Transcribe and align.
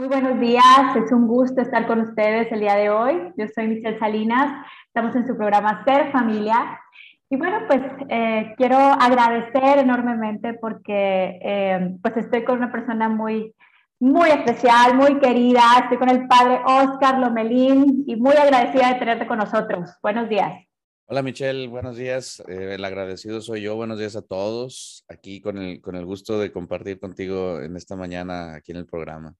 Muy 0.00 0.08
buenos 0.08 0.40
días, 0.40 0.96
es 0.96 1.12
un 1.12 1.28
gusto 1.28 1.60
estar 1.60 1.86
con 1.86 2.00
ustedes 2.00 2.50
el 2.52 2.60
día 2.60 2.74
de 2.74 2.88
hoy. 2.88 3.34
Yo 3.36 3.44
soy 3.54 3.68
Michelle 3.68 3.98
Salinas, 3.98 4.64
estamos 4.86 5.14
en 5.14 5.26
su 5.26 5.36
programa 5.36 5.84
Ser 5.84 6.10
Familia. 6.10 6.80
Y 7.28 7.36
bueno, 7.36 7.58
pues 7.68 7.82
eh, 8.08 8.54
quiero 8.56 8.78
agradecer 8.78 9.76
enormemente 9.76 10.54
porque 10.54 11.38
eh, 11.42 11.98
pues 12.00 12.16
estoy 12.16 12.44
con 12.44 12.56
una 12.56 12.72
persona 12.72 13.10
muy, 13.10 13.54
muy 13.98 14.30
especial, 14.30 14.96
muy 14.96 15.18
querida. 15.18 15.60
Estoy 15.82 15.98
con 15.98 16.08
el 16.08 16.26
padre 16.26 16.62
Oscar 16.64 17.18
Lomelín 17.18 18.04
y 18.06 18.16
muy 18.16 18.36
agradecida 18.36 18.94
de 18.94 19.00
tenerte 19.00 19.26
con 19.26 19.36
nosotros. 19.36 19.90
Buenos 20.02 20.30
días. 20.30 20.64
Hola 21.08 21.20
Michelle, 21.20 21.68
buenos 21.68 21.98
días. 21.98 22.42
Eh, 22.48 22.76
el 22.76 22.84
agradecido 22.86 23.42
soy 23.42 23.60
yo. 23.60 23.76
Buenos 23.76 23.98
días 23.98 24.16
a 24.16 24.22
todos. 24.22 25.04
Aquí 25.08 25.42
con 25.42 25.58
el, 25.58 25.82
con 25.82 25.94
el 25.94 26.06
gusto 26.06 26.38
de 26.38 26.52
compartir 26.52 26.98
contigo 26.98 27.60
en 27.60 27.76
esta 27.76 27.96
mañana 27.96 28.54
aquí 28.54 28.72
en 28.72 28.78
el 28.78 28.86
programa. 28.86 29.36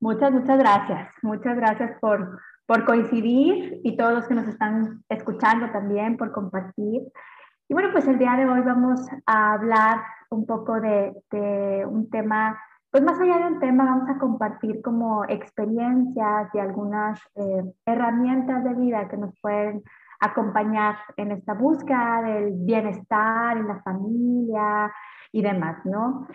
Muchas, 0.00 0.30
muchas 0.32 0.58
gracias. 0.58 1.08
Muchas 1.22 1.56
gracias 1.56 1.98
por, 2.00 2.38
por 2.66 2.84
coincidir 2.84 3.80
y 3.82 3.96
todos 3.96 4.12
los 4.12 4.28
que 4.28 4.34
nos 4.34 4.48
están 4.48 5.02
escuchando 5.08 5.70
también 5.70 6.16
por 6.16 6.32
compartir. 6.32 7.02
Y 7.68 7.74
bueno, 7.74 7.88
pues 7.92 8.06
el 8.06 8.18
día 8.18 8.36
de 8.36 8.48
hoy 8.48 8.60
vamos 8.60 9.00
a 9.24 9.54
hablar 9.54 10.02
un 10.30 10.46
poco 10.46 10.80
de, 10.80 11.14
de, 11.30 11.86
un 11.86 12.10
tema, 12.10 12.60
pues 12.90 13.02
más 13.02 13.18
allá 13.20 13.38
de 13.38 13.54
un 13.54 13.60
tema, 13.60 13.84
vamos 13.84 14.08
a 14.08 14.18
compartir 14.18 14.82
como 14.82 15.24
experiencias 15.24 16.54
y 16.54 16.58
algunas 16.58 17.18
eh, 17.34 17.64
herramientas 17.86 18.64
de 18.64 18.74
vida 18.74 19.08
que 19.08 19.16
nos 19.16 19.34
pueden 19.40 19.82
acompañar 20.20 20.96
en 21.16 21.32
esta 21.32 21.54
búsqueda 21.54 22.22
del 22.22 22.52
bienestar 22.54 23.56
en 23.56 23.68
la 23.68 23.82
familia 23.82 24.92
y 25.32 25.42
demás, 25.42 25.84
¿no? 25.84 26.26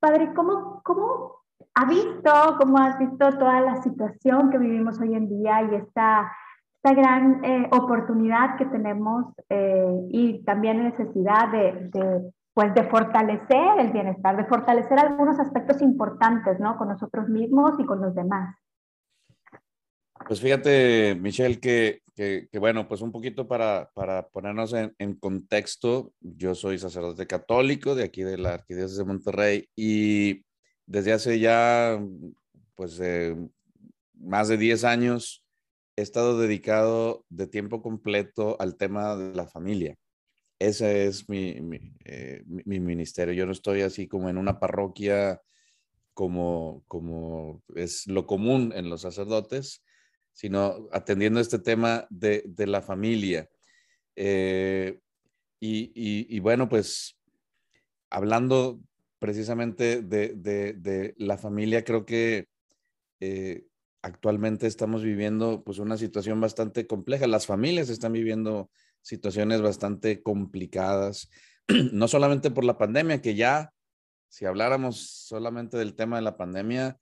Padre, 0.00 0.32
¿cómo, 0.34 0.80
cómo 0.82 1.40
ha 1.74 1.84
visto, 1.86 2.56
cómo 2.58 2.78
has 2.78 2.98
visto 2.98 3.30
toda 3.38 3.60
la 3.60 3.82
situación 3.82 4.50
que 4.50 4.58
vivimos 4.58 5.00
hoy 5.00 5.14
en 5.14 5.28
día 5.28 5.62
y 5.62 5.74
esta, 5.76 6.30
esta 6.82 6.94
gran 6.94 7.44
eh, 7.44 7.68
oportunidad 7.72 8.56
que 8.56 8.66
tenemos 8.66 9.26
eh, 9.48 10.06
y 10.10 10.42
también 10.44 10.84
necesidad 10.84 11.48
de, 11.52 11.90
de, 11.92 12.32
pues 12.54 12.74
de 12.74 12.84
fortalecer 12.84 13.78
el 13.78 13.92
bienestar, 13.92 14.36
de 14.36 14.44
fortalecer 14.44 14.98
algunos 14.98 15.38
aspectos 15.38 15.80
importantes, 15.80 16.58
¿no? 16.58 16.76
Con 16.76 16.88
nosotros 16.88 17.28
mismos 17.28 17.72
y 17.78 17.84
con 17.84 18.00
los 18.00 18.14
demás. 18.14 18.56
Pues 20.26 20.40
fíjate, 20.40 21.14
Michelle, 21.14 21.60
que, 21.60 22.02
que, 22.14 22.48
que 22.52 22.58
bueno, 22.58 22.86
pues 22.86 23.00
un 23.00 23.10
poquito 23.10 23.48
para, 23.48 23.90
para 23.94 24.28
ponernos 24.28 24.74
en, 24.74 24.94
en, 24.98 25.14
contexto, 25.14 26.12
yo 26.20 26.54
soy 26.54 26.78
sacerdote 26.78 27.26
católico 27.26 27.94
de 27.94 28.04
aquí 28.04 28.22
de 28.22 28.36
la 28.36 28.54
Arquidiócesis 28.54 28.98
de 28.98 29.04
Monterrey 29.04 29.68
y 29.74 30.44
desde 30.90 31.12
hace 31.12 31.38
ya, 31.38 32.04
pues, 32.74 32.98
eh, 33.00 33.36
más 34.14 34.48
de 34.48 34.56
10 34.56 34.82
años, 34.82 35.44
he 35.94 36.02
estado 36.02 36.36
dedicado 36.36 37.24
de 37.28 37.46
tiempo 37.46 37.80
completo 37.80 38.56
al 38.58 38.76
tema 38.76 39.14
de 39.16 39.32
la 39.32 39.46
familia. 39.46 39.96
Ese 40.58 41.06
es 41.06 41.28
mi, 41.28 41.60
mi, 41.60 41.94
eh, 42.04 42.42
mi, 42.44 42.80
ministerio. 42.80 43.32
Yo 43.32 43.46
no 43.46 43.52
estoy 43.52 43.82
así 43.82 44.08
como 44.08 44.28
en 44.28 44.36
una 44.36 44.58
parroquia 44.58 45.40
como, 46.12 46.82
como 46.88 47.62
es 47.76 48.08
lo 48.08 48.26
común 48.26 48.72
en 48.74 48.90
los 48.90 49.02
sacerdotes, 49.02 49.84
sino 50.32 50.88
atendiendo 50.90 51.38
este 51.38 51.60
tema 51.60 52.08
de, 52.10 52.42
de 52.46 52.66
la 52.66 52.82
familia. 52.82 53.48
Eh, 54.16 54.98
y, 55.60 55.92
y, 55.94 56.26
y, 56.36 56.40
bueno, 56.40 56.68
pues 56.68 57.16
hablando 58.10 58.80
precisamente 59.20 60.02
de, 60.02 60.34
de, 60.34 60.72
de 60.72 61.14
la 61.18 61.38
familia, 61.38 61.84
creo 61.84 62.04
que 62.04 62.48
eh, 63.20 63.66
actualmente 64.02 64.66
estamos 64.66 65.02
viviendo 65.02 65.62
pues 65.62 65.78
una 65.78 65.96
situación 65.96 66.40
bastante 66.40 66.86
compleja. 66.86 67.26
Las 67.26 67.46
familias 67.46 67.90
están 67.90 68.12
viviendo 68.12 68.70
situaciones 69.02 69.60
bastante 69.60 70.22
complicadas, 70.22 71.30
no 71.92 72.08
solamente 72.08 72.50
por 72.50 72.64
la 72.64 72.78
pandemia, 72.78 73.20
que 73.20 73.34
ya, 73.34 73.72
si 74.28 74.46
habláramos 74.46 75.26
solamente 75.26 75.76
del 75.76 75.94
tema 75.94 76.16
de 76.16 76.22
la 76.22 76.36
pandemia, 76.36 76.98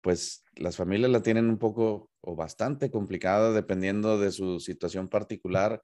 pues 0.00 0.42
las 0.54 0.76
familias 0.76 1.10
la 1.10 1.22
tienen 1.22 1.50
un 1.50 1.58
poco 1.58 2.10
o 2.20 2.34
bastante 2.34 2.90
complicada 2.90 3.52
dependiendo 3.52 4.18
de 4.18 4.32
su 4.32 4.58
situación 4.60 5.08
particular, 5.08 5.82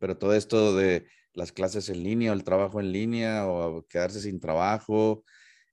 pero 0.00 0.18
todo 0.18 0.34
esto 0.34 0.74
de 0.74 1.06
las 1.34 1.52
clases 1.52 1.88
en 1.88 2.02
línea 2.02 2.32
o 2.32 2.34
el 2.34 2.44
trabajo 2.44 2.80
en 2.80 2.92
línea 2.92 3.46
o 3.46 3.86
quedarse 3.86 4.20
sin 4.20 4.40
trabajo. 4.40 5.24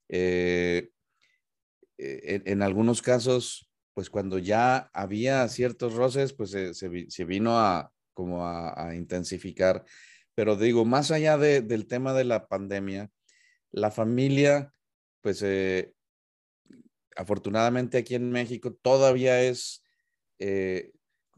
Eh, 0.08 0.90
eh, 1.98 2.42
en, 2.44 2.62
algunos 2.62 3.02
casos, 3.02 3.70
pues 3.94 4.10
cuando 4.10 4.38
ya 4.38 4.90
había 4.92 5.46
ciertos 5.48 5.94
roces, 5.94 6.32
pues 6.32 6.50
se, 6.50 7.24
vino 7.24 7.58
a 7.58 7.92
como 8.14 8.46
a, 8.46 8.94
intensificar. 8.94 9.84
Pero 10.34 10.56
digo, 10.56 10.84
más 10.84 11.10
allá 11.10 11.38
de, 11.38 11.62
del 11.62 11.86
tema 11.86 12.12
de 12.12 12.24
la 12.24 12.46
pandemia, 12.46 13.10
la 13.70 13.90
familia, 13.90 14.72
pues 15.22 15.42
eh, 15.42 15.92
afortunadamente 17.16 17.98
aquí 17.98 18.14
en 18.14 18.30
México 18.30 18.74
todavía 18.74 19.42
es 19.42 19.82
eh, 20.38 20.92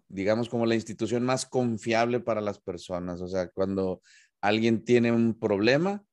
digamos, 0.09 0.49
como 0.49 0.67
la 0.67 0.75
institución 0.75 1.25
más 1.25 1.47
confiable 1.47 2.21
para 2.21 2.41
las 2.41 2.61
personas. 2.61 3.21
O 3.21 3.29
sea, 3.29 3.49
cuando 3.49 4.03
alguien 4.41 4.85
tiene 4.85 5.13
un 5.13 5.39
problema, 5.39 6.05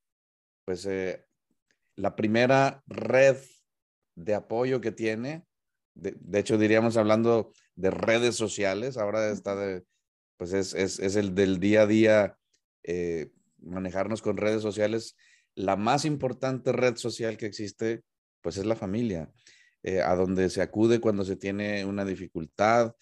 pues 0.66 0.85
eh, 0.85 1.25
la 1.95 2.16
primera 2.16 2.83
red 2.88 3.38
de 4.16 4.35
apoyo 4.35 4.81
que 4.81 4.91
tiene, 4.91 5.45
de, 5.94 6.16
de, 6.19 6.39
hecho 6.39 6.57
diríamos 6.57 6.97
hablando 6.97 7.53
de 7.75 7.91
redes 7.91 8.35
sociales, 8.35 8.97
ahora 8.97 9.29
está 9.29 9.56
de, 9.56 9.85
pues 10.38 10.53
es, 10.53 10.73
es, 10.73 11.00
es 11.00 11.16
el 11.16 11.35
del 11.35 11.59
día 11.59 11.83
a 11.83 11.88
día, 11.88 12.38
eh, 12.83 13.31
manejarnos 13.59 14.22
con 14.22 14.38
redes 14.38 14.62
sociales. 14.62 15.16
La 15.56 15.75
más 15.75 16.06
importante 16.06 16.72
red 16.72 16.97
social 16.97 17.38
que 17.38 17.45
existe, 17.45 18.03
pues 18.41 18.57
es 18.57 18.66
la 18.66 18.75
familia, 18.75 19.31
eh, 19.83 20.01
a 20.01 20.16
donde 20.16 20.50
se 20.50 20.62
acude 20.62 21.00
cuando 21.00 21.23
se 21.23 21.35
tiene 21.35 21.85
una 21.85 22.06
dificultad, 22.06 22.94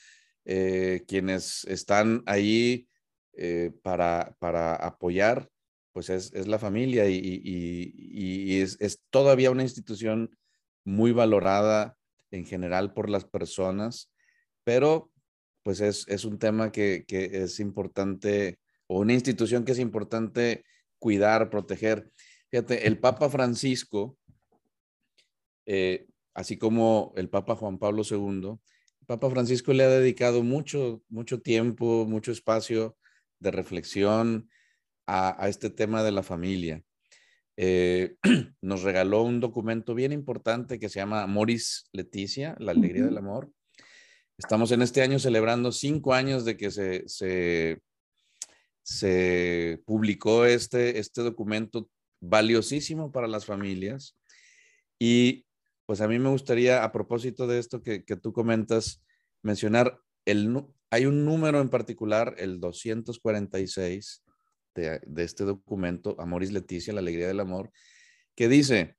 eh, 0.46 1.04
quienes 1.08 1.64
están 1.66 2.24
ahí 2.26 2.88
eh, 3.34 3.72
para, 3.82 4.36
para, 4.40 4.76
apoyar, 4.76 5.50
pues 5.94 6.10
es, 6.10 6.34
es 6.34 6.48
la 6.48 6.60
familia 6.60 7.08
y, 7.08 7.20
y, 7.24 8.62
es, 8.62 8.78
es, 8.80 9.02
todavía 9.10 9.52
una 9.52 9.64
institución 9.64 10.38
muy 10.84 11.12
valorada 11.12 11.98
en 12.32 12.46
general 12.46 12.94
por 12.94 13.10
las 13.10 13.26
personas, 13.26 14.12
pero 14.64 15.12
pues 15.64 15.80
es, 15.80 16.06
es 16.10 16.26
un 16.26 16.40
tema 16.40 16.72
que, 16.72 17.06
que, 17.08 17.44
es 17.44 17.60
importante, 17.60 18.60
o 18.88 19.00
una 19.00 19.14
institución 19.14 19.64
que 19.64 19.72
es 19.72 19.80
importante 19.80 20.66
cuidar, 21.00 21.50
proteger. 21.50 22.12
Fíjate, 22.50 22.86
el 22.86 23.00
Papa 23.00 23.30
Francisco, 23.30 24.18
eh, 25.66 26.06
así 26.34 26.58
como 26.58 27.14
el 27.16 27.30
Papa 27.30 27.56
Juan 27.56 27.78
Pablo 27.78 28.04
II, 28.10 28.60
Papa 29.06 29.30
Francisco 29.30 29.74
le 29.74 29.84
ha 29.84 29.90
dedicado 29.90 30.44
mucho, 30.44 31.02
mucho 31.10 31.42
tiempo, 31.42 32.06
mucho 32.08 32.32
espacio 32.32 32.98
de 33.40 33.52
reflexión 33.52 34.50
a, 35.08 35.44
a 35.44 35.50
este 35.50 35.70
tema 35.70 36.04
de 36.04 36.12
la 36.12 36.24
familia. 36.24 36.84
Eh, 37.56 38.16
nos 38.62 38.82
regaló 38.82 39.24
un 39.24 39.40
documento 39.40 39.94
bien 39.94 40.12
importante 40.12 40.80
que 40.80 40.90
se 40.90 41.00
llama 41.00 41.28
Moris 41.28 41.86
Leticia, 41.92 42.56
la 42.60 42.72
alegría 42.72 43.06
del 43.06 43.18
amor. 43.18 43.52
Estamos 44.38 44.72
en 44.72 44.82
este 44.82 45.02
año 45.02 45.20
celebrando 45.20 45.72
cinco 45.72 46.14
años 46.14 46.44
de 46.46 46.58
que 46.58 46.72
se, 46.72 47.08
se, 47.08 47.82
se 48.82 49.82
publicó 49.86 50.46
este, 50.46 50.98
este 50.98 51.22
documento 51.22 51.90
valiosísimo 52.20 53.12
para 53.12 53.28
las 53.28 53.46
familias. 53.46 54.18
Y 55.00 55.46
pues 55.86 56.02
a 56.02 56.08
mí 56.08 56.20
me 56.20 56.30
gustaría, 56.30 56.84
a 56.84 56.92
propósito 56.92 57.48
de 57.48 57.60
esto 57.60 57.82
que, 57.82 58.04
que 58.06 58.16
tú 58.16 58.34
comentas, 58.34 59.04
mencionar, 59.42 60.00
el, 60.26 60.64
hay 60.90 61.06
un 61.06 61.26
número 61.26 61.60
en 61.60 61.70
particular, 61.70 62.36
el 62.38 62.60
246 62.60 64.24
de, 64.76 65.02
de 65.06 65.24
este 65.24 65.44
documento, 65.44 66.16
Amoris 66.20 66.52
Leticia, 66.52 66.94
la 66.94 67.02
alegría 67.02 67.28
del 67.28 67.42
amor, 67.42 67.72
que 68.36 68.48
dice, 68.48 68.96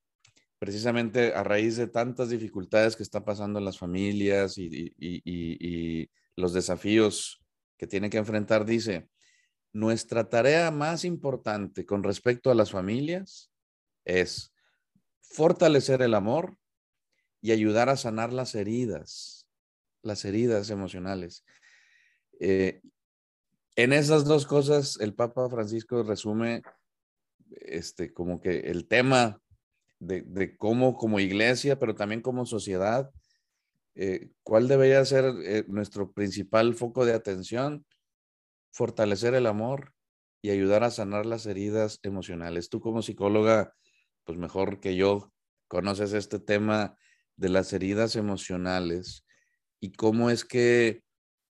precisamente 0.59 1.35
a 1.35 1.43
raíz 1.43 1.77
de 1.77 1.89
tantas 1.89 2.31
dificultades 2.31 2.97
que 2.97 3.03
está 3.03 3.25
pasando 3.25 3.59
en 3.59 3.65
las 3.65 3.79
familias 3.79 4.57
y, 4.59 4.95
y, 4.99 5.23
y, 5.25 6.11
los 6.37 6.53
desafíos 6.53 7.45
que 7.77 7.87
tiene 7.87 8.11
que 8.11 8.17
enfrentar, 8.17 8.65
dice, 8.65 9.09
nuestra 9.73 10.29
tarea 10.29 10.71
más 10.71 11.05
importante 11.05 11.87
con 11.87 12.03
respecto 12.03 12.51
a 12.51 12.55
las 12.55 12.73
familias 12.73 13.53
es 14.05 14.53
fortalecer 15.21 16.03
el 16.03 16.15
amor 16.15 16.57
y 17.45 17.53
ayudar 17.53 17.91
a 17.91 17.99
sanar 17.99 18.33
las 18.33 18.55
heridas, 18.55 19.47
las 20.01 20.25
heridas 20.25 20.71
emocionales. 20.71 21.45
Eh, 22.41 22.81
en 23.77 23.93
esas 23.93 24.25
dos 24.25 24.47
cosas, 24.47 24.99
el 24.99 25.13
Papa 25.13 25.51
Francisco 25.51 26.03
resume 26.05 26.63
este, 27.51 28.15
como 28.15 28.41
que 28.41 28.61
el 28.61 28.89
tema 28.89 29.43
de, 29.99 30.23
de, 30.23 30.57
cómo 30.57 30.97
como 30.97 31.21
iglesia, 31.21 31.79
pero 31.79 31.95
también 31.95 32.23
como 32.23 32.47
sociedad, 32.47 33.11
eh, 33.95 34.31
¿cuál 34.43 34.67
debería 34.67 35.05
ser 35.05 35.27
eh, 35.45 35.67
nuestro 35.69 36.13
principal 36.13 36.75
foco 36.75 37.05
de 37.05 37.13
atención? 37.13 37.85
Fortalecer 38.73 39.35
el 39.35 39.45
amor 39.45 39.93
y 40.41 40.49
ayudar 40.49 40.83
a 40.83 40.91
sanar 40.91 41.27
las 41.27 41.45
heridas 41.45 42.01
emocionales. 42.05 42.71
Tú 42.71 42.81
como 42.81 43.03
psicóloga, 43.03 43.75
pues 44.25 44.39
mejor 44.39 44.81
que 44.81 44.97
yo, 44.97 45.31
conoces 45.69 46.15
este 46.15 46.39
tema 46.39 46.97
de 47.37 47.49
las 47.49 47.73
heridas 47.73 48.17
emocionales 48.17 49.25
y 49.81 49.93
cómo 49.93 50.31
es 50.31 50.45
que 50.45 51.03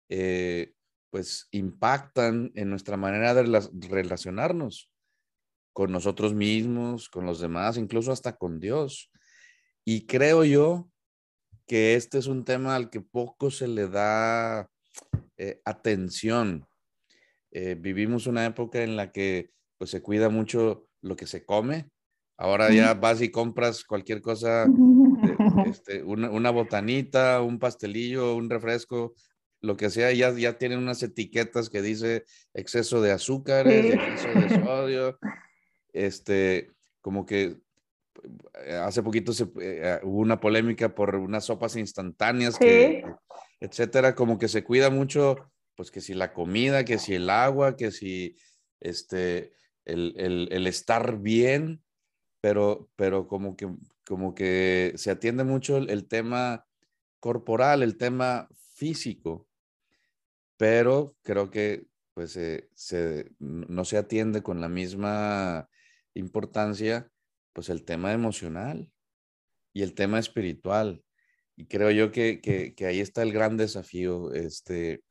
eh, 0.08 0.72
pues 1.10 1.48
impactan 1.52 2.50
en 2.54 2.70
nuestra 2.70 2.96
manera 2.96 3.34
de 3.34 3.68
relacionarnos 3.88 4.90
con 5.72 5.92
nosotros 5.92 6.34
mismos, 6.34 7.08
con 7.08 7.26
los 7.26 7.40
demás, 7.40 7.76
incluso 7.76 8.12
hasta 8.12 8.36
con 8.36 8.60
Dios. 8.60 9.10
Y 9.84 10.06
creo 10.06 10.44
yo 10.44 10.88
que 11.66 11.94
este 11.94 12.18
es 12.18 12.26
un 12.26 12.44
tema 12.44 12.76
al 12.76 12.90
que 12.90 13.00
poco 13.00 13.50
se 13.50 13.68
le 13.68 13.88
da 13.88 14.70
eh, 15.36 15.60
atención. 15.64 16.66
Eh, 17.50 17.76
vivimos 17.78 18.26
una 18.26 18.46
época 18.46 18.82
en 18.82 18.96
la 18.96 19.12
que 19.12 19.50
pues 19.78 19.90
se 19.90 20.02
cuida 20.02 20.28
mucho 20.28 20.86
lo 21.00 21.16
que 21.16 21.26
se 21.26 21.44
come. 21.44 21.90
Ahora 22.36 22.72
ya 22.72 22.94
vas 22.94 23.22
y 23.22 23.30
compras 23.30 23.84
cualquier 23.84 24.20
cosa, 24.20 24.66
este, 25.66 26.02
una, 26.02 26.50
botanita, 26.50 27.42
un 27.42 27.58
pastelillo, 27.58 28.36
un 28.36 28.50
refresco, 28.50 29.14
lo 29.60 29.76
que 29.76 29.90
sea, 29.90 30.12
ya, 30.12 30.32
ya 30.32 30.58
tienen 30.58 30.78
unas 30.78 31.02
etiquetas 31.02 31.70
que 31.70 31.82
dice 31.82 32.24
exceso 32.52 33.00
de 33.00 33.12
azúcares, 33.12 33.94
exceso 33.94 34.38
de 34.38 34.48
sodio, 34.64 35.18
este, 35.92 36.70
como 37.00 37.24
que 37.24 37.56
eh, 38.66 38.74
hace 38.74 39.02
poquito 39.02 39.32
se, 39.32 39.48
eh, 39.60 40.00
hubo 40.02 40.18
una 40.18 40.40
polémica 40.40 40.94
por 40.94 41.16
unas 41.16 41.44
sopas 41.44 41.76
instantáneas, 41.76 42.58
que, 42.58 43.04
etcétera, 43.60 44.14
como 44.14 44.38
que 44.38 44.48
se 44.48 44.64
cuida 44.64 44.90
mucho, 44.90 45.50
pues 45.74 45.90
que 45.90 46.00
si 46.00 46.14
la 46.14 46.32
comida, 46.32 46.84
que 46.84 46.98
si 46.98 47.14
el 47.14 47.30
agua, 47.30 47.76
que 47.76 47.90
si 47.90 48.36
este, 48.80 49.52
el, 49.84 50.14
el, 50.16 50.48
el 50.50 50.66
estar 50.66 51.18
bien, 51.18 51.82
pero, 52.40 52.90
pero 52.96 53.26
como, 53.26 53.56
que, 53.56 53.68
como 54.06 54.34
que 54.34 54.92
se 54.96 55.10
atiende 55.10 55.44
mucho 55.44 55.78
el, 55.78 56.06
tema 56.06 56.66
corporal, 57.20 57.82
el 57.82 57.96
tema 57.96 58.48
físico, 58.74 59.48
pero 60.56 61.16
creo 61.22 61.50
que 61.50 61.86
pues 62.12 62.32
se, 62.32 63.32
no 63.38 63.84
se 63.84 63.96
atiende 63.96 64.42
con 64.42 64.60
la 64.60 64.68
misma 64.68 65.68
importancia 66.14 67.10
pues 67.52 67.68
el 67.68 67.84
tema 67.84 68.12
emocional 68.12 68.92
y 69.72 69.82
el 69.82 69.94
tema 69.94 70.18
espiritual. 70.18 71.02
Y 71.56 71.66
creo 71.66 71.90
yo 71.90 72.10
que, 72.10 72.40
que, 72.40 72.86
ahí 72.86 73.00
está 73.00 73.22
el 73.22 73.32
gran 73.32 73.56
desafío, 73.56 74.32
este, 74.32 75.04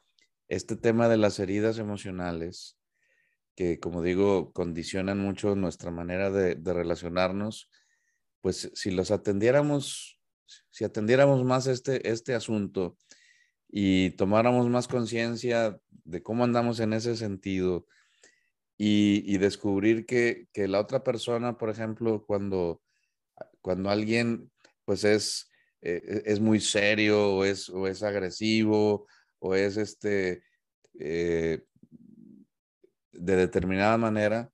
este 0.50 0.75
tema 0.75 1.07
de 1.07 1.18
las 1.18 1.39
heridas 1.39 1.78
emocionales, 1.80 2.78
que 3.56 3.80
como 3.80 4.01
digo, 4.01 4.51
condicionan 4.51 5.19
mucho 5.19 5.56
nuestra 5.56 5.89
manera 5.89 6.31
de 6.31 6.74
relacionarnos, 6.74 7.69
pues 8.44 8.69
si 8.75 8.92
los 8.92 9.10
atendiéramos, 9.10 10.19
si 10.69 10.84
atendiéramos 10.84 11.45
más 11.45 11.66
este, 11.66 12.12
este 12.12 12.36
asunto 12.36 12.98
y 13.69 14.12
tomáramos 14.12 14.68
más 14.68 14.90
conciencia 14.90 15.80
de 16.04 16.22
cómo 16.22 16.44
andamos 16.44 16.81
en 16.81 16.92
ese 16.92 17.16
sentido, 17.16 17.88
y, 18.78 19.38
descubrir 19.38 20.06
que, 20.06 20.48
la 20.56 20.81
otra 20.81 21.06
persona, 21.06 21.57
por 21.57 21.69
ejemplo, 21.69 22.25
cuando, 22.25 22.81
cuando 23.62 23.90
alguien 23.90 24.51
pues 24.84 25.06
es, 25.06 25.50
eh, 25.81 26.24
es 26.25 26.42
muy 26.42 26.60
serio 26.60 27.36
o 27.36 27.46
es, 27.46 27.69
o 27.69 27.88
es 27.88 28.04
agresivo 28.04 29.07
o 29.39 29.56
es 29.56 29.78
este, 29.78 30.44
eh, 31.00 31.63
de 33.13 33.36
determinada 33.38 33.98
manera, 33.98 34.51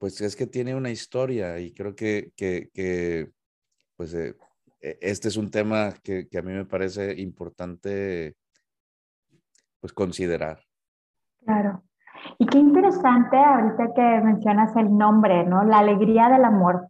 pues 0.00 0.18
es 0.22 0.34
que 0.34 0.46
tiene 0.46 0.74
una 0.74 0.88
historia 0.88 1.60
y 1.60 1.74
creo 1.74 1.94
que, 1.94 2.32
que, 2.34 3.30
pues 3.96 4.14
eh, 4.14 4.34
e, 4.80 4.98
este 5.02 5.28
es 5.28 5.36
un 5.36 5.50
tema 5.50 5.92
que, 6.02 6.26
que, 6.26 6.38
a 6.38 6.42
mí 6.42 6.52
me 6.52 6.64
parece 6.64 7.20
importante 7.20 8.34
pues 9.78 9.92
considerar. 9.92 10.58
Claro. 11.44 11.82
Y 12.38 12.46
qué 12.46 12.58
interesante 12.58 13.36
ahorita 13.36 13.92
que 13.94 14.24
mencionas 14.24 14.74
el 14.76 14.96
nombre, 14.96 15.44
¿no? 15.44 15.64
La 15.64 15.80
alegría 15.80 16.30
del 16.30 16.46
amor. 16.46 16.88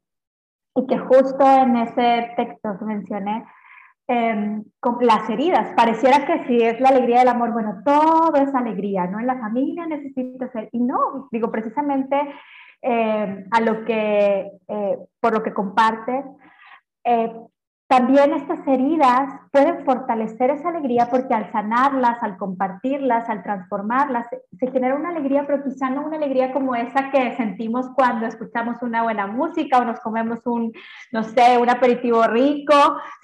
Y 0.76 0.86
que 0.86 0.98
justo 0.98 1.44
en 1.44 1.78
ese 1.78 2.32
texto 2.36 2.78
se 2.78 2.84
mencioné 2.84 3.44
em, 4.06 4.64
con 4.78 5.04
las 5.04 5.28
heridas. 5.28 5.74
Pareciera 5.74 6.24
que 6.26 6.46
si 6.46 6.62
es 6.62 6.80
la 6.80 6.90
alegría 6.90 7.20
del 7.20 7.28
amor, 7.28 7.52
bueno, 7.52 7.82
todo 7.84 8.36
es 8.36 8.54
alegría, 8.54 9.08
¿no? 9.08 9.18
En 9.18 9.26
la 9.26 9.40
familia 9.40 9.84
necesita 9.86 10.48
ser. 10.52 10.68
Y 10.70 10.78
no, 10.78 11.28
digo, 11.32 11.50
precisamente 11.50 12.16
em, 12.82 13.46
a 13.50 13.60
lo 13.60 13.84
que, 13.84 14.50
eh, 14.68 14.98
por 15.20 15.32
lo 15.32 15.42
que 15.42 15.52
compartes, 15.52 16.24
eh, 17.04 17.32
también 17.90 18.32
estas 18.34 18.64
heridas 18.68 19.32
pueden 19.50 19.84
fortalecer 19.84 20.50
esa 20.50 20.68
alegría 20.68 21.08
porque 21.10 21.34
al 21.34 21.50
sanarlas, 21.50 22.22
al 22.22 22.36
compartirlas, 22.36 23.28
al 23.28 23.42
transformarlas, 23.42 24.28
se 24.30 24.70
genera 24.70 24.94
una 24.94 25.08
alegría, 25.08 25.44
pero 25.44 25.64
quizá 25.64 25.90
no 25.90 26.06
una 26.06 26.16
alegría 26.16 26.52
como 26.52 26.76
esa 26.76 27.10
que 27.10 27.34
sentimos 27.36 27.88
cuando 27.96 28.26
escuchamos 28.26 28.80
una 28.82 29.02
buena 29.02 29.26
música 29.26 29.78
o 29.78 29.84
nos 29.84 29.98
comemos 29.98 30.46
un, 30.46 30.72
no 31.10 31.24
sé, 31.24 31.58
un 31.58 31.68
aperitivo 31.68 32.22
rico, 32.28 32.74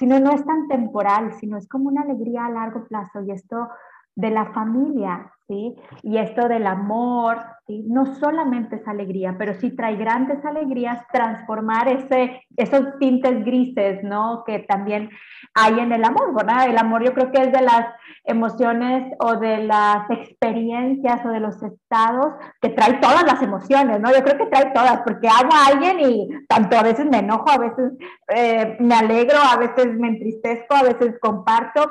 sino 0.00 0.18
no 0.18 0.32
es 0.32 0.44
tan 0.44 0.66
temporal, 0.66 1.34
sino 1.34 1.58
es 1.58 1.68
como 1.68 1.88
una 1.88 2.02
alegría 2.02 2.46
a 2.46 2.50
largo 2.50 2.88
plazo. 2.88 3.22
Y 3.22 3.30
esto 3.30 3.68
de 4.16 4.30
la 4.30 4.46
familia, 4.46 5.30
¿sí? 5.46 5.76
Y 6.02 6.16
esto 6.16 6.48
del 6.48 6.66
amor, 6.66 7.38
¿sí? 7.66 7.84
No 7.86 8.14
solamente 8.14 8.76
es 8.76 8.88
alegría, 8.88 9.36
pero 9.38 9.54
sí 9.54 9.76
trae 9.76 9.96
grandes 9.96 10.42
alegrías 10.44 11.06
transformar 11.12 11.86
ese, 11.88 12.42
esos 12.56 12.98
tintes 12.98 13.44
grises, 13.44 14.02
¿no? 14.02 14.42
Que 14.46 14.60
también 14.60 15.10
hay 15.54 15.78
en 15.78 15.92
el 15.92 16.02
amor, 16.02 16.34
¿verdad? 16.34 16.66
El 16.66 16.78
amor 16.78 17.04
yo 17.04 17.12
creo 17.12 17.30
que 17.30 17.42
es 17.42 17.52
de 17.52 17.60
las 17.60 17.86
emociones 18.24 19.12
o 19.20 19.36
de 19.36 19.64
las 19.64 20.10
experiencias 20.10 21.24
o 21.24 21.28
de 21.28 21.40
los 21.40 21.62
estados 21.62 22.34
que 22.62 22.70
trae 22.70 22.94
todas 22.94 23.22
las 23.24 23.42
emociones, 23.42 24.00
¿no? 24.00 24.10
Yo 24.12 24.24
creo 24.24 24.38
que 24.38 24.46
trae 24.46 24.72
todas, 24.72 25.02
porque 25.02 25.28
amo 25.28 25.50
a 25.52 25.66
alguien 25.72 26.00
y 26.00 26.28
tanto 26.48 26.78
a 26.78 26.82
veces 26.82 27.04
me 27.04 27.18
enojo, 27.18 27.50
a 27.50 27.58
veces 27.58 27.92
eh, 28.34 28.76
me 28.80 28.94
alegro, 28.94 29.36
a 29.38 29.58
veces 29.58 29.94
me 29.98 30.08
entristezco, 30.08 30.74
a 30.74 30.82
veces 30.84 31.16
comparto, 31.20 31.82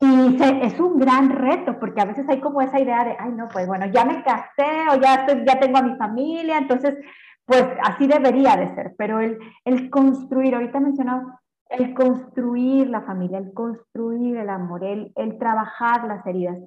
y 0.00 0.42
es 0.62 0.80
un 0.80 0.98
gran 0.98 1.30
reto, 1.30 1.78
porque 1.78 2.00
a 2.00 2.06
veces 2.06 2.28
hay 2.28 2.40
como 2.40 2.60
esa 2.60 2.80
idea 2.80 3.04
de, 3.04 3.16
ay, 3.18 3.32
no, 3.32 3.48
pues 3.48 3.66
bueno, 3.66 3.86
ya 3.86 4.04
me 4.04 4.22
casé 4.22 4.88
o 4.92 5.00
ya, 5.00 5.14
estoy, 5.14 5.44
ya 5.46 5.58
tengo 5.58 5.78
a 5.78 5.82
mi 5.82 5.96
familia, 5.96 6.58
entonces, 6.58 6.96
pues 7.44 7.64
así 7.82 8.06
debería 8.06 8.56
de 8.56 8.74
ser. 8.74 8.94
Pero 8.96 9.20
el, 9.20 9.38
el 9.64 9.90
construir, 9.90 10.54
ahorita 10.54 10.80
mencionado, 10.80 11.40
el 11.68 11.94
construir 11.94 12.88
la 12.88 13.02
familia, 13.02 13.38
el 13.38 13.52
construir 13.52 14.36
el 14.36 14.50
amor, 14.50 14.84
el, 14.84 15.12
el 15.16 15.38
trabajar 15.38 16.04
las 16.06 16.26
heridas. 16.26 16.58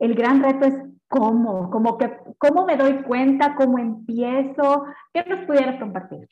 El 0.00 0.14
gran 0.14 0.42
reto 0.42 0.66
es 0.66 0.76
cómo, 1.08 1.70
como 1.70 1.98
que, 1.98 2.16
cómo 2.38 2.64
me 2.64 2.76
doy 2.76 3.02
cuenta, 3.02 3.56
cómo 3.56 3.78
empiezo. 3.78 4.84
¿Qué 5.12 5.24
nos 5.28 5.40
pudieras 5.40 5.80
compartir? 5.80 6.28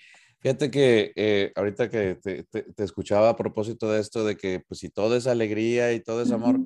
Fíjate 0.47 0.71
que 0.71 1.13
eh, 1.17 1.51
ahorita 1.57 1.91
que 1.91 2.15
te, 2.23 2.85
escuchaba 2.85 3.31
a 3.31 3.37
propósito 3.37 3.91
de 3.91 3.99
esto, 3.99 4.25
de 4.25 4.37
que 4.37 4.61
pues 4.61 4.79
si 4.79 4.89
todo 4.89 5.17
es 5.17 5.27
alegría 5.27 5.93
y 5.93 5.99
todo 5.99 6.23
es 6.23 6.31
amor, 6.31 6.61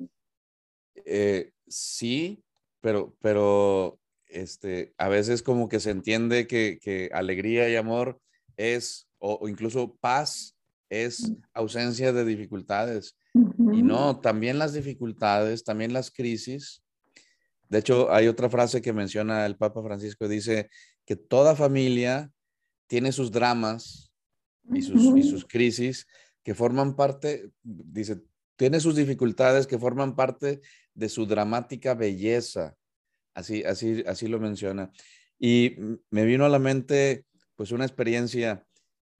eh, 1.03 1.49
sí, 1.67 2.43
pero, 2.79 3.15
pero 3.21 3.97
este, 4.27 4.93
a 4.99 5.09
veces 5.09 5.41
como 5.41 5.67
que 5.67 5.79
se 5.79 5.89
entiende 5.89 6.45
que, 6.45 7.09
alegría 7.11 7.69
y 7.69 7.75
amor 7.75 8.21
es, 8.55 9.07
o, 9.17 9.49
incluso 9.49 9.95
paz 9.99 10.55
es 10.91 11.33
ausencia 11.51 12.13
de 12.13 12.23
dificultades. 12.23 13.17
Y 13.33 13.81
no, 13.81 14.19
también 14.19 14.59
las 14.59 14.73
dificultades, 14.73 15.63
también 15.63 15.91
las 15.91 16.11
crisis. 16.11 16.83
De 17.67 17.79
hecho, 17.79 18.13
hay 18.13 18.27
otra 18.27 18.47
frase 18.47 18.79
que 18.79 18.93
menciona 18.93 19.43
el 19.47 19.57
Papa 19.57 19.81
Francisco, 19.81 20.27
dice 20.27 20.69
que 21.03 21.15
toda 21.15 21.55
familia 21.55 22.31
tiene 22.91 23.13
sus 23.13 23.31
dramas 23.31 24.11
y 24.69 24.81
sus, 24.81 25.17
y 25.17 25.23
sus 25.23 25.45
crisis 25.45 26.05
que 26.43 26.53
forman 26.53 26.97
parte, 26.97 27.49
dice, 27.63 28.21
tiene 28.57 28.81
sus 28.81 28.97
dificultades 28.97 29.65
que 29.65 29.79
forman 29.79 30.13
parte 30.13 30.59
de 30.93 31.07
su 31.07 31.25
dramática 31.25 31.93
belleza. 31.93 32.75
Así, 33.33 33.63
así, 33.63 34.03
así 34.05 34.27
lo 34.27 34.41
menciona. 34.41 34.91
Y 35.39 35.77
me 36.09 36.25
vino 36.25 36.43
a 36.43 36.49
la 36.49 36.59
mente, 36.59 37.25
pues, 37.55 37.71
una 37.71 37.85
experiencia. 37.85 38.67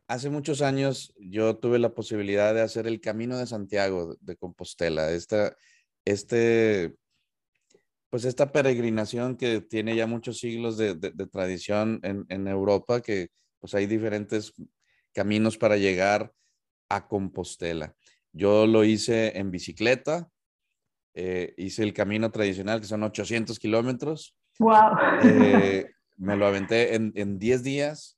Hace 0.06 0.30
muchos 0.30 0.62
años 0.62 1.14
yo 1.18 1.56
tuve 1.56 1.80
la 1.80 1.94
posibilidad 1.94 2.54
de 2.54 2.64
hacer 2.64 2.88
el 2.88 3.00
Camino 3.00 3.38
de 3.38 3.48
Santiago 3.48 4.18
de 4.20 4.36
Compostela. 4.36 5.12
Esta, 5.12 5.56
este, 6.04 6.94
pues 8.10 8.26
esta 8.26 8.52
peregrinación 8.52 9.38
que 9.38 9.62
tiene 9.62 9.96
ya 9.96 10.08
muchos 10.08 10.40
siglos 10.40 10.76
de, 10.76 10.96
de, 10.96 11.28
tradición 11.28 12.02
en, 12.04 12.26
en, 12.28 12.50
Europa, 12.50 13.00
que 13.00 13.30
pues 13.62 13.74
hay 13.74 13.86
diferentes 13.86 14.54
caminos 15.14 15.58
para 15.58 15.78
llegar 15.78 16.34
a 16.90 17.08
Compostela. 17.08 17.96
Yo 18.34 18.68
lo 18.68 18.84
hice 18.84 19.38
en 19.38 19.52
bicicleta, 19.52 20.30
eh, 21.14 21.54
hice 21.58 21.84
el 21.84 21.94
camino 21.94 22.32
tradicional, 22.32 22.82
que 22.82 22.88
son 22.88 23.04
800 23.04 23.58
kilómetros. 23.60 24.36
¡Wow! 24.60 24.98
Eh, 25.24 25.90
me 26.18 26.36
lo 26.36 26.46
aventé 26.46 26.96
en, 26.96 27.14
en 27.16 27.40
10 27.40 27.64
días 27.64 28.18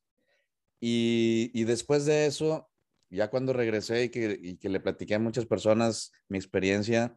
y, 0.79 1.51
y, 1.53 1.63
después 1.63 2.05
de 2.05 2.25
eso, 2.25 2.69
ya 3.09 3.29
cuando 3.29 3.53
regresé 3.53 4.05
y 4.05 4.09
que, 4.09 4.37
y 4.41 4.57
que, 4.57 4.69
le 4.69 4.79
platiqué 4.79 5.15
a 5.15 5.19
muchas 5.19 5.45
personas 5.45 6.11
mi 6.27 6.37
experiencia, 6.37 7.15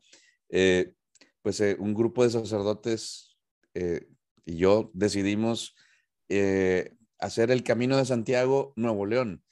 eh, 0.50 0.92
pues 1.42 1.60
eh, 1.60 1.76
un 1.78 1.94
grupo 1.94 2.22
de 2.22 2.30
sacerdotes 2.30 3.36
eh, 3.74 4.06
y 4.44 4.58
yo 4.58 4.90
decidimos 4.94 5.74
hacer 7.18 7.50
el 7.50 7.62
Camino 7.62 7.96
de 7.96 8.04
Santiago 8.04 8.72
Nuevo 8.76 9.06
León. 9.06 9.42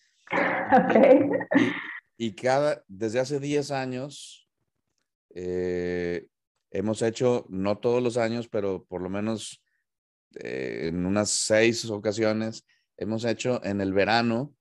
Okay. 0.88 1.28
Y, 2.16 2.26
y, 2.26 2.35
cada, 2.35 2.83
desde 2.88 3.21
hace 3.21 3.40
10 3.40 3.71
años, 3.71 4.49
hemos 5.30 7.02
hecho, 7.02 7.47
no 7.49 7.78
todos 7.78 8.02
los 8.02 8.16
años, 8.16 8.49
pero 8.49 8.85
por 8.85 9.02
lo 9.02 9.09
menos 9.09 9.62
en 10.37 11.06
unas 11.06 11.30
seis 11.30 11.88
ocasiones, 11.90 12.66
hemos 12.97 13.25
hecho 13.25 13.64
en 13.64 13.80
el 13.80 13.92
verano, 13.92 14.54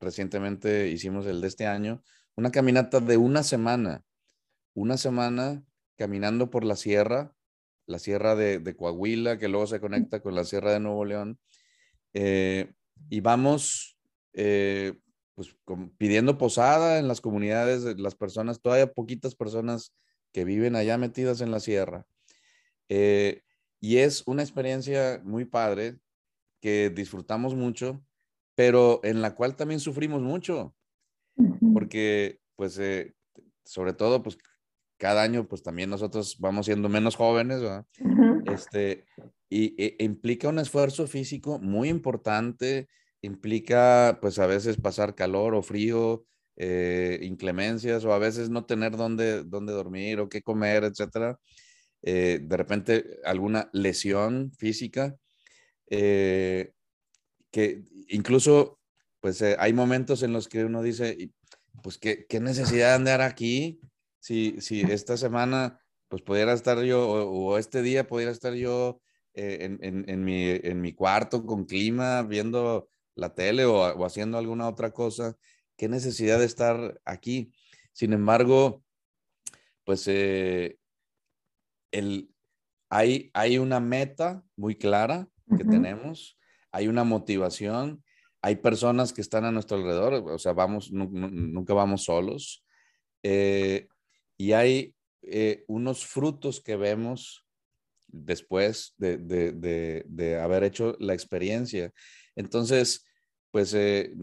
recientemente 0.00 0.88
hicimos 0.88 1.26
el 1.26 1.40
de 1.40 1.48
este 1.48 1.66
año, 1.66 2.02
una 2.34 2.50
caminata 2.50 3.00
de 3.00 3.16
una 3.16 3.42
semana, 3.42 4.02
una 4.74 4.96
semana 4.96 5.62
caminando 5.96 6.50
por 6.50 6.64
la 6.64 6.76
sierra, 6.76 7.32
la 7.86 7.98
sierra 7.98 8.34
de, 8.34 8.58
de 8.58 8.76
Coahuila, 8.76 9.38
que 9.38 9.48
luego 9.48 9.66
se 9.66 9.80
conecta 9.80 10.20
con 10.20 10.34
la 10.34 10.44
sierra 10.44 10.72
de 10.72 10.80
Nuevo 10.80 11.04
León, 11.04 11.38
eh, 12.18 12.72
y 13.10 13.20
vamos 13.20 13.98
eh, 14.32 14.94
pues, 15.34 15.54
con, 15.66 15.90
pidiendo 15.90 16.38
posada 16.38 16.98
en 16.98 17.08
las 17.08 17.20
comunidades, 17.20 17.82
de 17.82 17.94
las 17.96 18.14
personas, 18.14 18.62
todavía 18.62 18.90
poquitas 18.90 19.34
personas 19.34 19.94
que 20.32 20.46
viven 20.46 20.76
allá 20.76 20.96
metidas 20.96 21.42
en 21.42 21.50
la 21.50 21.60
sierra. 21.60 22.06
Eh, 22.88 23.42
y 23.80 23.98
es 23.98 24.22
una 24.26 24.42
experiencia 24.42 25.20
muy 25.24 25.44
padre 25.44 25.98
que 26.62 26.88
disfrutamos 26.88 27.54
mucho, 27.54 28.02
pero 28.54 29.00
en 29.04 29.20
la 29.20 29.34
cual 29.34 29.54
también 29.54 29.80
sufrimos 29.80 30.22
mucho, 30.22 30.74
porque 31.74 32.40
pues 32.56 32.80
sobre 33.62 33.92
todo 33.92 34.22
pues 34.22 34.38
cada 34.98 35.22
año 35.22 35.46
pues 35.46 35.62
también 35.62 35.90
nosotros 35.90 36.36
vamos 36.38 36.66
siendo 36.66 36.88
menos 36.88 37.16
jóvenes, 37.16 37.60
¿verdad? 37.60 37.84
Este, 38.46 39.04
y 39.48 39.74
e, 39.82 39.96
implica 40.00 40.48
un 40.48 40.58
esfuerzo 40.58 41.06
físico 41.06 41.58
muy 41.58 41.88
importante, 41.88 42.88
implica 43.22 44.18
pues 44.20 44.38
a 44.38 44.46
veces 44.46 44.76
pasar 44.76 45.14
calor 45.14 45.54
o 45.54 45.62
frío, 45.62 46.24
eh, 46.56 47.18
inclemencias 47.22 48.04
o 48.04 48.12
a 48.12 48.18
veces 48.18 48.48
no 48.48 48.64
tener 48.64 48.96
dónde, 48.96 49.44
dónde 49.44 49.72
dormir 49.72 50.20
o 50.20 50.28
qué 50.28 50.42
comer, 50.42 50.84
etcétera. 50.84 51.38
Eh, 52.02 52.40
de 52.42 52.56
repente 52.56 53.18
alguna 53.24 53.68
lesión 53.72 54.52
física, 54.52 55.16
eh, 55.90 56.72
que 57.50 57.82
incluso 58.08 58.78
pues 59.20 59.42
eh, 59.42 59.56
hay 59.58 59.72
momentos 59.72 60.22
en 60.22 60.32
los 60.32 60.46
que 60.46 60.64
uno 60.64 60.82
dice, 60.82 61.30
pues 61.82 61.98
qué, 61.98 62.26
qué 62.28 62.38
necesidad 62.38 62.90
de 62.90 62.94
andar 62.94 63.22
aquí, 63.22 63.80
si, 64.26 64.60
si 64.60 64.80
esta 64.80 65.16
semana 65.16 65.78
pues 66.08 66.20
pudiera 66.22 66.52
estar 66.52 66.82
yo 66.82 67.08
o, 67.08 67.58
este 67.58 67.80
día 67.80 68.08
pudiera 68.08 68.32
estar 68.32 68.54
yo 68.54 69.00
en, 69.34 69.78
en, 69.82 70.08
en, 70.08 70.24
mi, 70.24 70.48
en 70.48 70.80
mi 70.80 70.94
cuarto 70.94 71.46
con 71.46 71.64
clima, 71.64 72.22
viendo 72.22 72.88
la 73.14 73.34
tele 73.34 73.66
o, 73.66 73.76
o 73.76 74.04
haciendo 74.04 74.36
alguna 74.36 74.68
otra 74.68 74.90
cosa, 74.90 75.36
qué 75.76 75.88
necesidad 75.88 76.40
de 76.40 76.46
estar 76.46 77.00
aquí. 77.04 77.52
Sin 77.92 78.12
embargo, 78.12 78.82
pues 79.84 80.08
eh, 80.08 80.76
el, 81.92 82.28
hay, 82.90 83.30
hay 83.32 83.58
una 83.58 83.78
meta 83.78 84.42
muy 84.56 84.74
clara 84.74 85.28
que 85.56 85.62
uh 85.62 85.66
-huh. 85.66 85.70
tenemos, 85.70 86.36
hay 86.72 86.88
una 86.88 87.04
motivación, 87.04 88.02
hay 88.42 88.56
personas 88.56 89.12
que 89.12 89.20
están 89.20 89.44
a 89.44 89.52
nuestro 89.52 89.76
alrededor, 89.76 90.14
o 90.14 90.38
sea, 90.38 90.52
vamos, 90.52 90.90
nunca 90.90 91.74
vamos 91.74 92.02
solos, 92.04 92.64
eh, 93.22 93.86
y 94.36 94.52
hay 94.52 94.94
eh, 95.22 95.64
unos 95.66 96.06
frutos 96.06 96.60
que 96.60 96.76
vemos 96.76 97.44
después 98.06 98.94
de, 98.98 99.18
de, 99.18 100.40
haber 100.40 100.64
hecho 100.64 100.96
la 101.00 101.14
experiencia. 101.14 101.92
Entonces, 102.34 103.04
pues 103.50 103.74
eh, 103.74 104.14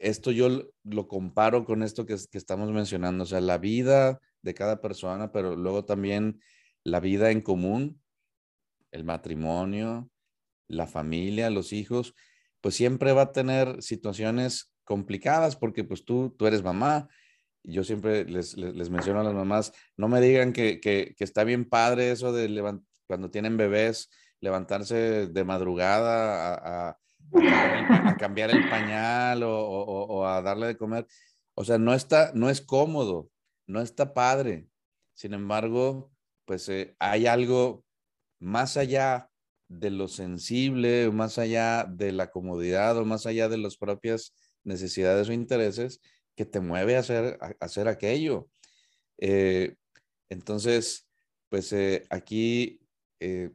esto 0.00 0.30
yo 0.30 0.70
lo 0.84 1.08
comparo 1.08 1.64
con 1.64 1.82
esto 1.82 2.06
que, 2.06 2.16
que, 2.30 2.38
estamos 2.38 2.70
mencionando, 2.70 3.24
o 3.24 3.26
sea, 3.26 3.40
la 3.40 3.58
vida 3.58 4.20
de 4.42 4.54
cada 4.54 4.80
persona, 4.80 5.32
pero 5.32 5.56
luego 5.56 5.84
también 5.84 6.40
la 6.84 7.00
vida 7.00 7.30
en 7.30 7.40
común, 7.40 8.00
el 8.90 9.04
matrimonio, 9.04 10.10
la 10.68 10.86
familia, 10.86 11.50
los 11.50 11.72
hijos, 11.72 12.14
pues 12.60 12.74
siempre 12.74 13.12
va 13.12 13.22
a 13.22 13.32
tener 13.32 13.82
situaciones 13.82 14.72
complicadas 14.84 15.56
porque 15.56 15.84
pues 15.84 16.04
tú, 16.04 16.34
tú 16.38 16.46
eres 16.46 16.62
mamá. 16.62 17.08
Yo 17.68 17.84
siempre 17.84 18.24
les, 18.24 18.56
les, 18.56 18.88
menciono 18.88 19.20
a 19.20 19.24
las 19.24 19.34
mamás, 19.34 19.74
no 19.98 20.08
me 20.08 20.22
digan 20.22 20.54
que, 20.54 20.80
que, 20.80 21.14
está 21.18 21.44
bien 21.44 21.68
padre 21.68 22.10
eso 22.10 22.32
de 22.32 22.48
levant 22.48 22.82
cuando 23.06 23.30
tienen 23.30 23.58
bebés, 23.58 24.08
levantarse 24.40 25.26
de 25.26 25.44
madrugada 25.44 26.88
a, 26.88 26.98
cambiar 28.18 28.50
el 28.50 28.70
pañal 28.70 29.42
o, 29.44 30.26
a 30.26 30.40
darle 30.40 30.68
de 30.68 30.76
comer. 30.78 31.06
O 31.54 31.64
sea, 31.64 31.76
no 31.76 31.92
está, 31.92 32.32
no 32.34 32.48
es 32.48 32.62
cómodo, 32.62 33.28
no 33.66 33.82
está 33.82 34.14
padre. 34.14 34.68
Sin 35.12 35.34
embargo, 35.34 36.10
pues 36.46 36.70
eh, 36.70 36.96
hay 36.98 37.26
algo 37.26 37.84
más 38.38 38.78
allá 38.78 39.30
de 39.68 39.90
lo 39.90 40.08
sensible, 40.08 41.10
más 41.10 41.36
allá 41.36 41.84
de 41.84 42.12
la 42.12 42.30
comodidad 42.30 42.96
o 42.96 43.04
más 43.04 43.26
allá 43.26 43.50
de 43.50 43.58
las 43.58 43.76
propias 43.76 44.32
necesidades 44.64 45.28
o 45.28 45.32
intereses 45.32 46.00
que 46.38 46.46
te 46.46 46.60
mueve 46.60 46.94
a 46.94 47.00
hacer, 47.00 47.36
a 47.40 47.52
hacer 47.58 47.88
aquello. 47.88 48.48
Eh, 49.18 49.74
entonces, 50.28 51.08
pues 51.48 51.72
eh, 51.72 52.04
aquí 52.10 52.78
eh, 53.18 53.50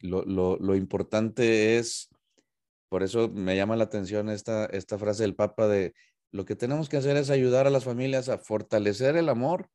lo, 0.00 0.22
lo, 0.26 0.58
lo, 0.58 0.76
importante 0.76 1.78
es, 1.78 2.10
por 2.90 3.02
eso 3.02 3.30
me 3.30 3.56
llama 3.56 3.74
la 3.74 3.84
atención 3.84 4.28
esta, 4.28 4.66
esta 4.66 4.98
frase 4.98 5.22
del 5.22 5.34
Papa 5.34 5.66
de 5.66 5.94
lo 6.30 6.44
que 6.44 6.56
tenemos 6.56 6.90
que 6.90 6.98
hacer 6.98 7.16
es 7.16 7.30
ayudar 7.30 7.66
a 7.66 7.70
las 7.70 7.84
familias 7.84 8.28
a 8.28 8.36
fortalecer 8.36 9.16
el 9.16 9.30
amor 9.30 9.70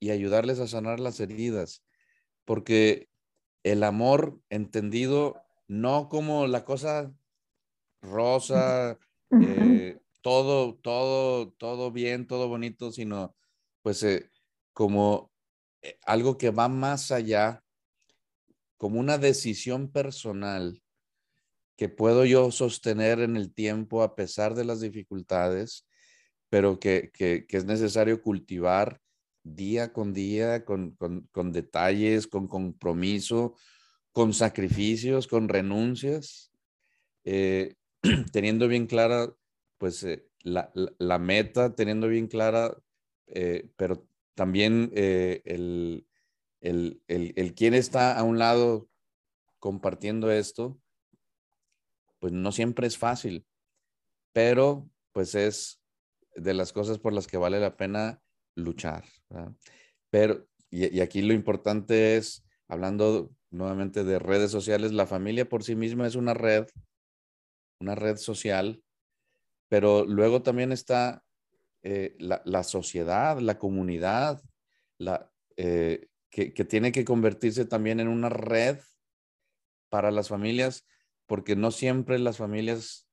y 0.00 0.08
ayudarles 0.08 0.58
a 0.58 0.66
sanar 0.66 1.00
las 1.00 1.20
heridas, 1.20 1.84
porque 2.46 3.10
el 3.62 3.82
amor 3.82 4.40
entendido 4.48 5.42
no 5.68 6.08
como 6.08 6.46
la 6.46 6.64
cosa 6.64 7.12
rosa, 8.00 8.98
eh, 9.42 9.98
todo, 10.26 10.74
todo, 10.74 11.52
todo 11.52 11.92
bien, 11.92 12.26
todo 12.26 12.48
bonito, 12.48 12.90
sino 12.90 13.36
pues 13.80 14.02
eh, 14.02 14.28
como 14.72 15.30
eh, 15.82 16.00
algo 16.04 16.36
que 16.36 16.50
va 16.50 16.68
más 16.68 17.12
allá, 17.12 17.62
como 18.76 18.98
una 18.98 19.18
decisión 19.18 19.88
personal 19.92 20.82
que 21.76 21.88
puedo 21.88 22.24
yo 22.24 22.50
sostener 22.50 23.20
en 23.20 23.36
el 23.36 23.54
tiempo 23.54 24.02
a 24.02 24.16
pesar 24.16 24.56
de 24.56 24.64
las 24.64 24.80
dificultades, 24.80 25.86
pero 26.48 26.80
que, 26.80 27.12
que, 27.14 27.46
es 27.48 27.64
necesario 27.64 28.20
cultivar 28.20 29.00
día 29.44 29.92
con 29.92 30.12
día, 30.12 30.64
con, 30.64 30.96
con, 30.96 31.28
con, 31.30 31.52
detalles, 31.52 32.26
con 32.26 32.48
compromiso, 32.48 33.54
con 34.10 34.34
sacrificios, 34.34 35.28
con 35.28 35.48
renuncias, 35.48 36.50
eh, 37.22 37.76
teniendo 38.32 38.66
bien 38.66 38.88
clara, 38.88 39.32
pues, 39.78 40.02
eh, 40.04 40.28
la, 40.40 40.72
la, 40.74 41.18
meta, 41.18 41.74
teniendo 41.74 42.08
bien 42.08 42.26
clara, 42.28 42.76
eh, 43.26 43.70
pero 43.76 44.06
también 44.34 44.90
eh, 44.94 45.42
el, 45.44 46.06
el, 46.60 47.02
el, 47.08 47.32
el 47.36 47.54
quién 47.54 47.74
está 47.74 48.18
a 48.18 48.22
un 48.22 48.38
lado 48.38 48.88
compartiendo 49.58 50.30
esto, 50.30 50.80
pues 52.18 52.32
no 52.32 52.52
siempre 52.52 52.86
es 52.86 52.98
fácil, 52.98 53.46
pero 54.32 54.88
pues 55.12 55.34
es 55.34 55.80
de 56.34 56.54
las 56.54 56.72
cosas 56.72 56.98
por 56.98 57.12
las 57.12 57.26
que 57.26 57.38
vale 57.38 57.58
la 57.60 57.76
pena 57.76 58.22
luchar. 58.54 59.04
Pero, 60.10 60.46
y, 60.70 61.00
aquí 61.00 61.22
lo 61.22 61.32
importante 61.32 62.16
es, 62.16 62.44
hablando 62.68 63.30
nuevamente 63.50 64.04
de 64.04 64.18
redes 64.18 64.50
sociales, 64.50 64.92
la 64.92 65.06
familia 65.06 65.48
por 65.48 65.62
sí 65.62 65.74
misma 65.74 66.06
es 66.06 66.14
una 66.14 66.34
red, 66.34 66.66
una 67.80 67.94
red 67.94 68.16
social, 68.16 68.82
pero 69.68 70.04
luego 70.04 70.42
también 70.42 70.72
está 70.72 71.24
eh, 71.82 72.16
la, 72.18 72.62
sociedad, 72.62 73.38
la 73.38 73.58
comunidad, 73.58 74.42
la, 74.98 75.30
eh, 75.56 76.08
que, 76.30 76.50
tiene 76.50 76.92
que 76.92 77.04
convertirse 77.04 77.64
también 77.64 78.00
en 78.00 78.08
una 78.08 78.28
red 78.28 78.78
para 79.88 80.10
las 80.10 80.28
familias, 80.28 80.86
porque 81.26 81.56
no 81.56 81.70
siempre 81.70 82.18
las 82.18 82.38
familias 82.38 83.08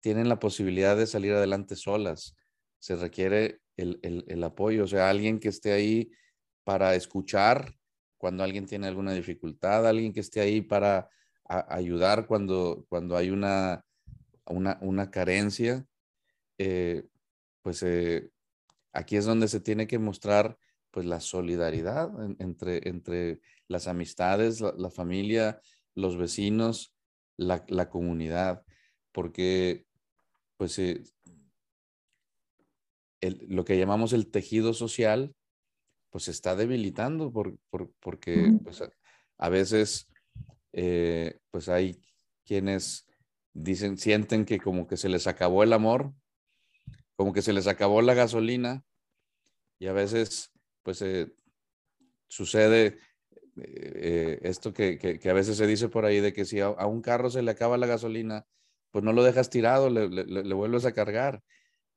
tienen 0.00 0.28
la 0.28 0.38
posibilidad 0.38 0.96
de 0.96 1.06
salir 1.06 1.32
adelante 1.32 1.76
solas. 1.76 2.36
Se 2.78 2.96
requiere 2.96 3.60
el, 3.76 4.44
apoyo, 4.44 4.84
o 4.84 4.86
sea, 4.86 5.08
alguien 5.08 5.38
que 5.38 5.48
esté 5.48 5.72
ahí 5.72 6.10
para 6.64 6.94
escuchar 6.94 7.74
cuando 8.18 8.44
alguien 8.44 8.66
tiene 8.66 8.88
alguna 8.88 9.12
dificultad, 9.12 9.86
alguien 9.86 10.12
que 10.12 10.20
esté 10.20 10.40
ahí 10.40 10.60
para 10.60 11.08
ayudar 11.44 12.26
cuando, 12.26 12.84
cuando 12.88 13.16
hay 13.16 13.30
una, 13.30 13.84
una, 14.50 15.10
carencia, 15.10 15.86
eh, 16.58 17.04
pues 17.62 17.82
eh, 17.82 18.30
aquí 18.92 19.16
es 19.16 19.24
donde 19.24 19.48
se 19.48 19.60
tiene 19.60 19.86
que 19.86 19.98
mostrar 19.98 20.58
pues 20.90 21.06
la 21.06 21.20
solidaridad 21.20 22.10
entre, 22.40 22.88
entre 22.88 23.40
las 23.68 23.86
amistades, 23.86 24.60
la, 24.60 24.90
familia, 24.90 25.60
los 25.94 26.16
vecinos, 26.16 26.92
la, 27.36 27.88
comunidad, 27.88 28.64
porque 29.12 29.86
pues 30.56 30.78
eh, 30.78 31.04
lo 33.20 33.64
que 33.64 33.78
llamamos 33.78 34.12
el 34.12 34.30
tejido 34.30 34.74
social, 34.74 35.34
pues 36.10 36.24
se 36.24 36.32
está 36.32 36.56
debilitando 36.56 37.32
por, 37.32 37.56
porque 38.00 38.52
pues, 38.64 38.82
a, 39.38 39.48
veces 39.48 40.08
eh, 40.72 41.38
pues 41.50 41.68
hay 41.68 42.02
quienes 42.44 43.06
dicen, 43.52 43.98
sienten 43.98 44.44
que 44.44 44.58
como 44.58 44.86
que 44.86 44.96
se 44.96 45.08
les 45.08 45.26
acabó 45.26 45.62
el 45.62 45.72
amor, 45.72 46.12
como 47.16 47.32
que 47.32 47.42
se 47.42 47.52
les 47.52 47.66
acabó 47.66 48.02
la 48.02 48.14
gasolina 48.14 48.84
y 49.78 49.86
a 49.86 49.92
veces 49.92 50.52
pues 50.82 51.02
eh, 51.02 51.32
sucede 52.28 52.98
eh, 53.56 54.38
esto 54.42 54.72
que, 54.72 55.20
a 55.28 55.32
veces 55.32 55.56
se 55.56 55.66
dice 55.66 55.88
por 55.88 56.04
ahí 56.04 56.20
de 56.20 56.32
que 56.32 56.44
si 56.44 56.60
a, 56.60 56.70
un 56.70 57.02
carro 57.02 57.30
se 57.30 57.42
le 57.42 57.50
acaba 57.50 57.76
la 57.76 57.86
gasolina, 57.86 58.46
pues 58.90 59.04
no 59.04 59.12
lo 59.12 59.22
dejas 59.22 59.50
tirado, 59.50 59.90
le, 59.90 60.54
vuelves 60.54 60.84
a 60.84 60.92
cargar 60.92 61.42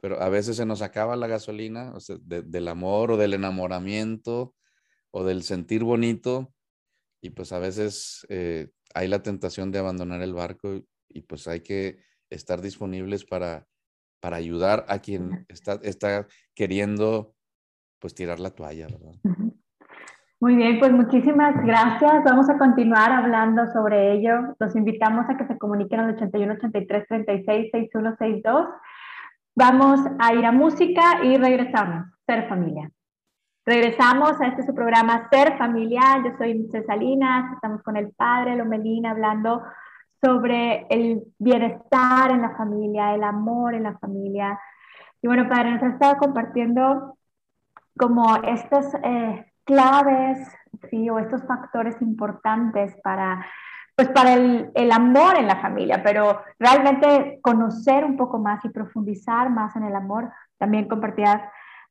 pero 0.04 0.22
a 0.22 0.28
veces 0.28 0.58
se 0.58 0.66
nos 0.66 0.82
acaba 0.82 1.16
la 1.16 1.28
gasolina 1.28 1.94
del 2.20 2.68
amor 2.68 3.12
o 3.12 3.16
del 3.16 3.36
enamoramiento 3.36 4.54
o 5.12 5.24
del 5.24 5.44
sentir 5.44 5.86
bonito 5.86 6.54
y 7.22 7.30
pues 7.30 7.54
a 7.54 7.60
veces 7.60 8.28
eh, 8.28 8.68
hay 8.94 9.08
la 9.08 9.24
tentación 9.24 9.72
de 9.72 9.80
abandonar 9.80 10.22
el 10.22 10.34
barco 10.34 10.82
pues 11.28 11.48
hay 11.48 11.62
que 11.62 11.98
estar 12.30 12.62
disponibles 12.62 13.26
para, 13.26 13.68
para 14.20 14.38
ayudar 14.38 14.86
a 14.88 15.00
quien 15.00 15.46
está, 15.50 15.80
está 15.84 16.28
queriendo 16.56 17.36
pues 18.00 18.14
tirar 18.14 18.40
la 18.40 18.50
toalla, 18.50 18.88
¿verdad? 18.88 19.14
Muy 20.40 20.56
bien, 20.56 20.78
pues 20.78 20.92
muchísimas 20.92 21.56
gracias. 21.64 22.24
Vamos 22.26 22.50
a 22.50 22.58
continuar 22.58 23.12
hablando 23.12 23.66
sobre 23.72 24.12
ello. 24.12 24.56
Los 24.60 24.76
invitamos 24.76 25.30
a 25.30 25.38
que 25.38 25.48
se 25.48 25.58
comuniquen 25.58 26.02
al 26.02 26.16
81 26.16 26.54
83 26.54 27.08
36 27.08 27.70
6162 27.72 28.68
Vamos 29.56 30.00
a 30.18 30.34
ir 30.34 30.46
a 30.46 30.52
música 30.52 31.24
y 31.24 31.38
regresamos. 31.38 32.08
Ser 32.26 32.50
familia. 32.50 32.90
Regresamos 33.66 34.42
a 34.42 34.48
este 34.48 34.64
su 34.64 34.74
programa 34.74 35.30
Ser 35.32 35.58
Familia. 35.60 36.02
Yo 36.26 36.36
soy 36.38 36.68
Salinas, 36.88 37.54
estamos 37.54 37.84
con 37.84 37.96
el 37.96 38.12
padre 38.14 38.56
Lomelina 38.56 39.12
hablando 39.12 39.62
sobre 40.24 40.88
el 40.89 41.24
bienestar 41.38 42.32
en 42.32 42.42
la 42.42 42.56
familia, 42.56 43.13
el 43.13 43.24
amor 43.24 43.75
en 43.75 43.84
la 43.84 43.98
familia. 43.98 44.58
Y 45.22 45.27
bueno, 45.27 45.50
padre, 45.50 45.72
nos 45.72 45.84
ha 45.84 45.88
estado 45.89 46.18
compartiendo 46.18 47.18
como 47.98 48.38
estas 48.44 48.94
eh, 49.03 49.46
claves, 49.65 50.48
sí, 50.89 51.10
o 51.10 51.20
estos 51.20 51.44
factores 51.46 52.01
importantes 52.01 52.96
para 53.03 53.46
pues 53.96 54.10
para 54.10 54.34
el, 54.34 54.72
el, 54.74 54.92
amor 54.92 55.38
en 55.38 55.46
la 55.46 55.58
familia, 55.58 56.01
pero 56.01 56.42
realmente 56.58 57.39
conocer 57.44 58.03
un 58.03 58.18
poco 58.18 58.39
más 58.39 58.65
y 58.65 58.70
profundizar 58.70 59.51
más 59.51 59.75
en 59.75 59.84
el 59.84 59.96
amor, 59.96 60.32
también 60.58 60.88
compartías 60.88 61.39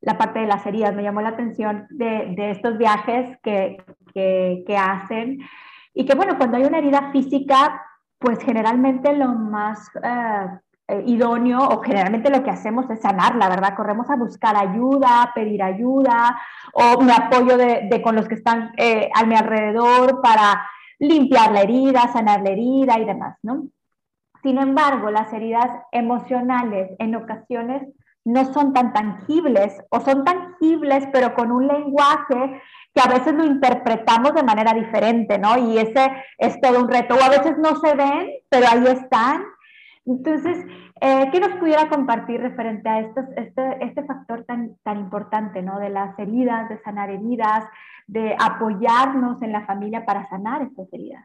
la 0.00 0.18
parte 0.18 0.40
de 0.40 0.48
las 0.48 0.66
heridas, 0.66 0.94
me 0.96 1.04
llamó 1.04 1.20
la 1.20 1.28
atención 1.28 1.86
de, 1.90 2.34
de 2.36 2.50
estos 2.50 2.76
viajes 2.76 3.38
que, 3.42 3.76
que, 4.12 4.76
hacen. 4.76 5.38
Y 5.94 6.04
que 6.04 6.14
bueno, 6.16 6.36
cuando 6.36 6.56
hay 6.56 6.64
una 6.64 6.78
herida 6.78 7.12
física, 7.12 7.80
pues 8.22 8.38
generalmente 8.42 9.12
lo 9.14 9.28
más 9.28 9.90
eh, 10.02 10.46
eh, 10.88 11.02
idóneo 11.06 11.58
o 11.60 11.82
generalmente 11.82 12.30
lo 12.30 12.42
que 12.42 12.50
hacemos 12.50 12.88
es 12.90 13.00
sanar, 13.00 13.34
la 13.36 13.48
verdad, 13.48 13.74
corremos 13.76 14.08
a 14.10 14.16
buscar 14.16 14.56
ayuda, 14.56 15.32
pedir 15.34 15.62
ayuda 15.62 16.40
o 16.72 17.02
me 17.02 17.12
apoyo 17.12 17.56
de, 17.56 17.88
de 17.90 18.02
con 18.02 18.14
los 18.14 18.28
que 18.28 18.36
están 18.36 18.72
eh, 18.76 19.10
a 19.14 19.24
mi 19.24 19.34
alrededor 19.34 20.20
para 20.22 20.68
limpiar 20.98 21.52
la 21.52 21.62
herida, 21.62 22.12
sanar 22.12 22.42
la 22.42 22.50
herida 22.50 22.98
y 22.98 23.04
demás, 23.04 23.36
¿no? 23.42 23.64
Sin 24.42 24.58
embargo, 24.58 25.10
las 25.10 25.32
heridas 25.32 25.70
emocionales 25.92 26.90
en 26.98 27.14
ocasiones 27.14 27.82
no 28.24 28.52
son 28.52 28.72
tan 28.72 28.92
tangibles 28.92 29.80
o 29.90 30.00
son 30.00 30.24
tangibles 30.24 31.08
pero 31.12 31.34
con 31.34 31.50
un 31.50 31.66
lenguaje 31.66 32.62
que 32.94 33.00
a 33.00 33.08
veces 33.08 33.34
lo 33.34 33.44
interpretamos 33.44 34.34
de 34.34 34.42
manera 34.42 34.74
diferente, 34.74 35.38
¿no? 35.38 35.56
Y 35.56 35.78
ese 35.78 36.10
es 36.38 36.60
todo 36.60 36.80
un 36.80 36.88
reto. 36.88 37.14
O 37.14 37.22
a 37.22 37.30
veces 37.30 37.56
no 37.58 37.76
se 37.76 37.94
ven, 37.94 38.30
pero 38.48 38.66
ahí 38.70 38.84
están. 38.86 39.42
Entonces, 40.04 40.58
eh, 41.00 41.28
¿qué 41.32 41.40
nos 41.40 41.56
pudiera 41.58 41.88
compartir 41.88 42.40
referente 42.40 42.88
a 42.88 43.00
estos, 43.00 43.24
este, 43.36 43.84
este 43.84 44.04
factor 44.04 44.44
tan, 44.44 44.76
tan 44.82 44.98
importante, 44.98 45.62
¿no? 45.62 45.78
De 45.78 45.88
las 45.88 46.18
heridas, 46.18 46.68
de 46.68 46.82
sanar 46.82 47.08
heridas, 47.08 47.64
de 48.06 48.36
apoyarnos 48.38 49.40
en 49.42 49.52
la 49.52 49.64
familia 49.64 50.04
para 50.04 50.28
sanar 50.28 50.62
estas 50.62 50.92
heridas. 50.92 51.24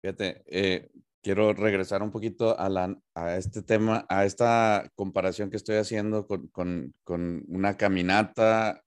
Fíjate, 0.00 0.42
eh, 0.46 0.90
quiero 1.24 1.52
regresar 1.54 2.02
un 2.02 2.10
poquito 2.12 2.58
a, 2.58 2.68
la, 2.68 3.00
a, 3.14 3.36
este 3.36 3.62
tema, 3.62 4.04
a 4.10 4.26
esta 4.26 4.90
comparación 4.94 5.48
que 5.50 5.56
estoy 5.56 5.76
haciendo 5.76 6.26
con, 6.26 6.48
con, 6.48 6.92
con 7.02 7.42
una 7.48 7.78
caminata 7.78 8.84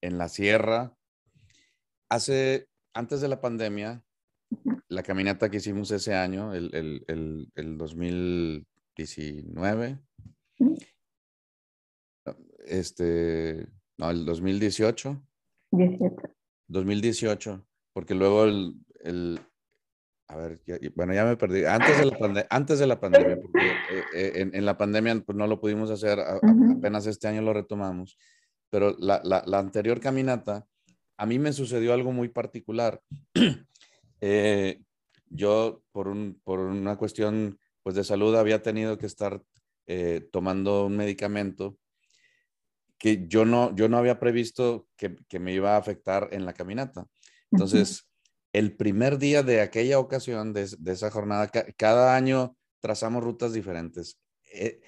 en 0.00 0.16
la 0.16 0.28
sierra. 0.28 0.96
Hace, 2.08 2.68
antes 2.94 3.20
de 3.20 3.26
la 3.28 3.40
pandemia, 3.40 4.04
la 4.88 5.02
caminata 5.02 5.50
que 5.50 5.56
hicimos 5.58 5.90
ese 5.90 6.14
año, 6.14 6.54
el, 6.54 6.72
el, 6.74 7.04
el, 7.08 7.50
el 7.56 7.76
2019, 7.76 9.98
este, 12.64 13.66
no, 13.98 14.10
el 14.10 14.24
2018. 14.24 15.20
18. 15.72 16.16
2018, 16.68 17.66
porque 17.92 18.14
luego 18.14 18.44
el, 18.44 18.74
el 19.02 19.40
a 20.30 20.36
ver, 20.36 20.60
bueno, 20.94 21.12
ya 21.12 21.24
me 21.24 21.36
perdí. 21.36 21.64
Antes 21.64 21.98
de 21.98 22.06
la, 22.06 22.46
antes 22.50 22.78
de 22.78 22.86
la 22.86 23.00
pandemia, 23.00 23.40
porque 23.40 23.66
eh, 23.66 24.04
eh, 24.14 24.32
en, 24.36 24.54
en, 24.54 24.64
la 24.64 24.78
pandemia 24.78 25.20
pues, 25.26 25.36
no 25.36 25.48
lo 25.48 25.60
pudimos 25.60 25.90
hacer, 25.90 26.20
apenas 26.20 27.06
este 27.06 27.26
año 27.26 27.42
lo 27.42 27.52
retomamos, 27.52 28.16
pero 28.70 28.94
la, 29.00 29.20
la, 29.24 29.42
la, 29.44 29.58
anterior 29.58 29.98
caminata, 29.98 30.68
a 31.16 31.26
mí 31.26 31.40
me 31.40 31.52
sucedió 31.52 31.92
algo 31.92 32.12
muy 32.12 32.28
particular. 32.28 33.02
eh, 34.20 34.80
yo, 35.28 35.82
por, 35.90 36.06
un, 36.06 36.40
por 36.44 36.60
una 36.60 36.96
cuestión 36.96 37.58
pues, 37.82 37.96
de 37.96 38.04
salud, 38.04 38.36
había 38.36 38.62
tenido 38.62 38.98
que 38.98 39.06
estar 39.06 39.42
eh, 39.88 40.28
tomando 40.30 40.86
un 40.86 40.96
medicamento 40.96 41.76
que 42.98 43.26
yo 43.26 43.44
no, 43.44 43.74
yo 43.74 43.88
no 43.88 43.96
había 43.96 44.20
previsto 44.20 44.86
que, 44.96 45.16
me 45.40 45.52
iba 45.54 45.74
a 45.74 45.78
afectar 45.78 46.28
en 46.30 46.44
la 46.46 46.52
caminata. 46.52 47.04
Entonces, 47.50 48.09
el 48.52 48.76
primer 48.76 49.18
día 49.18 49.42
de 49.42 49.60
aquella 49.60 49.98
ocasión, 49.98 50.52
de, 50.52 50.68
esa 50.86 51.10
jornada, 51.10 51.50
cada 51.76 52.16
año 52.16 52.56
trazamos 52.80 53.22
rutas 53.22 53.52
diferentes. 53.52 54.18
E, 54.52 54.80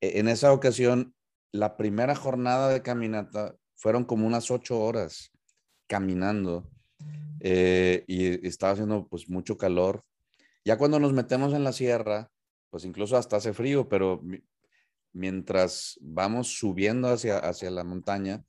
e, 0.00 0.18
en 0.18 0.28
esa 0.28 0.52
ocasión, 0.52 1.14
la 1.52 1.76
primera 1.76 2.14
jornada 2.16 2.68
de 2.70 2.82
caminata 2.82 3.56
fueron 3.76 4.04
como 4.04 4.26
unas 4.26 4.50
ocho 4.50 4.80
horas 4.80 5.30
caminando 5.86 6.68
eh, 7.40 8.04
y 8.06 8.46
estaba 8.46 8.72
haciendo 8.72 9.06
pues 9.06 9.28
mucho 9.28 9.56
calor. 9.56 10.04
Ya 10.64 10.78
cuando 10.78 10.98
nos 10.98 11.12
metemos 11.12 11.52
en 11.52 11.62
la 11.62 11.72
sierra, 11.72 12.30
pues 12.70 12.84
incluso 12.84 13.16
hasta 13.16 13.36
hace 13.36 13.52
frío, 13.52 13.88
pero 13.88 14.22
mientras 15.12 15.98
vamos 16.00 16.58
subiendo 16.58 17.08
hacia, 17.08 17.38
hacia 17.38 17.70
la 17.70 17.84
montaña, 17.84 18.44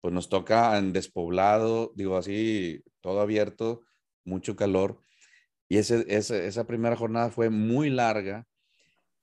pues 0.00 0.14
nos 0.14 0.28
toca 0.28 0.78
en 0.78 0.92
despoblado, 0.92 1.92
digo 1.96 2.16
así, 2.16 2.84
todo 3.00 3.20
abierto, 3.20 3.82
mucho 4.26 4.56
calor. 4.56 5.00
Y 5.68 5.78
ese, 5.78 6.04
esa 6.08 6.66
primera 6.66 6.96
jornada 6.96 7.30
fue 7.30 7.50
muy 7.50 7.90
larga 7.90 8.46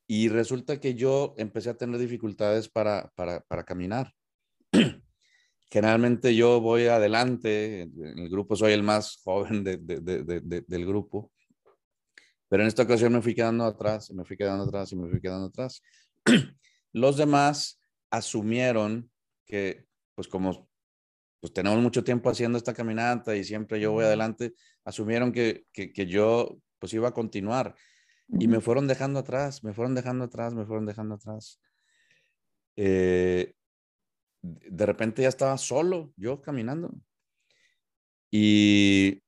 y 0.07 0.29
resulta 0.29 0.79
que 0.79 0.95
yo 0.95 1.33
empecé 1.37 1.69
a 1.69 1.77
tener 1.77 1.99
dificultades 1.99 2.69
para, 2.69 3.11
para, 3.15 3.41
para 3.41 3.63
caminar. 3.63 4.13
Generalmente 5.71 6.35
yo 6.35 6.59
voy 6.61 6.87
adelante, 6.87 7.81
en 7.81 8.19
el 8.19 8.29
grupo 8.29 8.55
soy 8.55 8.73
el 8.73 8.83
más 8.83 9.21
joven 9.23 9.63
de, 9.63 9.77
de, 9.77 9.99
de, 10.01 10.61
del 10.67 10.85
grupo, 10.85 11.31
pero 12.47 12.61
en 12.61 12.67
esta 12.67 12.83
ocasión 12.83 13.13
me 13.13 13.21
fui 13.21 13.33
quedando 13.33 13.65
atrás, 13.65 14.11
me 14.11 14.23
fui 14.23 14.37
quedando 14.37 14.65
atrás 14.65 14.91
y 14.91 14.95
me 14.95 15.09
fui 15.09 15.19
quedando 15.19 15.47
atrás. 15.47 15.81
Los 16.93 17.17
demás 17.17 17.81
asumieron 18.11 19.09
que, 19.47 19.87
pues 20.13 20.27
como 20.27 20.69
pues 21.43 21.51
tenemos 21.51 21.81
mucho 21.81 22.05
tiempo 22.05 22.29
haciendo 22.29 22.57
esta 22.57 22.73
caminata 22.73 23.35
y 23.35 23.43
siempre 23.43 23.77
yo 23.77 23.91
voy 23.91 24.05
adelante, 24.05 24.53
asumieron 24.85 25.33
que, 25.33 25.65
que, 25.73 26.07
yo 26.07 26.57
pues 26.79 26.93
iba 26.93 27.09
a 27.09 27.13
continuar 27.13 27.75
y 28.29 28.47
me 28.47 28.61
fueron 28.61 28.87
dejando 28.87 29.19
atrás, 29.19 29.61
me 29.61 29.73
fueron 29.73 29.93
dejando 29.93 30.23
atrás, 30.23 30.53
me 30.53 30.65
fueron 30.65 30.85
dejando 30.85 31.15
atrás. 31.15 31.59
eh, 32.77 33.55
de 34.41 34.85
repente 34.85 35.21
ya 35.21 35.27
estaba 35.27 35.57
solo, 35.57 36.13
yo 36.15 36.41
caminando. 36.41 36.93
Y 38.31 39.21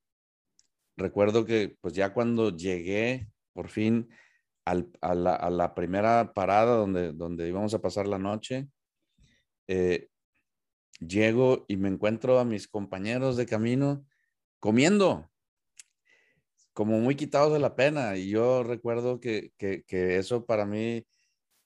recuerdo 0.95 1.43
que 1.43 1.75
pues 1.81 1.95
ya 1.95 2.13
cuando 2.13 2.55
llegué 2.55 3.27
por 3.51 3.67
fin 3.67 4.07
a, 4.63 4.75
la, 5.13 5.75
primera 5.75 6.31
parada 6.33 6.77
donde, 6.77 7.11
donde 7.11 7.49
íbamos 7.49 7.73
a 7.73 7.81
pasar 7.81 8.07
la 8.07 8.19
noche, 8.19 8.69
eh, 9.67 10.07
llego 10.99 11.65
y 11.67 11.77
me 11.77 11.89
encuentro 11.89 12.39
a 12.39 12.45
mis 12.45 12.67
compañeros 12.67 13.37
de 13.37 13.45
camino 13.45 14.05
comiendo, 14.59 15.29
como 16.73 16.99
muy 16.99 17.15
quitados 17.15 17.53
de 17.53 17.59
la 17.59 17.75
pena. 17.75 18.17
Y 18.17 18.29
yo 18.29 18.63
recuerdo 18.63 19.19
que, 19.19 19.53
eso 19.59 20.45
para 20.45 20.65
mí, 20.65 21.05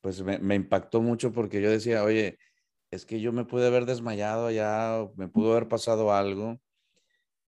pues 0.02 0.22
me, 0.24 0.56
impactó 0.56 1.02
mucho 1.02 1.32
porque 1.32 1.62
yo 1.62 1.70
decía, 1.70 2.04
oye, 2.04 2.38
es 2.92 3.06
que 3.06 3.22
yo 3.22 3.32
me 3.32 3.46
pude 3.46 3.68
haber 3.68 3.86
desmayado 3.86 4.48
allá, 4.48 5.08
me 5.16 5.28
pudo 5.28 5.52
haber 5.52 5.68
pasado 5.68 6.14
algo 6.14 6.60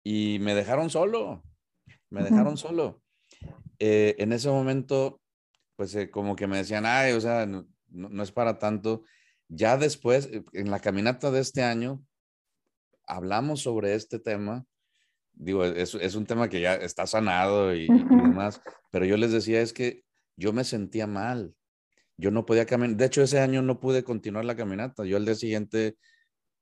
y 0.03 0.39
me 0.41 0.55
dejaron 0.55 0.89
solo, 0.89 1.43
me 2.09 2.23
dejaron 2.23 2.57
solo. 2.57 3.01
Eh, 3.79 4.15
en 4.19 4.33
ese 4.33 4.49
momento, 4.49 5.21
pues 5.75 5.95
eh, 5.95 6.11
como 6.11 6.35
que 6.35 6.47
me 6.47 6.57
decían, 6.57 6.85
ay, 6.85 7.13
o 7.13 7.21
sea, 7.21 7.45
no, 7.45 7.67
no, 7.89 8.23
es 8.23 8.31
para 8.31 8.59
tanto. 8.59 9.03
Ya 9.53 9.77
después, 9.77 10.29
eh, 10.31 10.43
en 10.53 10.71
la 10.71 10.79
caminata 10.79 11.29
de 11.31 11.41
este 11.41 11.61
año, 11.61 12.01
hablamos 13.05 13.61
sobre 13.61 13.95
este 13.95 14.19
tema. 14.19 14.65
Digo, 15.33 15.65
es, 15.65 15.95
es 15.95 16.15
un 16.15 16.25
tema 16.25 16.49
que 16.49 16.61
ya 16.61 16.75
está 16.75 17.05
sanado 17.05 17.75
y, 17.75 17.83
y, 17.85 17.87
demás, 17.87 18.61
pero 18.91 19.05
yo 19.05 19.17
les 19.17 19.31
decía 19.31 19.61
es 19.61 19.73
que 19.73 20.03
yo 20.37 20.53
me 20.53 20.63
sentía 20.63 21.07
mal. 21.07 21.53
Yo 22.17 22.31
no 22.31 22.45
podía 22.45 22.65
caminar. 22.65 22.97
De 22.97 23.05
hecho, 23.05 23.21
ese 23.23 23.39
año 23.39 23.61
no 23.61 23.79
pude 23.79 24.03
continuar 24.03 24.45
la 24.45 24.55
caminata. 24.55 25.05
Yo 25.05 25.17
al 25.17 25.25
día 25.25 25.35
siguiente, 25.35 25.97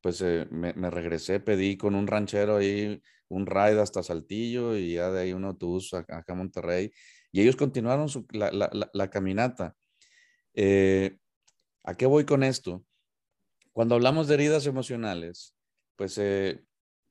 pues 0.01 0.21
me, 0.21 0.73
me, 0.73 0.89
regresé, 0.89 1.39
pedí 1.39 1.77
con 1.77 1.95
un 1.95 2.07
ranchero 2.07 2.57
ahí 2.57 3.01
un 3.27 3.45
ride 3.45 3.79
hasta 3.79 4.01
Saltillo 4.01 4.75
y 4.75 4.93
ya 4.93 5.11
de 5.11 5.21
ahí 5.21 5.33
un 5.33 5.45
autobús 5.45 5.93
acá 5.93 6.23
a 6.27 6.33
Monterrey 6.33 6.91
y 7.31 7.41
ellos 7.41 7.55
continuaron 7.55 8.07
la, 8.31 9.09
caminata. 9.09 9.75
Eh, 10.53 11.17
¿A 11.89 11.95
qué 11.95 12.05
voy 12.05 12.23
con 12.23 12.43
esto? 12.43 12.85
Cuando 13.73 13.95
hablamos 13.95 14.27
de 14.27 14.35
heridas 14.35 14.67
emocionales, 14.67 15.55
pues 15.95 16.19
eh, 16.19 16.63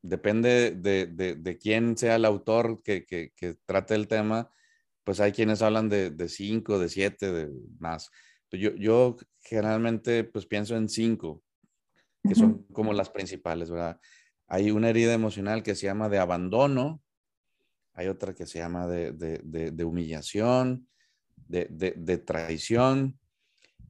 depende 0.03 0.71
de, 0.71 1.59
quién 1.61 1.99
sea 1.99 2.15
el 2.15 2.25
autor 2.25 2.81
que, 2.85 3.33
trate 3.67 3.97
el 3.97 4.07
tema, 4.07 4.53
pues 5.03 5.19
hay 5.19 5.33
quienes 5.33 5.63
hablan 5.63 5.89
de, 5.89 6.29
cinco, 6.29 6.79
de 6.79 6.89
siete, 6.89 7.33
de 7.33 7.51
más. 7.81 8.09
Pues 8.49 8.63
yo, 8.63 8.73
yo 8.77 9.17
generalmente 9.41 10.23
pues 10.23 10.47
pienso 10.47 10.77
en 10.77 10.89
cinco, 10.89 11.43
que 12.23 12.37
son 12.37 12.63
como 12.73 12.93
las 12.93 13.11
principales, 13.11 13.73
¿verdad? 13.73 14.01
Hay 14.47 14.71
una 14.71 14.91
herida 14.91 15.13
emocional 15.13 15.65
que 15.65 15.75
se 15.75 15.87
llama 15.87 16.09
de 16.09 16.21
abandono, 16.21 17.03
hay 17.95 18.07
otra 18.07 18.33
que 18.33 18.47
se 18.47 18.61
llama 18.61 18.87
de, 18.87 19.85
humillación, 19.85 20.89
de, 21.49 22.23
traición, 22.25 23.19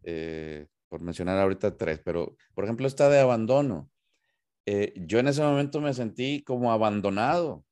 eh, 0.03 0.67
por 0.89 1.01
mencionar 1.01 1.39
ahorita 1.39 1.77
tres, 1.77 2.01
pero 2.05 2.37
por 2.55 2.65
ejemplo 2.65 2.87
esta 2.87 3.09
de 3.09 3.21
abandono. 3.21 3.91
Eh, 4.67 4.93
yo 4.97 5.19
en 5.19 5.29
ese 5.29 5.43
momento 5.43 5.81
me 5.81 5.95
sentí 5.95 6.43
como 6.43 6.73
abandonado, 6.73 7.65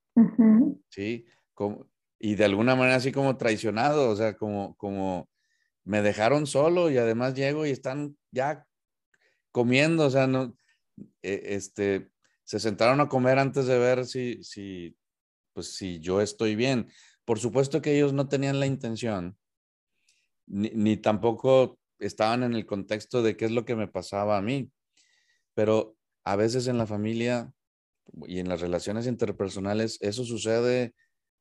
¿sí? 0.88 1.26
Como, 1.52 1.90
y 2.18 2.35
de 2.35 2.44
alguna 2.44 2.74
manera 2.74 2.96
así 2.96 3.12
como 3.12 3.37
traicionado, 3.37 4.11
o 4.11 4.16
sea, 4.16 4.37
como, 4.37 4.74
como 4.76 5.29
me 5.85 6.02
dejaron 6.02 6.46
solo 6.46 6.90
y 6.90 6.96
además 6.96 7.35
llego 7.35 7.66
y 7.66 7.70
están 7.70 8.16
ya 8.31 8.66
comiendo, 9.52 10.07
o 10.07 10.11
sea, 10.11 10.26
no, 10.26 10.57
eh, 11.22 11.42
este, 11.44 12.11
se 12.44 12.61
sentaron 12.61 13.00
a 13.00 13.09
comer 13.09 13.38
antes 13.38 13.66
de 13.66 13.79
ver 13.79 14.07
si, 14.07 14.42
si 14.42 14.96
pues 15.52 15.74
si 15.74 16.00
yo 16.00 16.20
estoy 16.20 16.55
bien. 16.55 16.88
Por 17.24 17.38
supuesto 17.38 17.83
que 17.83 17.96
ellos 17.96 18.12
no 18.12 18.29
tenían 18.29 18.61
la 18.61 18.66
intención, 18.66 19.37
ni, 20.46 20.96
tampoco 20.96 21.79
estaban 21.98 22.42
en 22.42 22.54
el 22.54 22.66
contexto 22.66 23.22
de 23.22 23.37
qué 23.37 23.46
es 23.46 23.50
lo 23.50 23.64
que 23.64 23.76
me 23.76 23.88
pasaba 23.88 24.37
a 24.37 24.42
mí, 24.42 24.70
pero 25.54 25.96
a 26.24 26.37
veces 26.37 26.66
en 26.66 26.78
la 26.78 26.87
familia 26.87 27.52
y 28.26 28.38
en 28.38 28.48
las 28.48 28.61
relaciones 28.61 29.06
interpersonales 29.06 29.98
eso 30.00 30.24
sucede 30.24 30.94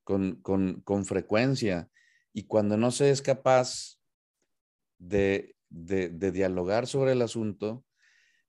con, 0.03 1.05
frecuencia. 1.05 1.89
Y 2.33 2.43
cuando 2.43 2.77
no 2.77 2.91
se 2.91 3.09
es 3.09 3.21
capaz 3.21 3.97
de, 4.97 5.55
dialogar 5.69 6.87
sobre 6.87 7.13
el 7.13 7.21
asunto, 7.21 7.83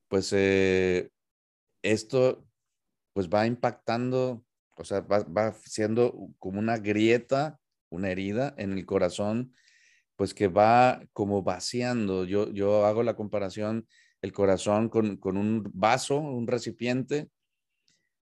pues 0.08 0.32
eh, 0.32 1.10
esto 1.82 2.46
pues 3.12 3.28
va 3.28 3.46
impactando 3.46 4.46
o 4.76 4.84
sea, 4.84 5.00
va, 5.00 5.54
siendo 5.64 6.30
como 6.38 6.58
una 6.58 6.78
grieta, 6.78 7.58
una 7.88 8.10
herida 8.10 8.54
en 8.58 8.72
el 8.72 8.84
corazón, 8.84 9.54
pues 10.16 10.34
que 10.34 10.48
va 10.48 11.02
como 11.12 11.42
vaciando. 11.42 12.24
Yo, 12.24 12.50
yo 12.50 12.86
hago 12.86 13.02
la 13.02 13.16
comparación, 13.16 13.86
el 14.22 14.32
corazón 14.32 14.88
con, 14.88 15.16
con 15.16 15.36
un 15.36 15.70
vaso, 15.74 16.18
un 16.18 16.46
recipiente, 16.46 17.30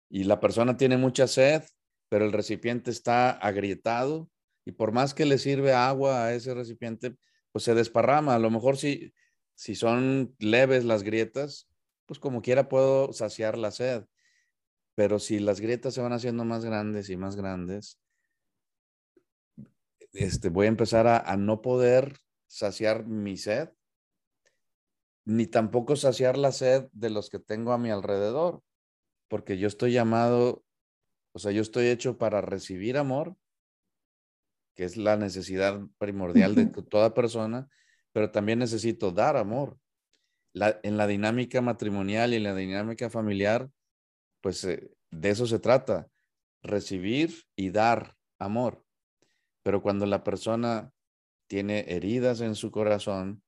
y 0.09 0.23
la 0.23 0.39
persona 0.39 0.77
tiene 0.77 0.97
mucha 0.97 1.27
sed, 1.27 1.63
pero 2.09 2.25
el 2.25 2.31
recipiente 2.31 2.91
está 2.91 3.31
agrietado 3.31 4.29
y 4.65 4.73
por 4.73 4.91
más 4.91 5.13
que 5.13 5.25
le 5.25 5.37
sirve 5.37 5.73
agua 5.73 6.25
a 6.25 6.33
ese 6.33 6.53
recipiente, 6.53 7.15
pues 7.51 7.63
se 7.63 7.73
desparrama. 7.73 8.35
A 8.35 8.39
lo 8.39 8.49
mejor 8.49 8.77
si, 8.77 9.13
si 9.55 9.75
son 9.75 10.35
leves 10.39 10.85
las 10.85 11.03
grietas, 11.03 11.69
pues 12.05 12.19
como 12.19 12.41
quiera 12.41 12.69
puedo 12.69 13.13
saciar 13.13 13.57
la 13.57 13.71
sed. 13.71 14.05
Pero 14.95 15.19
si 15.19 15.39
las 15.39 15.61
grietas 15.61 15.93
se 15.93 16.01
van 16.01 16.13
haciendo 16.13 16.43
más 16.43 16.65
grandes 16.65 17.09
y 17.09 17.17
más 17.17 17.35
grandes, 17.35 17.99
este, 20.17 20.49
voy 20.49 20.65
a 20.65 20.69
empezar 20.69 21.07
a, 21.07 21.37
no 21.37 21.61
poder 21.61 22.17
saciar 22.47 23.05
mi 23.05 23.37
sed, 23.37 23.69
ni 25.25 25.45
tampoco 25.45 25.95
saciar 25.95 26.37
la 26.37 26.51
sed 26.51 26.87
de 26.91 27.09
los 27.09 27.29
que 27.29 27.39
tengo 27.39 27.71
a 27.71 27.77
mi 27.77 27.91
alrededor, 27.91 28.63
porque 29.27 29.57
yo 29.57 29.67
estoy 29.67 29.91
llamado, 29.93 30.63
o 31.33 31.39
sea, 31.39 31.51
yo 31.51 31.61
estoy 31.61 31.87
hecho 31.87 32.17
para 32.17 32.41
recibir 32.41 32.97
amor, 32.97 33.35
que 34.75 34.85
es 34.85 34.97
la 34.97 35.17
necesidad 35.17 35.81
primordial 35.97 36.55
de 36.55 36.65
toda 36.67 37.13
persona, 37.13 37.69
pero 38.11 38.31
también 38.31 38.59
necesito 38.59 39.11
dar 39.11 39.37
amor. 39.37 39.77
en 40.53 40.97
la 40.97 41.05
dinámica 41.05 41.61
matrimonial 41.61 42.33
y 42.33 42.37
en 42.37 42.43
la 42.43 42.55
dinámica 42.55 43.11
familiar, 43.11 43.69
pues 44.41 44.63
eh, 44.63 44.89
de 45.11 45.29
eso 45.29 45.45
se 45.45 45.59
trata, 45.59 46.07
recibir 46.63 47.43
y 47.55 47.69
dar 47.69 48.15
amor. 48.39 48.86
Pero 49.67 49.81
cuando 49.81 50.05
la 50.05 50.23
persona 50.23 50.93
tiene 51.49 51.83
heridas 51.89 52.39
en 52.39 52.55
su 52.55 52.71
corazón, 52.71 53.43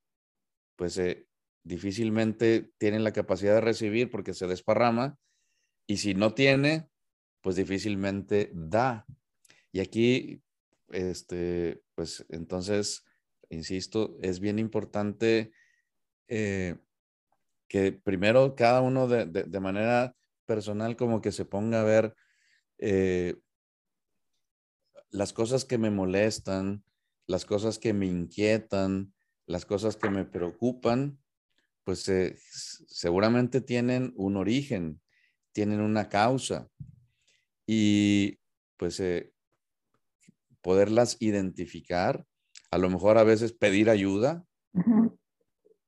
pues 0.76 0.98
eh, 0.98 1.30
difícilmente 1.64 2.74
tiene 2.78 3.00
la 3.00 3.14
capacidad 3.14 3.54
de 3.54 3.62
recibir 3.62 4.10
porque 4.10 4.34
se 4.34 4.46
desparrama 4.46 5.18
y 5.88 5.96
si 5.96 6.16
no 6.16 6.34
tiene, 6.34 6.90
pues 7.40 7.56
difícilmente 7.56 8.52
da. 8.54 9.06
Y 9.72 9.80
aquí, 9.80 10.44
este, 10.90 11.84
pues 11.96 12.26
entonces, 12.28 13.06
insisto, 13.50 14.18
es 14.22 14.42
bien 14.42 14.60
importante 14.60 15.54
eh, 16.28 16.76
que 17.70 17.94
primero 17.94 18.58
cada 18.58 18.82
uno 18.82 19.08
de 19.08 19.60
manera 19.62 20.18
personal 20.46 20.98
como 20.98 21.22
que 21.22 21.32
se 21.32 21.46
ponga 21.46 21.80
a 21.80 21.86
ver 21.86 22.14
eh, 22.78 23.38
las 25.12 25.34
cosas 25.34 25.66
que 25.66 25.78
me 25.78 25.90
molestan, 25.90 26.84
las 27.28 27.46
cosas 27.46 27.80
que 27.80 27.94
me 27.94 28.06
inquietan, 28.06 29.14
las 29.46 29.66
cosas 29.66 29.98
que 29.98 30.10
me 30.10 30.26
preocupan, 30.26 31.20
pues 31.84 32.08
eh, 32.10 32.38
seguramente 32.52 33.62
tienen 33.62 34.14
un 34.16 34.38
origen, 34.38 35.02
tienen 35.52 35.82
una 35.82 36.10
causa. 36.10 36.70
Y 37.66 38.40
pues 38.78 39.00
eh, 39.00 39.34
poderlas 40.62 41.18
identificar, 41.20 42.26
a 42.72 42.78
lo 42.78 42.90
mejor 42.90 43.18
a 43.18 43.24
veces 43.24 43.54
pedir 43.54 43.90
ayuda, 43.90 44.46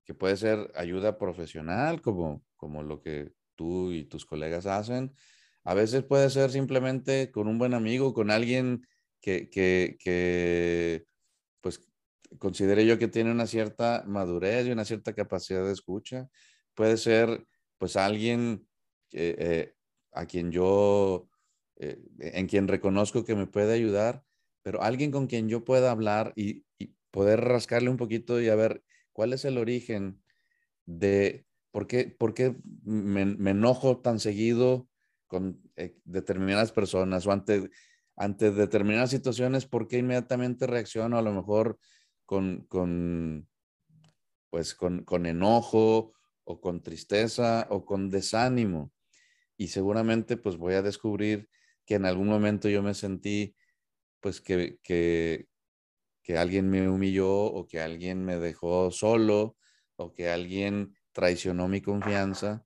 que 0.06 0.14
puede 0.14 0.38
ser 0.38 0.72
ayuda 0.76 1.18
profesional, 1.18 2.02
como, 2.02 2.44
como 2.56 2.84
lo 2.84 3.02
que 3.02 3.34
tú 3.56 3.92
y 3.92 4.06
tus 4.06 4.26
colegas 4.26 4.66
hacen. 4.66 5.14
A 5.64 5.74
veces 5.76 6.04
puede 6.04 6.30
ser 6.30 6.50
simplemente 6.50 7.32
con 7.32 7.48
un 7.48 7.60
buen 7.60 7.74
amigo, 7.74 8.14
con 8.14 8.32
alguien 8.32 8.88
que, 9.22 9.50
que, 9.50 11.06
pues 11.62 11.82
considere 12.40 12.86
yo 12.86 12.98
que 13.00 13.08
tiene 13.08 13.32
una 13.32 13.48
cierta 13.48 14.04
madurez 14.08 14.68
y 14.68 14.72
una 14.72 14.86
cierta 14.86 15.14
capacidad 15.14 15.64
de 15.66 15.74
escucha. 15.74 16.30
Puede 16.74 16.98
ser 16.98 17.46
pues 17.78 17.96
alguien 17.96 18.68
eh, 19.12 19.74
a 20.12 20.26
quien 20.26 20.52
yo, 20.52 21.30
eh, 21.78 22.00
en 22.20 22.48
quien 22.48 22.68
reconozco 22.68 23.26
que 23.26 23.36
me 23.36 23.48
puede 23.48 23.74
ayudar, 23.74 24.24
pero 24.62 24.82
alguien 24.82 25.12
con 25.12 25.28
quien 25.28 25.50
yo 25.50 25.64
pueda 25.64 25.92
hablar 25.92 26.34
y, 26.36 26.66
poder 27.12 27.42
rascarle 27.42 27.90
un 27.90 27.98
poquito 27.98 28.40
y 28.40 28.48
a 28.48 28.56
ver 28.56 28.86
cuál 29.12 29.34
es 29.34 29.44
el 29.44 29.58
origen 29.58 30.24
de 30.86 31.46
por 31.72 31.86
qué, 31.86 32.06
por 32.06 32.34
qué 32.34 32.56
me, 32.84 33.24
enojo 33.52 34.00
tan 34.00 34.18
seguido 34.18 34.88
con 35.28 35.62
eh, 35.76 35.98
determinadas 36.06 36.72
personas 36.72 37.28
o 37.28 37.34
ante, 37.34 37.70
ante 38.22 38.52
determinadas 38.52 39.10
situaciones, 39.10 39.66
por 39.66 39.88
qué 39.88 39.98
inmediatamente 39.98 40.68
reacciono 40.68 41.18
a 41.18 41.24
lo 41.24 41.34
mejor 41.34 41.80
con, 42.28 42.68
con 42.68 43.50
pues 44.52 44.76
con, 44.76 45.04
con 45.06 45.26
enojo 45.26 46.14
o 46.44 46.62
con 46.62 46.84
tristeza 46.84 47.66
o 47.72 47.84
con 47.84 48.12
desánimo. 48.12 48.94
Y 49.58 49.70
seguramente 49.70 50.38
pues 50.38 50.58
voy 50.58 50.76
a 50.76 50.84
descubrir 50.84 51.50
que 51.84 51.96
en 51.96 52.06
algún 52.06 52.28
momento 52.28 52.70
yo 52.70 52.84
me 52.84 52.94
sentí 52.94 53.56
pues 54.20 54.40
que, 54.40 54.78
que, 54.84 55.48
que 56.22 56.38
alguien 56.38 56.70
me 56.70 56.88
humilló 56.88 57.32
o 57.32 57.68
que 57.68 57.80
alguien 57.80 58.24
me 58.24 58.38
dejó 58.38 58.92
solo 58.92 59.58
o 59.96 60.14
que 60.14 60.30
alguien 60.30 60.96
traicionó 61.12 61.68
mi 61.68 61.82
confianza. 61.82 62.64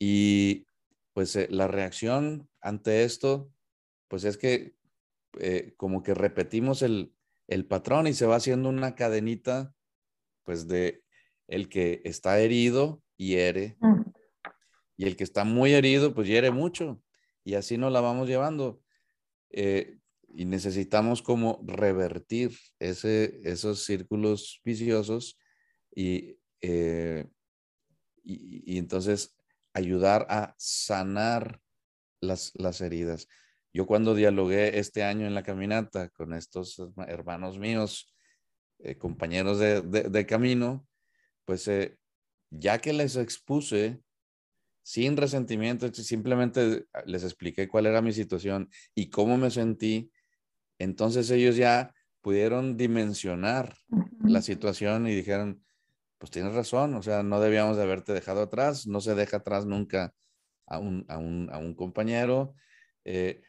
Y 0.00 0.66
pues 1.12 1.36
eh, 1.36 1.46
la 1.50 1.68
reacción 1.68 2.48
ante 2.60 3.04
esto, 3.04 3.52
pues 4.12 4.24
es 4.24 4.36
que 4.36 4.76
eh, 5.40 5.72
como 5.78 6.02
que 6.02 6.12
repetimos 6.12 6.82
el, 6.82 7.14
el 7.48 7.64
patrón 7.64 8.06
y 8.06 8.12
se 8.12 8.26
va 8.26 8.36
haciendo 8.36 8.68
una 8.68 8.94
cadenita, 8.94 9.74
pues 10.44 10.68
de 10.68 11.02
el 11.48 11.70
que 11.70 12.02
está 12.04 12.38
herido, 12.38 13.02
hiere. 13.16 13.78
Mm. 13.80 14.02
Y 14.98 15.06
el 15.06 15.16
que 15.16 15.24
está 15.24 15.44
muy 15.44 15.72
herido, 15.72 16.14
pues 16.14 16.28
hiere 16.28 16.50
mucho. 16.50 17.02
Y 17.42 17.54
así 17.54 17.78
nos 17.78 17.90
la 17.90 18.02
vamos 18.02 18.28
llevando. 18.28 18.82
Eh, 19.48 19.96
y 20.28 20.44
necesitamos 20.44 21.22
como 21.22 21.64
revertir 21.66 22.50
ese, 22.80 23.40
esos 23.44 23.82
círculos 23.82 24.60
viciosos 24.62 25.38
y, 25.96 26.36
eh, 26.60 27.30
y, 28.22 28.76
entonces 28.76 29.38
ayudar 29.72 30.26
a 30.28 30.54
sanar 30.58 31.62
las, 32.20 32.52
las 32.56 32.82
heridas. 32.82 33.26
Yo 33.72 33.86
cuando 33.86 34.14
dialogué 34.14 34.78
este 34.78 35.02
año 35.02 35.26
en 35.26 35.34
la 35.34 35.42
caminata 35.42 36.10
con 36.10 36.34
estos 36.34 36.82
hermanos 37.06 37.58
míos, 37.58 38.14
eh, 38.80 38.96
compañeros 38.96 39.58
de, 39.58 39.80
de, 39.82 40.26
camino, 40.26 40.86
pues 41.44 41.68
eh, 41.68 41.96
ya 42.50 42.78
que 42.78 42.92
les 42.92 43.16
expuse 43.16 44.00
sin 44.82 45.16
resentimiento, 45.16 45.92
simplemente 45.94 46.86
les 47.06 47.22
expliqué 47.22 47.68
cuál 47.68 47.86
era 47.86 48.02
mi 48.02 48.12
situación 48.12 48.68
y 48.94 49.08
cómo 49.08 49.38
me 49.38 49.50
sentí, 49.50 50.10
entonces 50.78 51.30
ellos 51.30 51.56
ya 51.56 51.94
pudieron 52.20 52.76
dimensionar 52.76 53.76
la 54.20 54.42
situación 54.42 55.06
y 55.06 55.14
dijeron, 55.14 55.64
pues 56.18 56.30
tienes 56.30 56.54
razón, 56.54 56.94
o 56.94 57.02
sea, 57.02 57.22
no 57.22 57.40
debíamos 57.40 57.76
de 57.76 57.84
haberte 57.84 58.12
dejado 58.12 58.42
atrás, 58.42 58.86
no 58.86 59.00
se 59.00 59.14
deja 59.14 59.38
atrás 59.38 59.66
nunca 59.66 60.14
a 60.66 60.78
un, 60.78 61.04
a 61.08 61.18
un, 61.18 61.48
a 61.52 61.58
un 61.58 61.74
compañero. 61.74 62.54
Eh, 63.04 63.42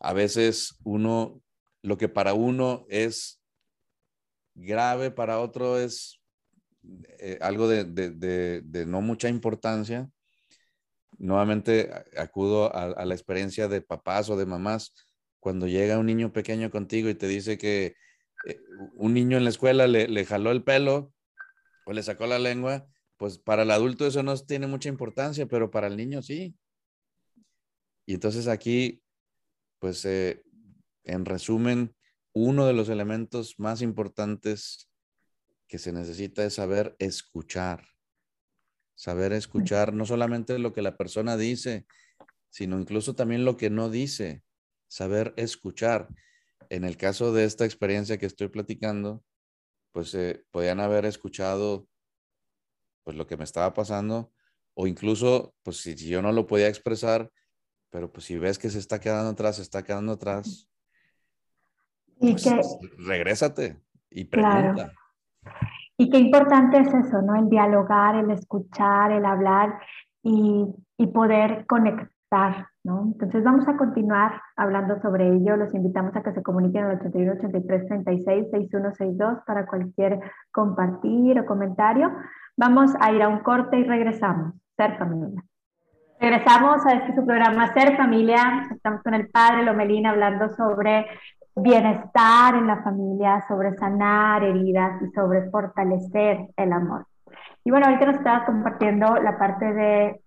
a 0.00 0.12
veces 0.12 0.76
uno, 0.84 1.40
lo 1.82 1.96
que 1.96 2.08
para 2.08 2.34
uno 2.34 2.86
es 2.88 3.40
grave, 4.54 5.10
para 5.10 5.40
otro 5.40 5.78
es 5.78 6.20
eh, 7.18 7.38
algo 7.40 7.68
de, 7.68 8.84
no 8.86 9.00
mucha 9.00 9.28
importancia. 9.28 10.08
Nuevamente 11.18 11.90
acudo 12.16 12.74
a, 12.74 13.04
la 13.04 13.14
experiencia 13.14 13.68
de 13.68 13.80
papás 13.80 14.28
o 14.30 14.36
de 14.36 14.46
mamás 14.46 14.92
cuando 15.38 15.66
llega 15.66 15.98
un 15.98 16.06
niño 16.06 16.32
pequeño 16.32 16.70
contigo 16.70 17.08
y 17.08 17.14
te 17.14 17.28
dice 17.28 17.56
que 17.58 17.94
eh, 18.46 18.60
un 18.94 19.14
niño 19.14 19.36
en 19.36 19.44
la 19.44 19.50
escuela 19.50 19.86
le, 19.86 20.08
le 20.08 20.24
jaló 20.24 20.50
el 20.50 20.64
pelo 20.64 21.12
o 21.86 21.92
le 21.92 22.02
sacó 22.02 22.26
la 22.26 22.38
lengua, 22.38 22.86
pues 23.16 23.38
para 23.38 23.62
el 23.62 23.70
adulto 23.70 24.06
eso 24.06 24.22
no 24.22 24.36
tiene 24.36 24.66
mucha 24.66 24.88
importancia, 24.88 25.46
pero 25.46 25.70
para 25.70 25.86
el 25.86 25.96
niño 25.96 26.22
sí. 26.22 26.56
Y 28.06 28.14
entonces 28.14 28.48
aquí, 28.48 29.02
pues 29.84 30.02
eh, 30.06 30.42
en 31.02 31.26
resumen, 31.26 31.94
uno 32.32 32.64
de 32.64 32.72
los 32.72 32.88
elementos 32.88 33.56
más 33.58 33.82
importantes 33.82 34.90
que 35.68 35.76
se 35.76 35.92
necesita 35.92 36.42
es 36.42 36.54
saber 36.54 36.96
escuchar. 36.98 37.84
Saber 38.94 39.34
escuchar 39.34 39.92
no 39.92 40.06
solamente 40.06 40.58
lo 40.58 40.72
que 40.72 40.80
la 40.80 40.96
persona 40.96 41.36
dice, 41.36 41.84
sino 42.48 42.80
incluso 42.80 43.14
también 43.14 43.44
lo 43.44 43.58
que 43.58 43.68
no 43.68 43.90
dice. 43.90 44.42
Saber 44.88 45.34
escuchar. 45.36 46.08
En 46.70 46.84
el 46.84 46.96
caso 46.96 47.34
de 47.34 47.44
esta 47.44 47.66
experiencia 47.66 48.16
que 48.16 48.24
estoy 48.24 48.48
platicando, 48.48 49.22
pues 49.92 50.14
eh, 50.14 50.46
podían 50.50 50.80
haber 50.80 51.04
escuchado 51.04 51.86
pues 53.02 53.18
lo 53.18 53.26
que 53.26 53.36
me 53.36 53.44
estaba 53.44 53.74
pasando 53.74 54.32
o 54.72 54.86
incluso 54.86 55.54
pues 55.62 55.76
si, 55.76 55.94
yo 55.94 56.22
no 56.22 56.32
lo 56.32 56.46
podía 56.46 56.68
expresar, 56.68 57.30
pero 57.94 58.10
pues 58.10 58.24
si 58.24 58.36
ves 58.36 58.58
que 58.58 58.70
se 58.70 58.80
está 58.80 58.98
quedando 58.98 59.30
atrás, 59.30 59.54
se 59.54 59.62
está 59.62 59.84
quedando 59.84 60.14
atrás, 60.14 60.68
pues, 62.18 62.42
que, 62.42 62.60
regrésate 63.06 63.76
y 64.10 64.24
pregunta. 64.24 64.90
Y 65.96 66.10
qué 66.10 66.18
importante 66.18 66.78
es 66.78 66.88
eso, 66.88 67.22
¿no? 67.22 67.36
El 67.36 67.48
dialogar, 67.48 68.16
el 68.16 68.32
escuchar, 68.32 69.12
el 69.12 69.24
hablar 69.24 69.78
y, 70.24 70.64
y 70.98 71.06
poder 71.06 71.66
conectar, 71.66 72.66
¿no? 72.82 73.12
Entonces 73.12 73.44
vamos 73.44 73.68
a 73.68 73.76
continuar 73.76 74.42
hablando 74.56 75.00
sobre 75.00 75.28
ello. 75.28 75.56
Los 75.56 75.72
invitamos 75.72 76.16
a 76.16 76.22
que 76.24 76.32
se 76.32 76.42
comuniquen 76.42 76.86
al 76.86 76.96
81 76.98 77.34
83 77.34 77.86
36 77.86 78.46
6162 78.50 79.38
para 79.46 79.66
cualquier 79.66 80.18
compartir 80.50 81.38
o 81.38 81.46
comentario. 81.46 82.10
Vamos 82.56 82.90
a 82.98 83.12
ir 83.12 83.22
a 83.22 83.28
un 83.28 83.38
corte 83.44 83.78
y 83.78 83.84
regresamos. 83.84 84.52
Ser 84.76 84.98
familia. 84.98 85.44
Regresamos 86.24 86.86
a 86.86 86.94
este 86.94 87.14
su 87.14 87.26
programa 87.26 87.74
Ser 87.74 87.98
Familia. 87.98 88.66
Estamos 88.74 89.02
con 89.02 89.12
el 89.12 89.28
padre 89.28 89.62
Lomelina 89.62 90.08
hablando 90.08 90.48
sobre 90.56 91.06
bienestar 91.54 92.54
en 92.54 92.66
la 92.66 92.82
familia, 92.82 93.44
sobre 93.46 93.76
sanar 93.76 94.42
heridas 94.42 95.02
y 95.02 95.10
sobre 95.10 95.50
fortalecer 95.50 96.48
el 96.56 96.72
amor. 96.72 97.04
Y 97.62 97.70
bueno, 97.70 97.84
ahorita 97.84 98.06
nos 98.06 98.16
estabas 98.16 98.46
compartiendo 98.46 99.16
la 99.16 99.36
parte 99.36 99.70
de, 99.70 100.22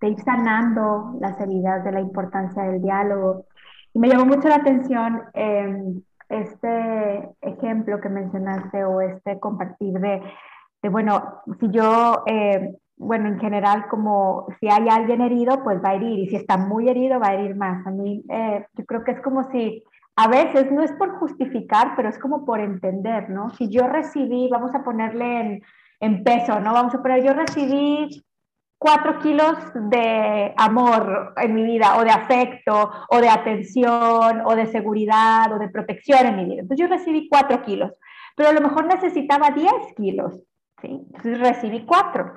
ir 0.00 0.18
sanando 0.22 1.18
las 1.20 1.38
heridas, 1.38 1.84
de 1.84 1.92
la 1.92 2.00
importancia 2.00 2.62
del 2.62 2.80
diálogo. 2.80 3.44
Y 3.92 3.98
me 3.98 4.08
llamó 4.08 4.24
mucho 4.24 4.48
la 4.48 4.56
atención 4.56 5.20
em, 5.34 6.00
este 6.30 7.28
ejemplo 7.42 8.00
que 8.00 8.08
mencionaste 8.08 8.86
o 8.86 9.02
este 9.02 9.38
compartir 9.38 10.00
de, 10.00 10.22
de 10.82 10.88
bueno, 10.88 11.42
si 11.60 11.68
yo, 11.68 12.22
em, 12.24 12.74
bueno, 12.96 13.28
en 13.28 13.40
general, 13.40 13.86
como 13.88 14.46
si 14.60 14.68
hay 14.68 14.88
alguien 14.88 15.20
herido, 15.20 15.62
pues 15.62 15.82
va 15.82 15.90
a 15.90 15.94
herir, 15.94 16.18
y 16.18 16.28
si 16.28 16.36
está 16.36 16.56
muy 16.56 16.88
herido, 16.88 17.18
va 17.18 17.28
a 17.28 17.34
herir 17.34 17.56
más. 17.56 17.86
A 17.86 17.90
mí, 17.90 18.22
eh, 18.28 18.66
yo 18.74 18.84
creo 18.84 19.04
que 19.04 19.12
es 19.12 19.20
como 19.20 19.50
si 19.50 19.82
a 20.16 20.28
veces 20.28 20.70
no 20.70 20.82
es 20.82 20.92
por 20.92 21.18
justificar, 21.18 21.94
pero 21.96 22.08
es 22.08 22.18
como 22.18 22.44
por 22.44 22.60
entender, 22.60 23.30
¿no? 23.30 23.50
Si 23.50 23.68
yo 23.70 23.86
recibí, 23.86 24.48
vamos 24.50 24.74
a 24.74 24.84
ponerle 24.84 25.62
en, 26.00 26.24
peso, 26.24 26.60
¿no? 26.60 26.72
Vamos 26.72 26.94
a 26.94 27.02
poner, 27.02 27.24
yo 27.24 27.32
recibí 27.32 28.22
cuatro 28.78 29.18
kilos 29.20 29.56
de 29.74 30.52
amor 30.56 31.34
en 31.36 31.54
mi 31.54 31.64
vida, 31.64 31.96
o 31.96 32.04
de 32.04 32.10
afecto, 32.10 32.90
o 33.08 33.20
de 33.20 33.28
atención, 33.28 34.42
o 34.44 34.54
de 34.54 34.66
seguridad, 34.66 35.52
o 35.52 35.58
de 35.58 35.68
protección 35.68 36.26
en 36.26 36.36
mi 36.36 36.44
vida. 36.44 36.62
Entonces 36.62 36.86
yo 36.86 36.94
recibí 36.94 37.28
cuatro 37.28 37.62
kilos, 37.62 37.92
pero 38.36 38.50
a 38.50 38.52
lo 38.52 38.60
mejor 38.60 38.86
necesitaba 38.86 39.50
diez 39.50 39.94
kilos, 39.96 40.42
¿sí? 40.82 41.00
Entonces 41.06 41.38
recibí 41.38 41.86
cuatro. 41.86 42.34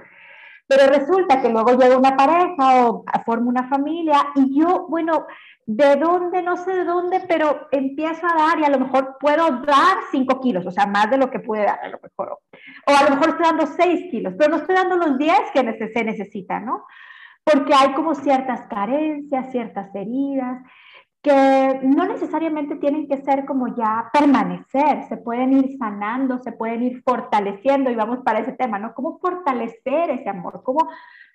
Pero 0.67 0.87
resulta 0.87 1.41
que 1.41 1.49
luego 1.49 1.73
llega 1.73 1.97
una 1.97 2.17
pareja 2.17 2.87
o 2.87 3.03
forma 3.25 3.49
una 3.49 3.67
familia 3.67 4.27
y 4.35 4.59
yo, 4.59 4.87
bueno, 4.89 5.25
de 5.67 5.95
dónde, 5.95 6.41
no 6.41 6.57
sé 6.57 6.73
de 6.73 6.85
dónde, 6.85 7.21
pero 7.27 7.67
empiezo 7.71 8.25
a 8.25 8.35
dar 8.35 8.59
y 8.59 8.65
a 8.65 8.69
lo 8.69 8.79
mejor 8.79 9.17
puedo 9.19 9.49
dar 9.61 9.97
5 10.11 10.39
kilos, 10.39 10.65
o 10.65 10.71
sea, 10.71 10.85
más 10.85 11.09
de 11.09 11.17
lo 11.17 11.29
que 11.29 11.39
pude 11.39 11.65
dar 11.65 11.79
a 11.83 11.89
lo 11.89 11.99
mejor. 12.01 12.39
O 12.87 12.91
a 12.91 13.03
lo 13.03 13.09
mejor 13.11 13.29
estoy 13.29 13.45
dando 13.45 13.65
6 13.67 14.11
kilos, 14.11 14.33
pero 14.37 14.51
no 14.51 14.57
estoy 14.57 14.75
dando 14.75 14.95
los 14.95 15.17
10 15.17 15.37
que 15.53 15.91
se 15.93 16.03
necesitan, 16.03 16.65
¿no? 16.65 16.85
Porque 17.43 17.73
hay 17.73 17.93
como 17.93 18.15
ciertas 18.15 18.67
carencias, 18.67 19.51
ciertas 19.51 19.93
heridas 19.93 20.63
que 21.25 21.79
no 21.81 22.05
necesariamente 22.05 22.75
tienen 22.75 23.07
que 23.07 23.17
ser 23.17 23.45
como 23.45 23.75
ya 23.75 24.11
permanecer, 24.13 25.07
se 25.09 25.17
pueden 25.17 25.53
ir 25.53 25.75
sanando, 25.79 26.37
se 26.43 26.51
pueden 26.51 26.83
ir 26.83 27.01
fortaleciendo 27.01 27.89
y 27.89 27.95
vamos 27.95 28.19
para 28.19 28.41
ese 28.41 28.51
tema, 28.51 28.77
¿no? 28.77 28.93
¿Cómo 28.93 29.17
fortalecer 29.17 30.11
ese 30.11 30.29
amor? 30.29 30.61
¿Cómo 30.63 30.87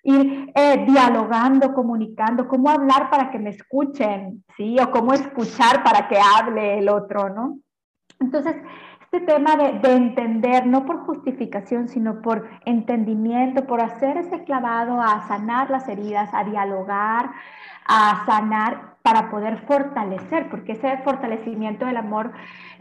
ir 0.04 0.52
eh, 0.54 0.84
dialogando, 0.86 1.74
comunicando, 1.74 2.46
cómo 2.46 2.70
hablar 2.70 3.10
para 3.10 3.32
que 3.32 3.40
me 3.40 3.50
escuchen, 3.50 4.44
¿sí? 4.56 4.76
O 4.78 4.92
cómo 4.92 5.12
escuchar 5.12 5.82
para 5.82 6.06
que 6.06 6.18
hable 6.20 6.78
el 6.78 6.88
otro, 6.88 7.28
¿no? 7.28 7.58
Entonces, 8.20 8.54
este 9.00 9.22
tema 9.22 9.56
de, 9.56 9.80
de, 9.80 9.92
entender, 9.92 10.68
no 10.68 10.86
por 10.86 11.00
justificación, 11.00 11.88
sino 11.88 12.22
por 12.22 12.48
entendimiento, 12.64 13.66
por 13.66 13.80
hacer 13.80 14.18
ese 14.18 14.44
clavado 14.44 15.02
a 15.02 15.26
sanar 15.26 15.68
las 15.68 15.88
heridas, 15.88 16.30
a 16.32 16.44
dialogar, 16.44 17.32
a 17.88 18.24
sanar 18.24 18.89
para 19.02 19.30
poder 19.30 19.58
fortalecer, 19.66 20.48
porque 20.50 20.72
ese 20.72 20.98
fortalecimiento 20.98 21.86
del 21.86 21.96
amor, 21.96 22.32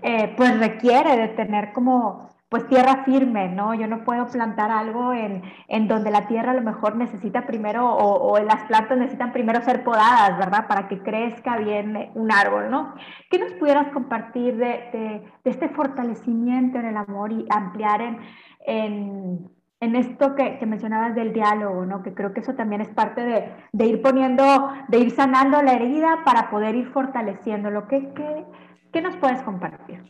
eh, 0.01 0.33
pues 0.35 0.59
requiere 0.59 1.17
de 1.17 1.29
tener 1.29 1.71
como 1.71 2.29
pues 2.49 2.67
tierra 2.67 3.03
firme, 3.05 3.47
¿no? 3.47 3.75
Yo 3.75 3.85
no 3.85 4.03
puedo 4.03 4.25
plantar 4.27 4.71
algo 4.71 5.13
en, 5.13 5.43
en 5.67 5.87
donde 5.87 6.09
la 6.09 6.27
tierra 6.27 6.51
a 6.51 6.55
lo 6.55 6.63
mejor 6.63 6.95
necesita 6.95 7.45
primero, 7.45 7.87
o, 7.95 8.39
las 8.39 8.63
plantas 8.63 8.97
necesitan 8.97 9.31
primero 9.31 9.61
ser 9.61 9.83
podadas, 9.83 10.35
¿verdad? 10.39 10.67
Para 10.67 10.87
que 10.87 10.99
crezca 11.03 11.57
bien 11.57 12.09
un 12.15 12.31
árbol, 12.31 12.71
¿no? 12.71 12.95
¿Qué 13.29 13.37
nos 13.37 13.53
pudieras 13.53 13.89
compartir 13.93 14.57
de, 14.57 14.65
de, 14.65 15.23
de 15.43 15.51
este 15.51 15.69
fortalecimiento 15.69 16.79
en 16.79 16.85
el 16.87 16.97
amor 16.97 17.31
y 17.31 17.45
ampliar 17.51 18.01
en, 18.01 18.17
en, 18.65 19.49
en 19.81 19.95
esto 19.95 20.35
que, 20.35 20.57
que, 20.59 20.65
mencionabas 20.65 21.15
del 21.15 21.31
diálogo, 21.31 21.85
¿no? 21.85 22.03
Que 22.03 22.13
creo 22.13 22.33
que 22.33 22.41
eso 22.41 22.53
también 22.53 22.81
es 22.81 22.89
parte 22.89 23.21
de, 23.21 23.51
de 23.71 23.85
ir 23.85 24.01
poniendo, 24.01 24.43
de 24.89 24.99
ir 24.99 25.11
sanando 25.11 25.61
la 25.61 25.73
herida 25.73 26.23
para 26.25 26.49
poder 26.49 26.75
ir 26.75 26.91
fortaleciéndolo. 26.91 27.87
¿Qué, 27.87 28.11
qué, 28.13 28.45
qué 28.91 29.01
nos 29.01 29.15
puedes 29.17 29.41
compartir? 29.43 30.03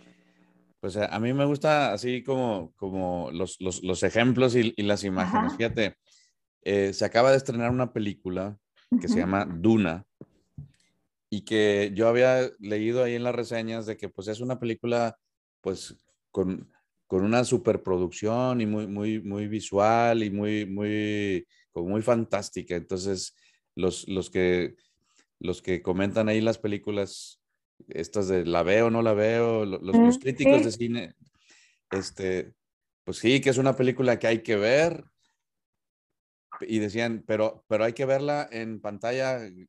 Pues 0.80 0.96
eh, 0.96 1.08
a 1.10 1.20
mí 1.20 1.34
me 1.34 1.46
gusta 1.46 1.94
así 1.94 2.24
como, 2.24 2.74
como 2.78 3.30
los, 3.32 3.62
los, 3.62 3.84
los 3.84 4.02
ejemplos 4.02 4.56
y, 4.56 4.74
y, 4.76 4.84
las 4.84 5.04
imágenes. 5.04 5.48
Ajá. 5.52 5.58
Fíjate, 5.58 5.98
eh, 6.64 6.94
se 6.94 7.06
acaba 7.06 7.32
de 7.32 7.38
estrenar 7.38 7.70
una 7.70 7.94
película 7.94 8.58
que 8.90 8.96
uh 8.96 9.00
-huh. 9.00 9.08
se 9.08 9.20
llama 9.20 9.46
Duna 9.46 10.06
y 11.30 11.42
que 11.42 11.92
yo 11.94 12.08
había 12.08 12.50
leído 12.60 13.04
ahí 13.04 13.14
en 13.14 13.24
las 13.24 13.36
reseñas 13.36 13.86
de 13.86 13.98
que 13.98 14.10
pues 14.10 14.28
es 14.28 14.42
una 14.42 14.60
película 14.60 15.16
pues 15.62 15.96
con, 16.32 16.72
con 17.10 17.24
una 17.24 17.44
superproducción 17.44 18.62
y 18.62 18.68
muy, 18.68 18.86
muy, 18.86 19.20
muy 19.20 19.48
visual 19.48 20.22
y 20.22 20.30
muy, 20.30 20.68
muy, 20.68 21.48
como 21.72 21.90
muy 21.90 22.04
fantástica. 22.04 22.76
Entonces, 22.76 23.36
los, 23.74 24.08
los, 24.08 24.30
que, 24.30 24.76
los 25.40 25.64
que 25.64 25.82
comentan 25.82 26.30
ahí 26.30 26.40
las 26.40 26.60
películas 26.60 27.42
estas 27.88 28.28
de 28.28 28.46
la 28.46 28.62
veo 28.62 28.92
no 28.92 29.02
la 29.02 29.14
veo, 29.14 29.66
los, 29.66 29.82
los 29.82 30.20
críticos 30.20 30.60
sí. 30.60 30.64
de 30.66 30.72
cine, 30.72 31.16
este, 31.90 32.54
pues 33.04 33.18
sí, 33.18 33.42
que 33.42 33.50
es 33.50 33.58
una 33.58 33.76
película 33.76 34.20
que 34.20 34.28
hay 34.28 34.44
que 34.44 34.56
ver. 34.56 35.04
Y 36.62 36.78
decían, 36.78 37.24
pero, 37.26 37.66
pero 37.68 37.86
hay 37.86 37.94
que 37.94 38.06
verla 38.06 38.48
en 38.52 38.82
pantalla 38.82 39.48
en 39.48 39.68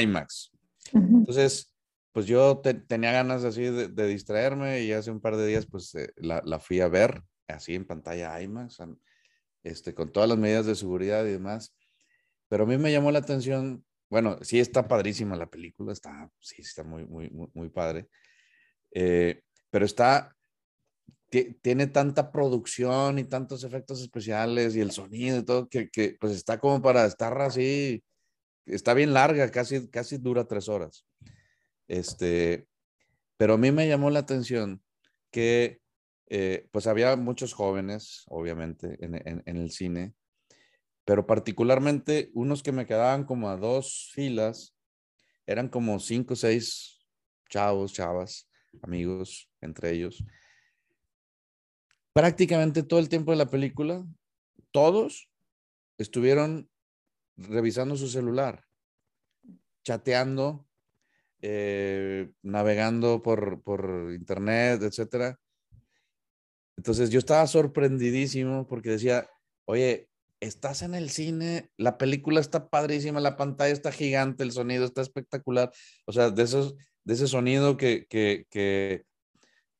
IMAX. 0.00 0.52
Entonces, 0.92 1.75
pues 2.16 2.24
yo 2.24 2.60
te, 2.62 2.72
tenía 2.72 3.12
ganas 3.12 3.44
así 3.44 3.64
de, 3.64 3.88
de, 3.88 4.06
distraerme 4.06 4.80
y 4.80 4.92
hace 4.92 5.10
un 5.10 5.20
par 5.20 5.36
de 5.36 5.46
días 5.46 5.66
pues 5.66 5.94
eh, 5.96 6.14
la, 6.16 6.40
la, 6.46 6.58
fui 6.58 6.80
a 6.80 6.88
ver 6.88 7.20
así 7.46 7.74
en 7.74 7.86
pantalla 7.86 8.40
IMAX, 8.40 8.78
este, 9.62 9.92
con 9.92 10.10
todas 10.10 10.26
las 10.26 10.38
medidas 10.38 10.64
de 10.64 10.76
seguridad 10.76 11.26
y 11.26 11.32
demás. 11.32 11.76
Pero 12.48 12.64
a 12.64 12.66
mí 12.66 12.78
me 12.78 12.90
llamó 12.90 13.10
la 13.10 13.18
atención 13.18 13.84
bueno, 14.08 14.38
sí 14.40 14.58
está 14.58 14.88
padrísima 14.88 15.36
la 15.36 15.50
película, 15.50 15.92
está, 15.92 16.30
sí, 16.40 16.62
está 16.62 16.84
muy, 16.84 17.04
muy, 17.04 17.28
muy, 17.28 17.50
muy 17.52 17.68
padre. 17.68 18.08
Eh, 18.92 19.42
pero 19.68 19.84
está, 19.84 20.34
tiene 21.60 21.88
tanta 21.88 22.32
producción 22.32 23.18
y 23.18 23.24
tantos 23.24 23.62
efectos 23.62 24.00
especiales 24.00 24.74
y 24.74 24.80
el 24.80 24.90
sonido 24.90 25.36
y 25.36 25.44
todo, 25.44 25.68
que, 25.68 25.90
que, 25.90 26.16
pues 26.18 26.32
está 26.32 26.58
como 26.58 26.80
para 26.80 27.04
estar 27.04 27.38
así, 27.42 28.02
está 28.64 28.94
bien 28.94 29.12
larga, 29.12 29.50
casi, 29.50 29.86
casi 29.90 30.16
dura 30.16 30.46
tres 30.46 30.70
horas. 30.70 31.04
Este, 31.88 32.66
pero 33.36 33.54
a 33.54 33.58
mí 33.58 33.70
me 33.70 33.88
llamó 33.88 34.10
la 34.10 34.20
atención 34.20 34.82
que 35.30 35.80
eh, 36.28 36.68
pues 36.72 36.86
había 36.86 37.14
muchos 37.16 37.52
jóvenes, 37.52 38.24
obviamente, 38.28 38.98
en, 39.00 39.42
el 39.44 39.70
cine, 39.70 40.14
pero 41.04 41.26
particularmente 41.26 42.30
unos 42.34 42.62
que 42.62 42.72
me 42.72 42.86
quedaban 42.86 43.24
como 43.24 43.48
a 43.48 43.56
dos 43.56 44.10
filas, 44.12 44.74
eran 45.46 45.68
como 45.68 46.00
cinco 46.00 46.34
o 46.34 46.36
seis 46.36 47.06
chavos, 47.48 47.92
chavas, 47.92 48.50
amigos 48.82 49.48
entre 49.60 49.92
ellos. 49.92 50.24
Prácticamente 52.12 52.82
todo 52.82 52.98
el 52.98 53.08
tiempo 53.08 53.30
de 53.30 53.36
la 53.36 53.50
película, 53.50 54.04
todos 54.72 55.30
estuvieron 55.98 56.68
revisando 57.36 57.96
su 57.96 58.08
celular, 58.08 58.64
chateando, 59.84 60.66
eh, 61.42 62.30
navegando 62.42 63.22
por, 63.22 63.62
por 63.62 64.12
internet, 64.14 64.82
etc. 64.82 65.36
Entonces 66.76 67.10
yo 67.10 67.18
estaba 67.18 67.46
sorprendidísimo 67.46 68.66
porque 68.66 68.90
decía, 68.90 69.28
oye, 69.66 70.08
estás 70.40 70.82
en 70.82 70.94
el 70.94 71.10
cine, 71.10 71.70
la 71.76 71.98
película 71.98 72.40
está 72.40 72.68
padrísima, 72.68 73.20
la 73.20 73.36
pantalla 73.36 73.72
está 73.72 73.92
gigante, 73.92 74.44
el 74.44 74.52
sonido 74.52 74.84
está 74.84 75.02
espectacular. 75.02 75.72
O 76.06 76.12
sea, 76.12 76.30
de, 76.30 76.42
esos, 76.42 76.74
de 77.04 77.14
ese 77.14 77.26
sonido 77.26 77.76
que, 77.76 78.06
que, 78.08 78.46
que 78.50 79.04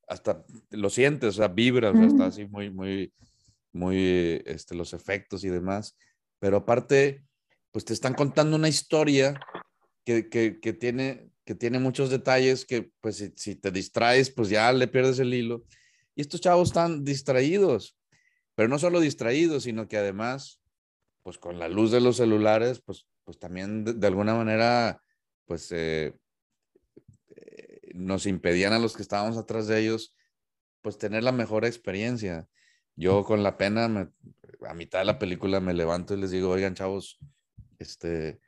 hasta 0.08 0.44
lo 0.70 0.90
sientes, 0.90 1.30
o 1.30 1.32
sea, 1.32 1.48
vibra, 1.48 1.90
o 1.90 1.94
sea, 1.94 2.06
está 2.06 2.26
así 2.26 2.46
muy, 2.46 2.70
muy, 2.70 3.12
muy, 3.72 4.42
este, 4.46 4.74
los 4.74 4.92
efectos 4.92 5.44
y 5.44 5.48
demás. 5.48 5.96
Pero 6.38 6.58
aparte, 6.58 7.24
pues 7.72 7.84
te 7.84 7.92
están 7.92 8.14
contando 8.14 8.56
una 8.56 8.68
historia 8.68 9.38
que, 10.04 10.28
que, 10.28 10.60
que 10.60 10.72
tiene, 10.72 11.30
que 11.46 11.54
tiene 11.54 11.78
muchos 11.78 12.10
detalles 12.10 12.66
que, 12.66 12.90
pues, 13.00 13.16
si, 13.16 13.32
si 13.36 13.54
te 13.54 13.70
distraes, 13.70 14.30
pues 14.30 14.50
ya 14.50 14.70
le 14.74 14.88
pierdes 14.88 15.18
el 15.18 15.32
hilo. 15.32 15.64
Y 16.14 16.20
estos 16.20 16.42
chavos 16.42 16.68
están 16.68 17.04
distraídos 17.04 17.96
pero 18.56 18.68
no 18.68 18.78
solo 18.78 18.98
distraídos, 19.00 19.64
sino 19.64 19.86
que 19.86 19.98
además, 19.98 20.60
pues 21.22 21.38
con 21.38 21.60
la 21.60 21.68
luz 21.68 21.92
de 21.92 22.00
los 22.00 22.16
celulares, 22.16 22.80
pues, 22.80 23.06
pues 23.22 23.38
también 23.38 23.84
de, 23.84 24.06
alguna 24.06 24.34
manera, 24.34 25.02
pues 25.44 25.70
eh, 25.72 26.18
eh, 27.36 27.80
nos 27.94 28.26
impedían 28.26 28.72
a 28.72 28.78
los 28.78 28.96
que 28.96 29.02
estábamos 29.02 29.36
atrás 29.36 29.68
de 29.68 29.78
ellos, 29.78 30.16
pues 30.80 30.96
tener 30.96 31.22
la 31.22 31.32
mejor 31.32 31.66
experiencia. 31.66 32.48
Yo 32.94 33.24
con 33.24 33.42
la 33.42 33.58
pena, 33.58 34.10
a 34.66 34.74
mitad 34.74 35.00
de 35.00 35.04
la 35.04 35.18
película 35.18 35.60
me 35.60 35.74
levanto 35.74 36.14
y 36.14 36.20
les 36.20 36.30
digo, 36.30 36.48
oigan 36.48 36.74
chavos, 36.74 37.18
este, 37.78 38.40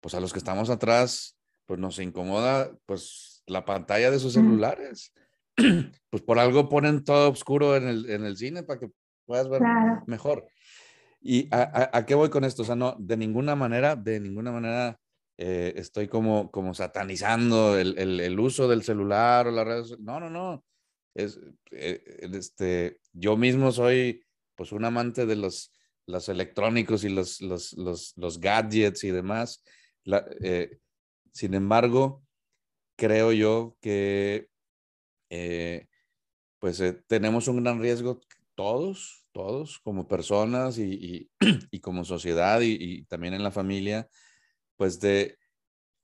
pues 0.00 0.14
a 0.14 0.20
los 0.20 0.32
que 0.32 0.40
estamos 0.40 0.70
atrás, 0.70 1.35
pues 1.66 1.78
nos 1.80 1.98
incomoda, 1.98 2.72
pues 2.86 3.42
la 3.46 3.64
pantalla 3.64 4.10
de 4.10 4.18
sus 4.18 4.32
celulares. 4.32 5.12
Pues 6.10 6.22
por 6.22 6.38
algo 6.38 6.68
ponen 6.68 7.02
todo 7.02 7.30
oscuro 7.30 7.76
en 7.76 7.88
el, 7.88 8.10
en 8.10 8.24
el 8.24 8.36
cine 8.36 8.62
para 8.62 8.78
que 8.78 8.90
puedas 9.24 9.48
ver 9.48 9.60
claro. 9.60 10.02
mejor. 10.06 10.46
¿Y 11.20 11.48
a, 11.50 11.62
a, 11.62 11.98
a, 11.98 12.06
qué 12.06 12.14
voy 12.14 12.30
con 12.30 12.44
esto? 12.44 12.62
O 12.62 12.64
sea, 12.64 12.76
no, 12.76 12.94
de 12.98 13.16
ninguna 13.16 13.54
manera, 13.54 13.96
de 13.96 14.20
ninguna 14.20 14.52
manera 14.52 14.98
eh, 15.38 15.74
estoy 15.76 16.08
como, 16.08 16.50
como 16.50 16.72
satanizando 16.72 17.78
el, 17.78 17.98
el, 17.98 18.20
el, 18.20 18.40
uso 18.40 18.68
del 18.68 18.82
celular 18.82 19.46
o 19.46 19.50
las 19.50 19.66
redes. 19.66 19.98
No, 19.98 20.20
no, 20.20 20.30
no. 20.30 20.64
Es, 21.14 21.38
eh, 21.72 22.02
este, 22.32 23.00
yo 23.12 23.36
mismo 23.36 23.72
soy 23.72 24.24
pues 24.54 24.72
un 24.72 24.84
amante 24.84 25.26
de 25.26 25.36
los, 25.36 25.72
los 26.06 26.28
electrónicos 26.28 27.04
y 27.04 27.10
los, 27.10 27.40
los, 27.42 27.74
los, 27.74 28.14
los 28.16 28.40
gadgets 28.40 29.04
y 29.04 29.10
demás. 29.10 29.62
La, 30.04 30.24
eh, 30.40 30.78
sin 31.36 31.52
embargo, 31.52 32.22
creo 32.96 33.30
yo 33.30 33.76
que 33.82 34.48
eh, 35.28 35.86
pues 36.58 36.80
eh, 36.80 36.94
tenemos 37.06 37.46
un 37.46 37.62
gran 37.62 37.78
riesgo 37.78 38.20
todos, 38.54 39.26
todos 39.32 39.78
como 39.80 40.08
personas 40.08 40.78
y, 40.78 41.28
y, 41.70 41.80
como 41.80 42.06
sociedad 42.06 42.62
y, 42.62 43.04
también 43.04 43.34
en 43.34 43.42
la 43.42 43.50
familia, 43.50 44.08
pues 44.76 44.98
de 44.98 45.36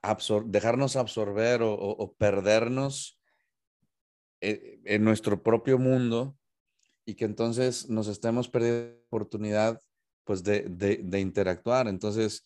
absor 0.03 0.45
dejarnos 0.49 0.97
absorber 0.97 1.61
o, 1.63 2.15
perdernos 2.19 3.19
en, 4.43 4.83
en, 4.85 5.03
nuestro 5.03 5.43
propio 5.43 5.79
mundo 5.79 6.37
y 7.07 7.15
que 7.15 7.25
entonces 7.25 7.89
nos 7.89 8.07
estemos 8.07 8.51
perdiendo 8.51 9.01
oportunidad 9.07 9.81
pues 10.25 10.43
de, 10.45 10.69
de, 10.69 11.21
interactuar. 11.21 11.89
Entonces, 11.89 12.45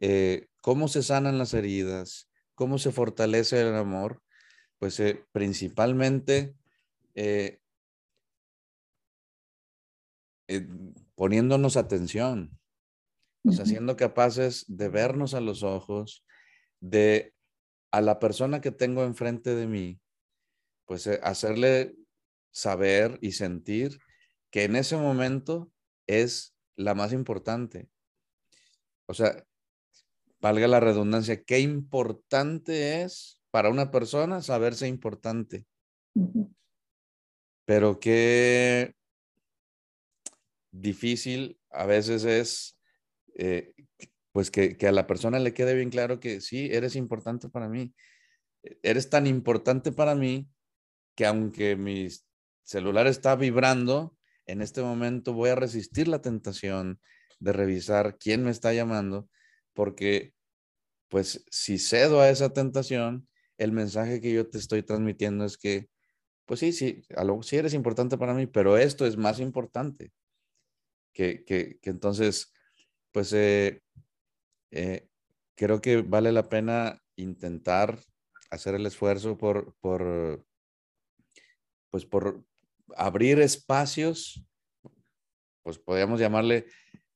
eh, 0.00 0.47
¿cómo 0.60 0.88
se 0.88 1.02
sanan 1.02 1.38
las 1.38 1.54
heridas? 1.54 2.30
¿Cómo 2.54 2.78
se 2.78 2.92
fortalece 2.92 3.60
el 3.60 3.74
amor? 3.74 4.22
Pues 4.78 4.98
eh, 5.00 5.24
principalmente 5.32 6.54
eh, 7.14 7.60
eh, 10.48 10.66
poniéndonos 11.14 11.76
atención, 11.76 12.58
o 13.44 13.52
sea, 13.52 13.66
siendo 13.66 13.96
capaces 13.96 14.64
de 14.68 14.88
vernos 14.88 15.34
a 15.34 15.40
los 15.40 15.62
ojos, 15.62 16.24
de 16.80 17.34
a 17.90 18.00
la 18.00 18.18
persona 18.18 18.60
que 18.60 18.70
tengo 18.70 19.04
enfrente 19.04 19.54
de 19.54 19.66
mí, 19.66 20.00
pues 20.86 21.06
eh, 21.06 21.20
hacerle 21.22 21.96
saber 22.50 23.18
y 23.20 23.32
sentir 23.32 23.98
que 24.50 24.64
en 24.64 24.76
ese 24.76 24.96
momento 24.96 25.70
es 26.06 26.54
la 26.76 26.94
más 26.94 27.12
importante. 27.12 27.88
O 29.06 29.14
sea, 29.14 29.44
valga 30.40 30.68
la 30.68 30.80
redundancia, 30.80 31.42
qué 31.44 31.60
importante 31.60 33.02
es 33.02 33.40
para 33.50 33.70
una 33.70 33.90
persona 33.90 34.42
saberse 34.42 34.86
importante. 34.86 35.66
Uh 36.14 36.32
-huh. 36.32 36.54
Pero 37.64 38.00
qué 38.00 38.94
difícil 40.70 41.58
a 41.70 41.86
veces 41.86 42.24
es, 42.24 42.78
eh, 43.34 43.74
pues 44.32 44.50
que, 44.50 44.76
que, 44.76 44.88
a 44.88 44.92
la 44.92 45.06
persona 45.06 45.38
le 45.38 45.54
quede 45.54 45.74
bien 45.74 45.90
claro 45.90 46.20
que 46.20 46.40
sí, 46.40 46.68
eres 46.72 46.96
importante 46.96 47.48
para 47.48 47.68
mí. 47.68 47.94
Eres 48.82 49.10
tan 49.10 49.26
importante 49.26 49.92
para 49.92 50.14
mí 50.14 50.48
que 51.14 51.26
aunque 51.26 51.76
mis 51.76 52.28
celular 52.68 53.06
está 53.06 53.34
vibrando, 53.34 54.14
en 54.46 54.60
este 54.60 54.82
momento 54.82 55.32
voy 55.32 55.50
a 55.50 55.54
resistir 55.54 56.06
la 56.06 56.20
tentación 56.20 57.00
de 57.40 57.52
revisar 57.52 58.18
quién 58.18 58.44
me 58.44 58.50
está 58.50 58.74
llamando, 58.74 59.28
porque 59.78 60.34
pues 61.08 61.44
si 61.52 61.78
cedo 61.78 62.20
a 62.20 62.30
esa 62.30 62.52
tentación, 62.52 63.28
el 63.58 63.70
mensaje 63.70 64.20
que 64.20 64.32
yo 64.32 64.50
te 64.50 64.58
estoy 64.58 64.82
transmitiendo 64.82 65.44
es 65.44 65.56
que, 65.56 65.88
pues 66.46 66.58
sí, 66.58 66.72
sí, 66.72 67.04
sí 67.42 67.56
eres 67.56 67.74
importante 67.74 68.18
para 68.18 68.34
mí, 68.34 68.48
pero 68.48 68.76
esto 68.76 69.06
es 69.06 69.16
más 69.16 69.38
importante. 69.38 70.10
Que, 71.12 71.44
que, 71.44 71.78
que 71.80 71.90
entonces, 71.90 72.52
pues 73.12 73.32
eh, 73.32 73.80
eh, 74.72 75.08
creo 75.54 75.80
que 75.80 76.02
vale 76.02 76.32
la 76.32 76.48
pena 76.48 77.00
intentar 77.14 78.00
hacer 78.50 78.74
el 78.74 78.84
esfuerzo 78.84 79.38
por, 79.38 79.76
por, 79.80 80.44
pues 81.88 82.04
por 82.04 82.44
abrir 82.96 83.38
espacios, 83.38 84.44
pues 85.62 85.78
podríamos 85.78 86.18
llamarle 86.18 86.66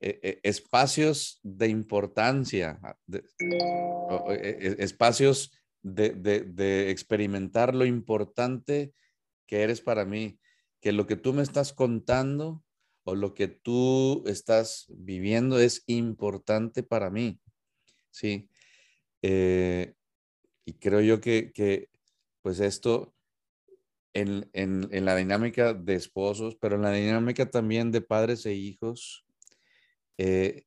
eh, 0.05 0.41
espacios 0.43 1.39
de 1.45 1.69
importancia, 1.69 2.81
espacios 4.79 5.53
de, 5.83 6.91
experimentar 6.91 7.75
lo 7.75 7.85
importante 7.85 8.93
que 9.47 9.63
eres 9.63 9.81
para 9.81 10.05
mí, 10.05 10.39
que 10.81 10.93
lo 10.93 11.07
que 11.07 11.17
tú 11.17 11.33
me 11.33 11.43
estás 11.43 11.73
contando 11.73 12.65
o 13.05 13.15
lo 13.15 13.35
que 13.35 13.49
tú 13.49 14.25
estás 14.27 14.87
viviendo 14.89 15.59
es 15.59 15.85
importante 15.87 16.83
para 16.83 17.11
mí. 17.11 17.41
Sí. 18.11 18.49
Eh, 19.23 19.95
y 20.65 20.75
creo 20.75 21.01
yo 21.01 21.21
que, 21.21 21.89
pues 22.43 22.61
esto 22.61 23.15
en, 24.15 25.05
la 25.05 25.17
dinámica 25.17 25.75
de 25.75 25.95
esposos, 25.95 26.57
pero 26.61 26.77
en 26.77 26.83
la 26.83 26.93
dinámica 26.93 27.51
también 27.51 27.91
de 27.91 28.01
padres 28.01 28.47
e 28.47 28.55
hijos, 28.55 29.22
eh, 30.19 30.65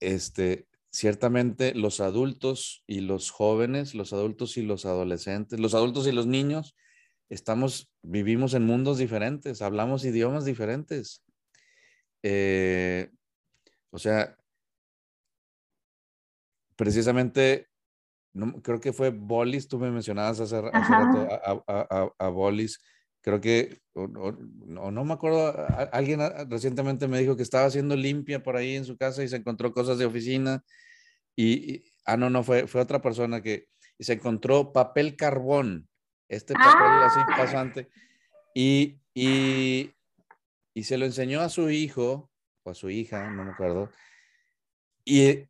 este, 0.00 0.66
ciertamente 0.90 1.74
los 1.74 2.00
adultos 2.00 2.84
y 2.86 3.00
los 3.00 3.30
jóvenes, 3.30 3.94
los 3.94 4.12
adultos 4.12 4.56
y 4.56 4.62
los 4.62 4.84
adolescentes, 4.84 5.58
los 5.58 5.74
adultos 5.74 6.06
y 6.06 6.12
los 6.12 6.26
niños, 6.26 6.76
estamos, 7.30 7.90
vivimos 8.02 8.52
en 8.54 8.64
mundos 8.64 8.98
diferentes, 8.98 9.62
hablamos 9.62 10.04
idiomas 10.04 10.44
diferentes. 10.44 11.24
Eh, 12.22 13.10
o 13.90 13.98
sea, 13.98 14.36
precisamente, 16.76 17.68
creo 18.62 18.80
que 18.80 18.92
fue 18.92 19.10
Bolis, 19.10 19.68
tú 19.68 19.78
me 19.78 19.90
mencionabas 19.90 20.40
hace, 20.40 20.60
rato 20.60 21.64
a, 21.66 22.12
a, 22.18 22.28
Bolis, 22.28 22.80
creo 23.22 23.40
que, 23.40 23.80
no, 23.94 24.90
no 24.90 25.04
me 25.04 25.14
acuerdo, 25.14 25.54
alguien 25.92 26.20
recientemente 26.48 27.06
me 27.08 27.20
dijo 27.20 27.36
que 27.36 27.44
estaba 27.44 27.66
haciendo 27.66 27.96
limpia 27.96 28.42
por 28.42 28.56
ahí 28.56 28.74
en 28.74 28.84
su 28.84 28.96
casa 28.96 29.22
y 29.22 29.28
se 29.28 29.36
encontró 29.36 29.72
cosas 29.72 29.96
de 29.96 30.04
oficina 30.04 30.62
y, 31.36 31.84
ah, 32.04 32.16
no, 32.16 32.28
no, 32.28 32.42
fue, 32.42 32.66
fue 32.66 32.80
otra 32.80 33.00
persona 33.00 33.40
que 33.40 33.68
se 33.98 34.14
encontró 34.14 34.72
papel 34.72 35.16
carbón, 35.16 35.88
este 36.28 36.54
papel 36.54 37.02
así 37.04 37.20
ah. 37.20 37.34
pasante, 37.36 37.88
y, 38.54 38.98
y, 39.14 39.92
y 40.74 40.82
se 40.82 40.98
lo 40.98 41.06
enseñó 41.06 41.40
a 41.40 41.48
su 41.48 41.70
hijo 41.70 42.30
o 42.64 42.70
a 42.70 42.74
su 42.74 42.90
hija, 42.90 43.30
no 43.30 43.44
me 43.44 43.52
acuerdo, 43.52 43.90
y, 45.04 45.48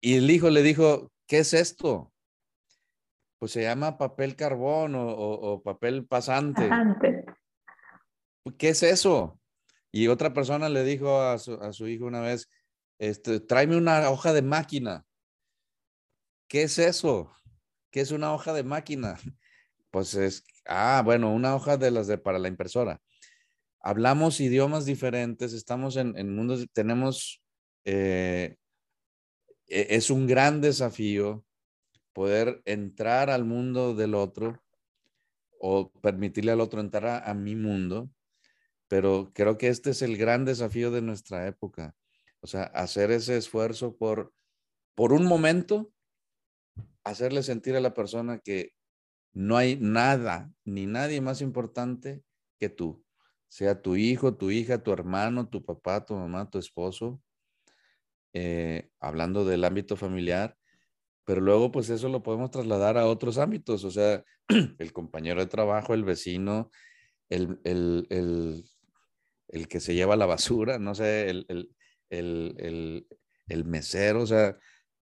y 0.00 0.14
el 0.14 0.30
hijo 0.30 0.48
le 0.48 0.62
dijo, 0.62 1.10
¿qué 1.26 1.40
es 1.40 1.54
esto? 1.54 2.13
Pues 3.44 3.52
se 3.52 3.60
llama 3.60 3.98
papel 3.98 4.36
carbón 4.36 4.94
o, 4.94 5.06
o, 5.06 5.62
papel 5.62 6.06
pasante. 6.06 6.70
¿Qué 8.56 8.70
es 8.70 8.82
eso? 8.82 9.38
Y 9.92 10.08
otra 10.08 10.32
persona 10.32 10.70
le 10.70 10.82
dijo 10.82 11.20
a 11.20 11.36
su, 11.36 11.52
a 11.60 11.74
su 11.74 11.86
hijo 11.86 12.06
una 12.06 12.22
vez, 12.22 12.48
este, 12.98 13.40
tráeme 13.40 13.76
una 13.76 14.08
hoja 14.08 14.32
de 14.32 14.40
máquina. 14.40 15.04
¿Qué 16.48 16.62
es 16.62 16.78
eso? 16.78 17.34
¿Qué 17.90 18.00
es 18.00 18.12
una 18.12 18.32
hoja 18.32 18.54
de 18.54 18.62
máquina? 18.62 19.18
Pues 19.90 20.14
es, 20.14 20.42
ah, 20.64 21.02
bueno, 21.04 21.30
una 21.30 21.54
hoja 21.54 21.76
de 21.76 21.90
las 21.90 22.06
de 22.06 22.16
para 22.16 22.38
la 22.38 22.48
impresora. 22.48 23.02
Hablamos 23.78 24.40
idiomas 24.40 24.86
diferentes, 24.86 25.52
estamos 25.52 25.98
en, 25.98 26.16
en 26.16 26.34
mundos, 26.34 26.66
tenemos, 26.72 27.42
eh, 27.84 28.56
e, 29.66 29.86
es 29.90 30.08
un 30.08 30.26
gran 30.26 30.62
desafío 30.62 31.44
poder 32.14 32.62
entrar 32.64 33.28
al 33.28 33.44
mundo 33.44 33.94
del 33.94 34.14
otro 34.14 34.62
o 35.58 35.92
permitirle 36.00 36.52
al 36.52 36.60
otro 36.60 36.80
entrar 36.80 37.28
a 37.28 37.34
mi 37.34 37.56
mundo, 37.56 38.10
pero 38.88 39.32
creo 39.34 39.58
que 39.58 39.68
este 39.68 39.90
es 39.90 40.02
el 40.02 40.16
gran 40.16 40.44
desafío 40.44 40.90
de 40.90 41.02
nuestra 41.02 41.46
época. 41.46 41.94
O 42.40 42.46
sea, 42.46 42.64
hacer 42.64 43.10
ese 43.10 43.36
esfuerzo 43.36 43.96
por, 43.96 44.32
por 44.94 45.12
un 45.12 45.26
momento, 45.26 45.92
hacerle 47.02 47.42
sentir 47.42 47.76
a 47.76 47.80
la 47.80 47.94
persona 47.94 48.38
que 48.38 48.72
no 49.32 49.56
hay 49.56 49.76
nada 49.76 50.52
ni 50.64 50.86
nadie 50.86 51.20
más 51.20 51.40
importante 51.40 52.22
que 52.58 52.68
tú, 52.68 53.04
sea 53.48 53.82
tu 53.82 53.96
hijo, 53.96 54.36
tu 54.36 54.50
hija, 54.50 54.82
tu 54.82 54.92
hermano, 54.92 55.48
tu 55.48 55.64
papá, 55.64 56.04
tu 56.04 56.14
mamá, 56.14 56.48
tu 56.48 56.58
esposo, 56.58 57.20
eh, 58.32 58.90
hablando 59.00 59.44
del 59.44 59.64
ámbito 59.64 59.96
familiar, 59.96 60.56
pero 61.24 61.40
luego 61.40 61.72
pues 61.72 61.90
eso 61.90 62.08
lo 62.08 62.22
podemos 62.22 62.50
trasladar 62.50 62.98
a 62.98 63.06
otros 63.06 63.38
ámbitos, 63.38 63.84
o 63.84 63.90
sea, 63.90 64.22
el 64.78 64.92
compañero 64.92 65.40
de 65.40 65.46
trabajo, 65.46 65.94
el 65.94 66.04
vecino, 66.04 66.70
el, 67.30 67.60
el, 67.64 68.06
el, 68.10 68.64
el 69.48 69.68
que 69.68 69.80
se 69.80 69.94
lleva 69.94 70.16
la 70.16 70.26
basura, 70.26 70.78
no 70.78 70.94
sé, 70.94 71.30
el, 71.30 71.68
mesero, 73.64 74.22
o 74.22 74.26
sea, 74.26 74.58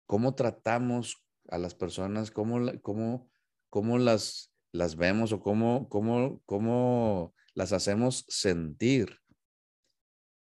cómo 0.05 0.35
tratamos 0.35 1.23
a 1.49 1.57
las 1.57 1.75
personas, 1.75 2.31
cómo, 2.31 2.59
cómo, 2.81 3.29
cómo 3.69 3.97
las, 3.97 4.51
las 4.71 4.95
vemos 4.95 5.31
o 5.31 5.39
cómo, 5.39 5.87
cómo, 5.89 6.41
cómo 6.45 7.33
las 7.53 7.73
hacemos 7.73 8.25
sentir. 8.27 9.19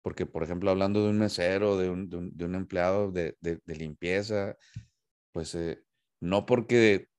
Porque, 0.01 0.25
por 0.25 0.43
ejemplo, 0.43 0.71
hablando 0.71 1.03
de 1.03 1.09
un 1.09 1.19
mesero, 1.19 1.77
de 1.77 1.89
un, 1.89 2.09
de 2.09 2.45
un, 2.45 2.55
empleado 2.55 3.11
de, 3.11 3.37
de, 3.41 3.75
limpieza, 3.75 4.55
pues 5.31 5.55
eh, 5.55 5.83
no 6.19 6.45
porque 6.45 7.09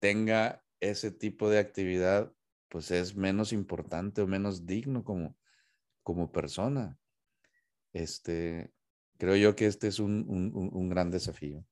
tenga 0.00 0.62
ese 0.80 1.10
tipo 1.10 1.48
de 1.48 1.58
actividad, 1.58 2.32
pues 2.68 2.90
es 2.90 3.16
menos 3.16 3.52
importante 3.52 4.22
o 4.22 4.26
menos 4.26 4.66
digno 4.66 5.04
como, 5.04 5.36
como 6.02 6.30
persona. 6.30 6.98
Este, 7.92 8.72
creo 9.18 9.36
yo 9.36 9.54
que 9.54 9.66
este 9.66 9.88
es 9.88 9.98
un, 10.00 10.26
un, 10.28 10.88
gran 10.88 11.10
desafío. 11.10 11.64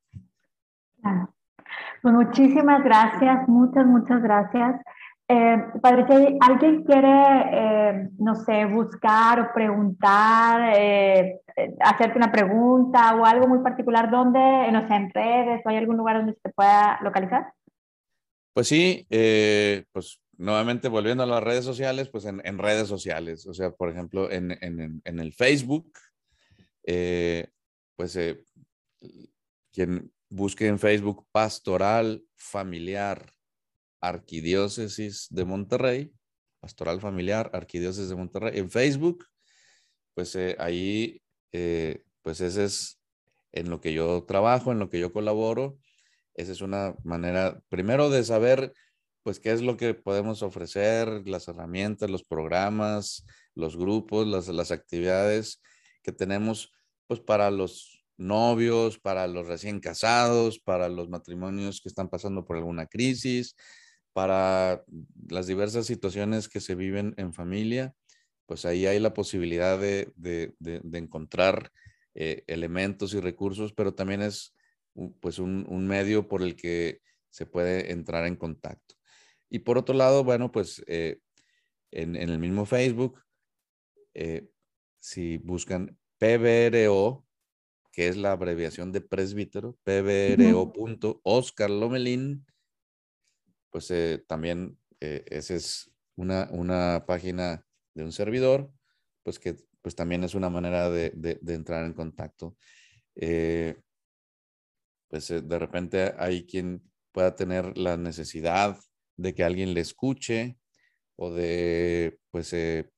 Pues 2.02 2.14
muchísimas 2.14 2.82
gracias, 2.84 3.48
muchas, 3.48 3.86
muchas 3.86 4.22
gracias. 4.22 4.80
Eh, 5.34 5.56
padre, 5.80 6.36
alguien 6.40 6.84
quiere, 6.84 7.08
eh, 7.52 8.08
no 8.18 8.34
sé, 8.34 8.66
buscar 8.66 9.40
o 9.40 9.54
preguntar, 9.54 10.74
eh, 10.76 11.40
hacerte 11.80 12.18
una 12.18 12.30
pregunta 12.30 13.14
o 13.14 13.24
algo 13.24 13.48
muy 13.48 13.60
particular, 13.60 14.10
¿dónde, 14.10 14.38
no 14.70 14.86
sé, 14.86 14.94
en 14.94 15.10
redes 15.10 15.62
hay 15.64 15.76
algún 15.76 15.96
lugar 15.96 16.18
donde 16.18 16.34
se 16.42 16.50
pueda 16.50 16.98
localizar? 17.02 17.54
Pues 18.52 18.68
sí, 18.68 19.06
pues 19.92 20.20
nuevamente 20.36 20.88
volviendo 20.88 21.22
a 21.22 21.26
las 21.26 21.42
redes 21.42 21.64
sociales, 21.64 22.08
pues 22.08 22.26
en, 22.26 22.58
redes 22.58 22.88
sociales, 22.88 23.46
o 23.46 23.54
sea, 23.54 23.70
por 23.70 23.88
ejemplo, 23.88 24.30
en, 24.30 24.50
en, 24.60 25.18
el 25.18 25.32
Facebook, 25.32 25.92
eh, 26.84 27.48
pues 27.96 28.16
eh, 28.16 28.44
quien 29.72 30.12
busque 30.28 30.66
en 30.66 30.78
Facebook 30.78 31.26
Pastoral 31.32 32.24
Familiar 32.36 33.32
Arquidiócesis 34.02 35.28
de 35.30 35.44
Monterrey, 35.46 36.12
Pastoral 36.60 37.00
Familiar 37.00 37.50
Arquidiócesis 37.54 38.10
de 38.10 38.16
Monterrey, 38.16 38.58
en 38.58 38.70
Facebook, 38.70 39.24
pues 40.14 40.36
eh, 40.36 40.56
ahí, 40.58 41.22
pues 42.22 42.40
ese 42.42 42.64
es 42.64 43.00
en 43.52 43.70
lo 43.70 43.80
que 43.80 43.92
yo 43.94 44.24
trabajo, 44.24 44.72
en 44.72 44.78
lo 44.78 44.90
que 44.90 45.00
yo 45.00 45.12
colaboro. 45.12 45.78
Esa 46.34 46.52
es 46.52 46.60
una 46.60 46.94
manera, 47.04 47.60
primero, 47.68 48.10
de 48.10 48.24
saber, 48.24 48.72
pues, 49.22 49.40
qué 49.40 49.52
es 49.52 49.62
lo 49.62 49.76
que 49.76 49.94
podemos 49.94 50.42
ofrecer, 50.42 51.26
las 51.26 51.48
herramientas, 51.48 52.10
los 52.10 52.24
programas, 52.24 53.24
los 53.54 53.76
grupos, 53.76 54.26
las, 54.26 54.48
las 54.48 54.70
actividades 54.70 55.60
que 56.02 56.12
tenemos 56.12 56.72
pues 57.06 57.20
para 57.20 57.50
los 57.50 58.04
novios, 58.16 58.98
para 58.98 59.26
los 59.26 59.46
recién 59.46 59.80
casados, 59.80 60.58
para 60.58 60.88
los 60.88 61.08
matrimonios 61.08 61.80
que 61.80 61.88
están 61.88 62.08
pasando 62.08 62.44
por 62.44 62.56
alguna 62.56 62.86
crisis, 62.86 63.54
para 64.12 64.84
las 65.28 65.46
diversas 65.46 65.86
situaciones 65.86 66.48
que 66.48 66.60
se 66.60 66.74
viven 66.74 67.14
en 67.16 67.32
familia, 67.32 67.94
pues 68.46 68.64
ahí 68.64 68.86
hay 68.86 69.00
la 69.00 69.14
posibilidad 69.14 69.78
de, 69.78 70.12
encontrar 70.92 71.72
eh, 72.14 72.44
elementos 72.46 73.14
y 73.14 73.20
recursos, 73.20 73.72
pero 73.72 73.94
también 73.94 74.22
es 74.22 74.54
pues 75.20 75.38
un, 75.38 75.86
medio 75.86 76.28
por 76.28 76.42
el 76.42 76.54
que 76.54 77.00
se 77.30 77.46
puede 77.46 77.92
entrar 77.92 78.26
en 78.26 78.36
contacto. 78.36 78.94
Y 79.48 79.60
por 79.60 79.78
otro 79.78 79.94
lado, 79.94 80.24
bueno, 80.24 80.52
pues 80.52 80.82
eh, 80.86 81.20
en, 81.90 82.16
el 82.16 82.38
mismo 82.38 82.66
Facebook, 82.66 83.22
eh, 84.14 84.48
si 84.98 85.38
buscan 85.38 85.98
PBRO, 86.18 87.26
que 87.90 88.08
es 88.08 88.16
la 88.16 88.32
abreviación 88.32 88.92
de 88.92 89.00
presbítero, 89.00 89.78
Lomelín, 91.68 92.46
pues 93.72 93.90
eh, 93.90 94.24
también 94.28 94.78
eh, 95.00 95.24
esa 95.26 95.54
es 95.54 95.90
una, 96.14 96.48
una, 96.52 97.04
página 97.06 97.66
de 97.94 98.04
un 98.04 98.12
servidor, 98.12 98.70
pues 99.24 99.40
que 99.40 99.56
pues 99.80 99.96
también 99.96 100.22
es 100.22 100.36
una 100.36 100.50
manera 100.50 100.88
de, 100.90 101.10
de, 101.10 101.54
entrar 101.54 101.84
en 101.84 101.94
contacto. 101.94 102.56
pues 105.08 105.28
de 105.28 105.58
repente 105.58 106.14
hay 106.18 106.46
quien 106.46 106.82
pueda 107.12 107.34
tener 107.34 107.76
la 107.76 107.96
necesidad 107.96 108.78
de 109.16 109.34
que 109.34 109.44
alguien 109.44 109.74
le 109.74 109.80
escuche 109.80 110.58
o 111.16 111.32
de 111.32 112.18
pues 112.30 112.52
eh, 112.52 112.90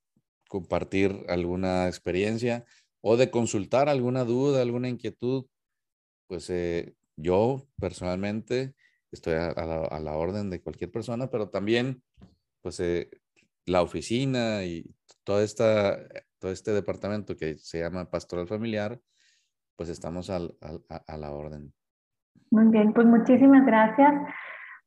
compartir 0.49 1.25
alguna 1.29 1.89
experiencia 1.89 2.65
o 3.01 3.17
de 3.17 3.31
consultar 3.31 3.89
alguna 3.89 4.25
duda, 4.25 4.63
alguna 4.63 4.89
inquietud, 4.89 5.47
pues 6.27 6.49
eh, 6.51 6.95
yo 7.17 7.69
personalmente 7.79 8.75
estoy 9.15 9.35
a, 9.35 10.01
la, 10.01 10.17
orden 10.17 10.51
de 10.51 10.61
cualquier 10.61 10.91
persona, 10.91 11.29
pero 11.29 11.49
también 11.49 12.03
pues 12.61 12.81
eh, 12.81 13.09
la 13.67 13.83
oficina 13.83 14.65
y 14.65 14.95
toda 15.25 15.43
esta, 15.43 15.99
todo 16.39 16.51
este 16.53 16.73
departamento 16.73 17.37
que 17.37 17.57
se 17.57 17.81
llama 17.81 18.11
Pastoral 18.11 18.47
Familiar, 18.47 19.01
pues 19.77 19.89
estamos 19.89 20.31
a 20.31 20.39
la 20.39 21.31
orden. 21.33 21.73
Muy 22.51 22.69
bien, 22.69 22.93
pues 22.93 23.07
muchísimas 23.07 23.67
gracias. 23.67 24.15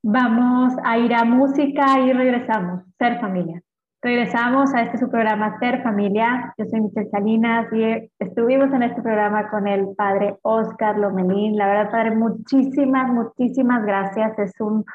Vamos 0.04 0.74
a 0.86 0.98
ir 0.98 1.14
a 1.14 1.26
música 1.26 2.00
y 2.00 2.14
regresamos. 2.14 2.84
Ser 2.98 3.20
familia. 3.20 3.57
Regresamos 4.00 4.76
a 4.76 4.84
este 4.84 5.00
su 5.00 5.10
programa 5.10 5.58
Ser 5.58 5.82
Familia. 5.82 6.54
Yo 6.56 6.66
soy 6.66 6.82
Michelle 6.82 7.10
Salinas 7.10 7.66
y 7.74 8.12
estuvimos 8.20 8.72
en 8.72 8.84
este 8.84 9.02
programa 9.02 9.50
con 9.50 9.68
el 9.68 9.96
padre 9.96 10.38
Oscar 10.44 11.00
Lomelín. 11.00 11.58
La 11.58 11.66
verdad, 11.66 11.90
padre, 11.90 12.12
muchísimas, 12.12 13.10
muchísimas 13.10 13.84
gracias. 13.84 14.38
Es 14.38 14.54
un, 14.60 14.86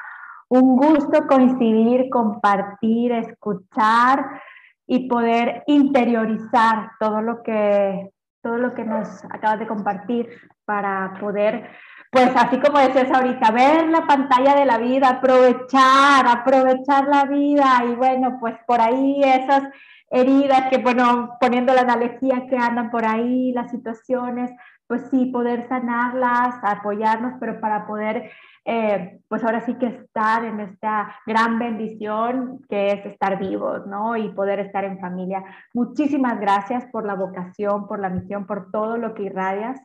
un 0.47 0.77
gusto 0.77 1.27
coincidir, 1.27 2.09
compartir, 2.09 3.11
escuchar 3.11 4.39
y 4.87 5.09
poder 5.09 5.63
interiorizar 5.67 6.91
todo 6.97 7.21
lo 7.21 7.43
que, 7.43 8.09
todo 8.41 8.57
lo 8.57 8.73
que 8.73 8.85
nos 8.85 9.25
acabas 9.25 9.59
de 9.59 9.67
compartir 9.67 10.29
para 10.63 11.15
poder 11.19 11.69
pues 12.13 12.29
así 12.35 12.59
como 12.59 12.77
decías 12.77 13.11
ahorita, 13.11 13.49
ver 13.49 13.89
la 13.89 14.05
pantalla 14.05 14.53
de 14.53 14.65
la 14.65 14.77
vida, 14.77 15.09
aprovechar, 15.09 16.27
aprovechar 16.27 17.07
la 17.07 17.25
vida 17.25 17.83
y 17.89 17.95
bueno, 17.95 18.37
pues 18.39 18.55
por 18.67 18.79
ahí 18.79 19.23
esas 19.23 19.63
heridas 20.11 20.69
que, 20.69 20.77
bueno, 20.77 21.37
poniendo 21.41 21.73
la 21.73 21.81
analogía 21.81 22.45
que 22.47 22.55
andan 22.55 22.91
por 22.91 23.03
ahí, 23.03 23.51
las 23.51 23.71
situaciones, 23.71 24.51
pues 24.85 25.09
sí, 25.09 25.25
poder 25.25 25.67
sanarlas, 25.67 26.53
apoyarnos, 26.61 27.33
pero 27.39 27.59
para 27.59 27.87
poder, 27.87 28.29
eh, 28.63 29.19
pues 29.27 29.43
ahora 29.43 29.61
sí 29.61 29.73
que 29.79 29.87
estar 29.87 30.45
en 30.45 30.59
esta 30.59 31.15
gran 31.25 31.57
bendición 31.57 32.59
que 32.69 32.91
es 32.91 33.05
estar 33.07 33.39
vivos, 33.39 33.87
¿no? 33.87 34.15
Y 34.15 34.29
poder 34.29 34.59
estar 34.59 34.83
en 34.83 34.99
familia. 34.99 35.43
Muchísimas 35.73 36.39
gracias 36.39 36.85
por 36.91 37.07
la 37.07 37.15
vocación, 37.15 37.87
por 37.87 37.99
la 37.99 38.09
misión, 38.09 38.45
por 38.45 38.69
todo 38.69 38.97
lo 38.97 39.15
que 39.15 39.23
irradias. 39.23 39.81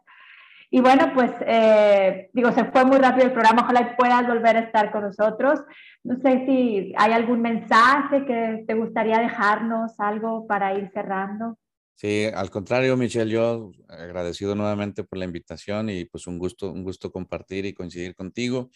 Y 0.71 0.81
bueno, 0.81 1.13
pues 1.15 1.31
eh, 1.47 2.29
digo, 2.35 2.53
se 2.53 2.65
fue 2.67 2.85
muy 2.85 2.99
rápido 2.99 3.27
el 3.27 3.33
programa, 3.33 3.63
ojalá 3.63 3.97
puedas 3.97 4.27
volver 4.27 4.57
a 4.57 4.61
estar 4.61 4.93
con 4.93 5.03
nosotros. 5.03 5.61
No 6.05 6.17
sé 6.21 6.45
si 6.45 6.93
hay 6.97 7.13
algún 7.13 7.41
mensaje 7.41 8.27
que 8.27 8.65
te 8.67 8.75
gustaría 8.75 9.19
dejarnos, 9.19 9.99
algo 9.99 10.47
para 10.47 10.75
ir 10.75 10.91
cerrando. 10.93 11.59
Sí, 11.95 12.27
al 12.33 12.51
contrario, 12.51 12.97
Michelle, 12.97 13.31
yo 13.31 13.73
agradecido 13.89 14.55
nuevamente 14.55 15.05
por 15.05 15.19
la 15.19 15.25
invitación 15.25 15.91
y 15.91 16.05
pues 16.05 16.27
un 16.27 16.39
gusto, 16.39 16.71
un 16.71 16.85
gusto 16.85 17.11
compartir 17.11 17.65
y 17.65 17.73
coincidir 17.73 18.15
contigo. 18.15 18.71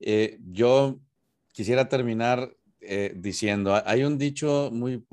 Eh, 0.00 0.38
yo 0.40 1.00
quisiera 1.52 1.88
terminar 1.88 2.56
eh, 2.80 3.12
diciendo, 3.16 3.74
hay 3.84 4.04
un 4.04 4.18
dicho 4.18 4.70
muy 4.72 5.04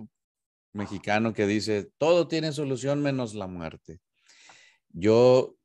mexicano 0.71 1.33
que 1.33 1.47
dice, 1.47 1.89
todo 1.97 2.27
tiene 2.27 2.51
solución 2.51 3.01
menos 3.01 3.33
la 3.33 3.47
muerte. 3.47 3.99
Yo 4.89 5.55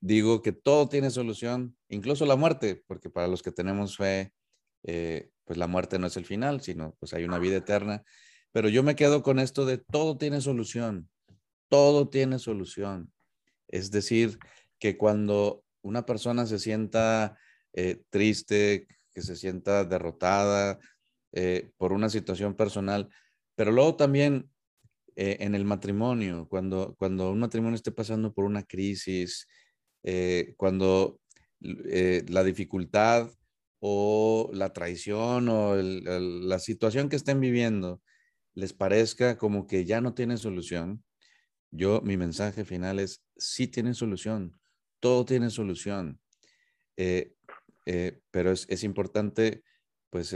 digo 0.00 0.42
que 0.42 0.52
todo 0.52 0.88
tiene 0.88 1.10
solución, 1.10 1.76
incluso 1.88 2.26
la 2.26 2.36
muerte, 2.36 2.82
porque 2.86 3.10
para 3.10 3.28
los 3.28 3.42
que 3.42 3.52
tenemos 3.52 3.96
fe, 3.96 4.32
eh, 4.82 5.30
pues 5.44 5.58
la 5.58 5.66
muerte 5.66 5.98
no 5.98 6.06
es 6.06 6.16
el 6.16 6.24
final, 6.24 6.62
sino 6.62 6.96
pues 6.98 7.12
hay 7.12 7.24
una 7.24 7.38
vida 7.38 7.56
eterna. 7.56 8.02
Pero 8.52 8.68
yo 8.68 8.82
me 8.82 8.96
quedo 8.96 9.22
con 9.22 9.38
esto 9.38 9.66
de 9.66 9.78
todo 9.78 10.16
tiene 10.16 10.40
solución, 10.40 11.08
todo 11.68 12.08
tiene 12.08 12.38
solución. 12.38 13.12
Es 13.68 13.90
decir, 13.90 14.38
que 14.78 14.96
cuando 14.96 15.64
una 15.82 16.06
persona 16.06 16.46
se 16.46 16.58
sienta 16.58 17.38
eh, 17.74 18.02
triste, 18.10 18.88
que 19.12 19.22
se 19.22 19.36
sienta 19.36 19.84
derrotada 19.84 20.78
eh, 21.32 21.70
por 21.76 21.92
una 21.92 22.08
situación 22.08 22.54
personal, 22.54 23.08
pero 23.54 23.70
luego 23.70 23.96
también 23.96 24.50
en 25.16 25.54
el 25.54 25.66
matrimonio, 25.66 26.48
cuando, 26.48 26.94
cuando 26.96 27.30
un 27.30 27.40
matrimonio 27.40 27.74
esté 27.74 27.92
pasando 27.92 28.32
por 28.32 28.46
una 28.46 28.62
crisis, 28.62 29.46
eh, 30.02 30.54
cuando 30.56 31.20
eh, 31.60 32.24
la 32.28 32.42
dificultad 32.42 33.30
o 33.80 34.50
la 34.52 34.72
traición 34.72 35.48
o 35.48 35.76
la 35.76 36.58
situación 36.58 37.08
que 37.08 37.16
estén 37.16 37.40
viviendo 37.40 38.02
les 38.54 38.72
parezca 38.72 39.38
como 39.38 39.66
que 39.66 39.84
ya 39.84 40.00
no 40.00 40.14
tiene 40.14 40.36
solución, 40.36 41.04
yo 41.70 42.00
mi 42.02 42.16
mensaje 42.16 42.64
final 42.64 42.98
es, 42.98 43.22
sí 43.36 43.68
tiene 43.68 43.94
solución, 43.94 44.58
todo 45.00 45.24
tiene 45.24 45.50
solución, 45.50 46.20
eh, 46.96 47.34
pero 48.30 48.52
es, 48.52 48.66
es, 48.68 48.84
importante 48.84 49.62
pues 50.10 50.34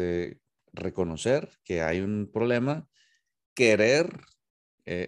reconocer 0.73 1.59
que 1.65 1.83
hay 1.83 2.01
un 2.01 2.31
problema, 2.33 2.89
querer 3.55 4.21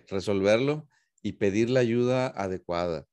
resolverlo 0.09 0.89
y 1.23 1.33
pedir 1.33 1.71
la 1.71 1.81
ayuda 1.81 2.29
adecuada. 2.29 3.07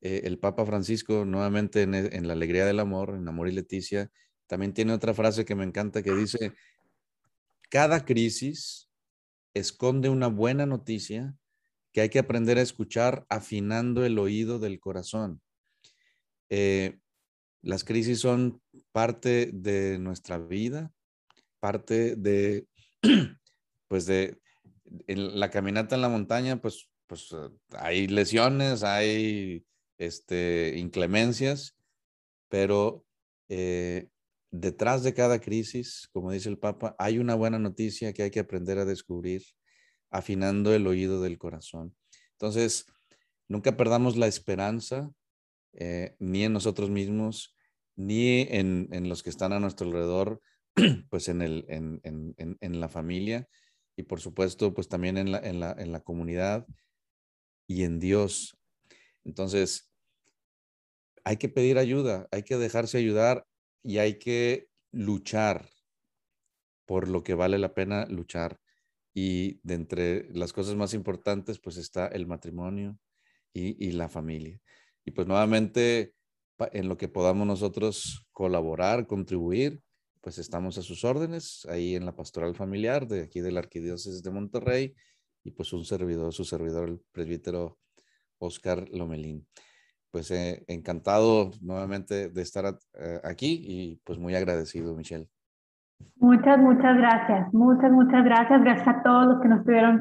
Eh, 0.00 0.22
el 0.24 0.38
Papa 0.38 0.64
Francisco, 0.64 1.24
nuevamente 1.24 1.82
e, 1.82 1.84
en, 1.84 2.26
la 2.26 2.32
alegría 2.32 2.64
del 2.64 2.80
amor, 2.80 3.14
en 3.16 3.26
Amor 3.26 3.48
y 3.48 3.52
Leticia, 3.52 4.10
también 4.46 4.72
tiene 4.72 4.92
otra 4.92 5.12
frase 5.12 5.44
que 5.44 5.54
me 5.54 5.64
encanta 5.64 6.02
que 6.02 6.14
dice, 6.14 6.54
cada 7.68 8.04
crisis 8.04 8.88
esconde 9.54 10.08
una 10.08 10.28
buena 10.28 10.66
noticia 10.66 11.34
que 11.92 12.00
hay 12.00 12.08
que 12.10 12.20
aprender 12.20 12.58
a 12.58 12.62
escuchar 12.62 13.26
afinando 13.28 14.04
el 14.04 14.18
oído 14.18 14.58
del 14.58 14.78
corazón. 14.78 15.40
Eh, 16.48 16.98
las 17.60 17.82
crisis 17.82 18.20
son 18.20 18.62
parte 18.92 19.50
de 19.52 19.98
nuestra 19.98 20.38
vida, 20.38 20.92
parte 21.58 22.14
de, 22.14 22.68
pues 23.88 24.06
de, 24.06 24.38
en 25.06 25.40
la 25.40 25.50
caminata 25.50 25.96
en 25.96 26.02
la 26.02 26.08
montaña, 26.08 26.60
pues, 26.60 26.88
pues 27.06 27.34
hay 27.70 28.06
lesiones, 28.06 28.84
hay 28.84 29.66
este, 29.98 30.74
inclemencias, 30.76 31.76
pero 32.48 33.04
eh, 33.48 34.08
detrás 34.50 35.02
de 35.02 35.14
cada 35.14 35.40
crisis, 35.40 36.08
como 36.12 36.32
dice 36.32 36.48
el 36.48 36.58
Papa, 36.58 36.96
hay 36.98 37.18
una 37.18 37.34
buena 37.34 37.58
noticia 37.58 38.12
que 38.12 38.22
hay 38.22 38.30
que 38.30 38.40
aprender 38.40 38.78
a 38.78 38.84
descubrir, 38.84 39.42
afinando 40.10 40.74
el 40.74 40.86
oído 40.86 41.20
del 41.20 41.38
corazón. 41.38 41.94
Entonces, 42.32 42.86
nunca 43.48 43.76
perdamos 43.76 44.16
la 44.16 44.26
esperanza, 44.26 45.10
eh, 45.74 46.16
ni 46.18 46.44
en 46.44 46.52
nosotros 46.52 46.90
mismos, 46.90 47.54
ni 47.96 48.42
en, 48.42 49.08
los 49.08 49.22
que 49.22 49.30
están 49.30 49.52
a 49.52 49.60
nuestro 49.60 49.86
alrededor, 49.86 50.40
pues 51.10 51.28
en, 51.28 51.42
el, 51.42 51.66
en, 51.68 52.80
la 52.80 52.88
familia 52.88 53.48
y 53.96 54.04
por 54.04 54.20
supuesto, 54.20 54.72
pues 54.72 54.88
también 54.88 55.18
en 55.18 55.32
la, 55.32 55.40
en 55.40 55.92
la 55.92 56.00
comunidad 56.00 56.66
y 57.66 57.82
en 57.82 57.98
Dios. 57.98 58.57
Entonces, 59.24 59.90
hay 61.24 61.36
que 61.36 61.48
pedir 61.48 61.78
ayuda, 61.78 62.26
hay 62.30 62.42
que 62.42 62.56
dejarse 62.56 62.98
ayudar 62.98 63.46
y 63.82 63.98
hay 63.98 64.18
que 64.18 64.68
luchar 64.92 65.68
por 66.86 67.08
lo 67.08 67.22
que 67.22 67.34
vale 67.34 67.58
la 67.58 67.74
pena 67.74 68.06
luchar. 68.06 68.58
Y 69.12 69.60
de 69.62 69.74
entre 69.74 70.32
las 70.32 70.52
cosas 70.52 70.74
más 70.74 70.94
importantes, 70.94 71.58
pues 71.58 71.76
está 71.76 72.06
el 72.06 72.26
matrimonio 72.26 72.98
y, 73.52 73.90
la 73.92 74.08
familia. 74.08 74.58
Y 75.04 75.10
pues 75.10 75.26
nuevamente, 75.26 76.14
en 76.72 76.88
lo 76.88 76.96
que 76.96 77.08
podamos 77.08 77.46
nosotros 77.46 78.26
colaborar, 78.32 79.06
contribuir, 79.06 79.82
pues 80.20 80.38
estamos 80.38 80.78
a 80.78 80.82
sus 80.82 81.04
órdenes, 81.04 81.66
ahí 81.66 81.94
en 81.94 82.06
la 82.06 82.14
pastoral 82.14 82.54
familiar 82.54 83.06
de 83.06 83.22
aquí 83.22 83.40
de 83.40 83.52
la 83.52 83.60
Arquidiócesis 83.60 84.22
de 84.22 84.30
Monterrey, 84.30 84.94
y 85.44 85.50
pues 85.50 85.72
un 85.72 85.84
servidor, 85.84 86.32
su 86.32 86.44
servidor, 86.44 86.88
el 86.88 87.00
presbítero 87.12 87.78
Oscar 88.38 88.88
Lomelín 88.90 89.46
pues 90.10 90.30
eh, 90.30 90.64
encantado 90.68 91.50
nuevamente 91.60 92.30
de 92.30 92.42
estar 92.42 92.64
eh, 92.94 93.20
aquí 93.24 93.60
y 93.62 94.00
pues 94.04 94.18
muy 94.18 94.34
agradecido, 94.34 94.94
Michelle. 94.94 95.28
Muchas, 96.16 96.58
muchas 96.58 96.96
gracias. 96.96 97.52
Muchas, 97.52 97.90
muchas 97.90 98.24
gracias. 98.24 98.62
Gracias 98.62 98.88
a 98.88 99.02
todos 99.02 99.26
los 99.26 99.42
que 99.42 99.48
nos 99.48 99.60
estuvieron 99.60 100.00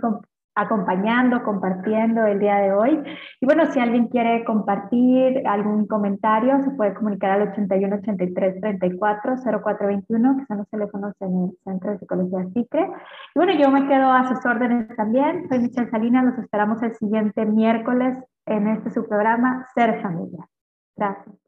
acompañando, 0.58 1.44
compartiendo 1.44 2.26
el 2.26 2.40
día 2.40 2.56
de 2.56 2.74
hoy. 2.74 3.04
Y 3.40 3.46
bueno, 3.46 3.66
si 3.68 3.80
alguien 3.80 4.08
quiere 4.08 4.44
compartir 4.44 5.48
algún 5.48 5.88
comentario, 5.88 6.62
se 6.64 6.72
puede 6.72 6.96
comunicar 6.96 7.32
al 7.32 7.50
81 7.50 7.96
83 7.98 8.60
34 8.62 9.36
0421, 9.38 10.38
que 10.38 10.46
son 10.46 10.58
los 10.58 10.70
teléfonos 10.70 11.14
en 11.22 11.44
el 11.44 11.58
Centro 11.64 11.92
de 11.92 12.00
Psicología 12.00 12.46
SICRE. 12.54 12.82
Y 12.84 13.40
bueno, 13.40 13.54
yo 13.54 13.70
me 13.70 13.88
quedo 13.88 14.12
a 14.12 14.28
sus 14.28 14.44
órdenes 14.46 14.88
también. 14.96 15.48
Soy 15.48 15.60
Michelle 15.60 15.90
Salinas, 15.90 16.26
los 16.26 16.40
esperamos 16.40 16.82
el 16.82 16.96
siguiente 16.96 17.46
miércoles 17.46 18.18
en 18.48 18.68
este 18.68 18.90
su 18.90 19.08
programa 19.08 19.68
Ser 19.76 20.02
Familia. 20.02 20.48
Gracias. 20.96 21.47